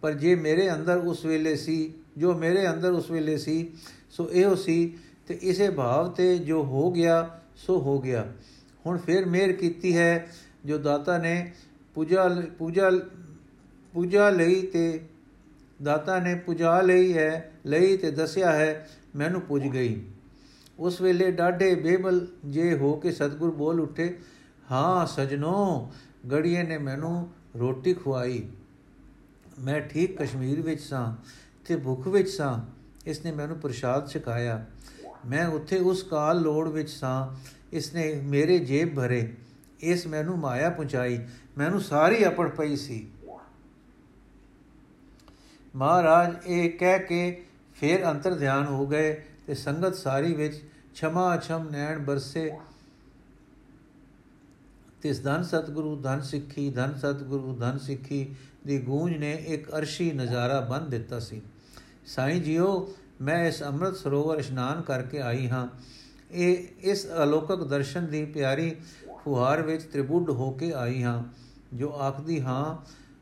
ਪਰ 0.00 0.12
ਜੇ 0.12 0.34
ਮੇਰੇ 0.34 0.72
ਅੰਦਰ 0.72 0.96
ਉਸ 0.96 1.24
ਵੇਲੇ 1.24 1.56
ਸੀ 1.56 1.94
ਜੋ 2.16 2.34
ਮੇਰੇ 2.34 2.68
ਅੰਦਰ 2.70 2.90
ਉਸ 2.90 3.10
ਵੇਲੇ 3.10 3.36
ਸੀ, 3.38 3.72
ਸੋ 4.10 4.28
ਇਹੋ 4.32 4.54
ਸੀ 4.54 4.96
ਤੇ 5.26 5.38
ਇਸੇ 5.42 5.70
ਭਾਵ 5.70 6.10
ਤੇ 6.10 6.38
ਜੋ 6.38 6.62
ਹੋ 6.64 6.90
ਗਿਆ, 6.92 7.40
ਸੋ 7.56 7.80
ਹੋ 7.80 8.00
ਗਿਆ। 8.00 8.26
ਹੁਣ 8.86 8.98
ਫਿਰ 8.98 9.26
ਮਿਹਰ 9.26 9.52
ਕੀਤੀ 9.52 9.96
ਹੈ, 9.96 10.26
ਜੋ 10.64 10.78
ਦਾਤਾ 10.78 11.18
ਨੇ 11.18 11.52
ਪੂਜਾ 11.94 12.28
ਪੂਜਾ 12.58 12.90
ਪੂਜਾ 13.94 14.30
ਲਈ 14.30 14.60
ਤੇ 14.62 15.00
ਦਾਤਾ 15.82 16.18
ਨੇ 16.18 16.34
ਪੂਜਾ 16.34 16.80
ਲਈ 16.80 17.12
ਹੈ, 17.12 17.52
ਲਈ 17.66 17.96
ਤੇ 17.96 18.10
ਦੱਸਿਆ 18.10 18.52
ਹੈ, 18.52 18.88
ਮੈਨੂੰ 19.16 19.40
ਪੁੱਜ 19.40 19.66
ਗਈ। 19.66 20.02
ਉਸ 20.78 21.00
ਵੇਲੇ 21.00 21.30
ਡਾਢੇ 21.30 21.74
ਬੇਬਲ 21.74 22.26
ਜੇ 22.44 22.76
ਹੋ 22.78 22.94
ਕੇ 22.94 23.12
ਸਤਗੁਰ 23.12 23.50
ਬੋਲ 23.50 23.80
ਉੱਠੇ, 23.80 24.18
ਹਾਂ 24.70 25.06
ਸਜਣੋ, 25.06 25.92
ਗੜੀਏ 26.32 26.62
ਨੇ 26.62 26.78
ਮੈਨੂੰ 26.78 27.28
ਰੋਟੀ 27.58 27.94
ਖਵਾਈ। 27.94 28.42
ਮੈਂ 29.60 29.80
ਠੀਕ 29.80 30.16
ਕਸ਼ਮੀਰ 30.18 30.60
ਵਿੱਚ 30.60 30.80
ਸਾਂ। 30.80 31.14
ਤੇ 31.66 31.76
ਭੁੱਖ 31.76 32.08
ਵਿੱਚ 32.08 32.30
ਸਾਂ। 32.30 32.62
ਇਸ 33.06 33.24
ਨੇ 33.24 33.32
ਮੈਨੂੰ 33.32 33.58
ਪ੍ਰਸ਼ਾਦ 33.58 34.08
ਛਕਾਇਆ। 34.08 34.66
ਮੈਂ 35.26 35.46
ਉੱਥੇ 35.48 35.78
ਉਸ 35.78 36.02
ਕਾਲ 36.02 36.40
ਲੋੜ 36.40 36.68
ਵਿੱਚ 36.68 36.90
ਸਾਂ। 36.90 37.36
ਇਸ 37.72 37.94
ਨੇ 37.94 38.14
ਮੇਰੇ 38.14 38.58
ਜੇਬ 38.58 38.96
ਭਰੇ। 38.96 39.34
ਇਸ 39.80 40.06
ਮੈਨੂੰ 40.06 40.38
ਮਾਇਆ 40.38 40.70
ਪਹੁੰਚਾਈ। 40.70 41.26
ਮੈਨੂੰ 41.58 41.80
ਸਾਰੀ 41.80 42.26
ਅਪੜ 42.26 42.48
ਪਈ 42.48 42.76
ਸੀ। 42.76 43.10
ਮਹਾਰਾਜ, 45.76 46.34
ਇਹ 46.46 46.70
ਕਹਿ 46.70 46.98
ਕੇ 46.98 47.44
ਫੇਰ 47.74 48.04
ਅੰਤਰ 48.04 48.34
ਧਿਆਨ 48.34 48.64
ਹੋ 48.64 48.86
ਗਏ 48.86 49.24
ਤੇ 49.46 49.54
ਸੰਗਤ 49.54 49.94
ਸਾਰੀ 49.94 50.34
ਵਿੱਚ 50.34 50.62
ਛਮਾ 50.94 51.36
ਛਮ 51.36 51.68
ਨੈਣ 51.70 51.98
ਬਰਸੇ। 51.98 52.58
ਤਿਸ 55.02 55.22
ਧਨ 55.22 55.42
ਸਤਗੁਰੂ, 55.42 55.96
ਧਨ 55.96 56.20
ਸਿੱਖੀ, 56.20 56.70
ਧਨ 56.70 56.94
ਸਤਗੁਰੂ, 56.98 57.56
ਧਨ 57.56 57.78
ਸਿੱਖੀ 57.78 58.34
ਦੀ 58.66 58.80
ਗੂੰਜ 58.80 59.16
ਨੇ 59.16 59.32
ਇੱਕ 59.32 59.76
ਅਰਸ਼ੀ 59.76 60.12
ਨਜ਼ਾਰਾ 60.12 60.60
ਬੰਦ 60.60 60.88
ਦਿੱਤਾ 60.88 61.18
ਸੀ। 61.18 61.42
ਸਾਈਂ 62.06 62.40
ਜੀਓ, 62.40 62.94
ਮੈਂ 63.20 63.44
ਇਸ 63.44 63.62
ਅੰਮ੍ਰਿਤ 63.62 63.96
ਸਰੋਵਰ 63.96 64.38
ਇਸ਼ਨਾਨ 64.38 64.82
ਕਰਕੇ 64.82 65.20
ਆਈ 65.20 65.48
ਹਾਂ। 65.48 65.68
ਇਹ, 66.30 66.64
ਇਸ 66.80 67.06
ਅਲੋਕਕ 67.22 67.64
ਦਰਸ਼ਨ 67.64 68.06
ਦੀ 68.06 68.24
ਪਿਆਰੀ 68.24 68.76
ਫੁਹਾਰ 69.24 69.62
ਵਿੱਚ 69.62 69.82
ਤ੍ਰਿਬੁੱਧ 69.82 70.30
ਹੋ 70.30 70.50
ਕੇ 70.50 70.72
ਆਈ 70.72 71.02
ਹਾਂ, 71.02 71.22
ਜੋ 71.76 71.92
ਆਖਦੀ 71.92 72.40
ਹਾਂ, 72.40 72.76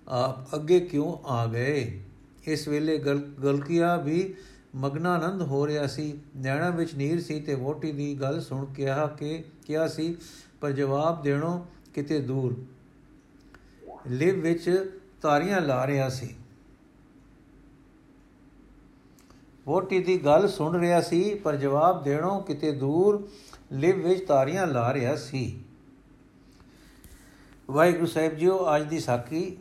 ਆਪ 0.09 0.55
ਅੱਗੇ 0.55 0.81
ਕਿਉਂ 0.81 1.17
ਆ 1.27 1.47
ਗਏ? 1.47 2.03
ਇਸ 2.45 2.69
ਵੇਲੇ 2.69 2.99
ਗਲਕੀਆ 3.43 3.97
ਵੀ 3.97 4.35
ਮਗਨਾਨੰਦ 4.75 5.43
ਹੋ 5.43 5.67
ਰਿਹਾ 5.67 5.87
ਸੀ। 5.87 6.13
ਨੈਣਾ 6.37 6.71
ਵਿੱਚ 6.71 6.95
ਨੀਰ 6.95 7.21
ਸੀ 7.21 7.41
ਤੇ 7.41 7.55
ਵੋਟੀ 7.55 7.93
ਦੀ 7.93 8.15
ਗੱਲ 8.21 8.41
ਸੁਣ 8.41 8.65
ਕਿਹਾ 8.65 9.07
ਕਿ, 9.07 9.45
ਕਿਹਾ 9.67 9.89
ਸੀ, 9.89 10.17
ਪਰ 10.61 10.73
ਜਵਾਬ 10.73 11.23
ਦੇਣੋਂ 11.23 11.65
ਕਿਤੇ 11.95 12.21
ਦੂਰ। 12.21 12.65
ਲਿਵ 14.07 14.41
ਵਿੱਚ 14.41 14.93
ਤਾਰੀਆਂ 15.23 15.61
ਲਾ 15.61 15.87
ਰਿਹਾ 15.87 16.09
ਸੀ। 16.09 16.35
ਵੋਟੀ 19.67 20.03
ਦੀ 20.03 20.25
ਗੱਲ 20.25 20.49
ਸੁਣ 20.49 20.81
ਰਿਹਾ 20.81 21.01
ਸੀ, 21.01 21.35
ਪਰ 21.35 21.57
ਜਵਾਬ 21.57 22.05
ਦੇਣੋਂ 22.05 22.41
ਕਿਤੇ 22.41 22.73
ਦੂਰ 22.73 23.29
ਲਿਵ 23.73 24.09
ਵਿੱਚ 24.09 24.27
ਤਾਰੀਆਂ 24.27 24.67
ਲਾ 24.67 24.95
ਰਿਹਾ 24.95 25.17
ਸੀ। 25.17 25.65
ਵਾਹਿਗੁਰੂ 27.71 28.07
ਸਾਹਿਬ 28.07 28.35
ਜੀਓ, 28.35 28.67
ਅੱਜ 28.77 28.83
ਦੀ 28.83 29.01
ਸਾਖੀ, 29.01 29.59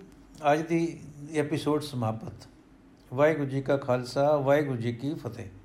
ਅੱਜ 0.54 0.62
ਦੀ 0.62 1.00
ਐਪੀਸੋਡ 1.36 1.82
ਸਮਾਪਤ। 1.82 2.48
ਵਾਹਿਗੁਰੂ 3.14 3.50
ਜੀ 3.50 3.62
ਕਾ 3.62 3.78
ਖਾਲਸਾ, 3.78 4.38
ਵਾਹਿਗੁਰੂ 4.38 4.78
ਜੀ 4.78 4.94
ਕੀ 4.94 5.14
ਫਤਿਹ। 5.14 5.61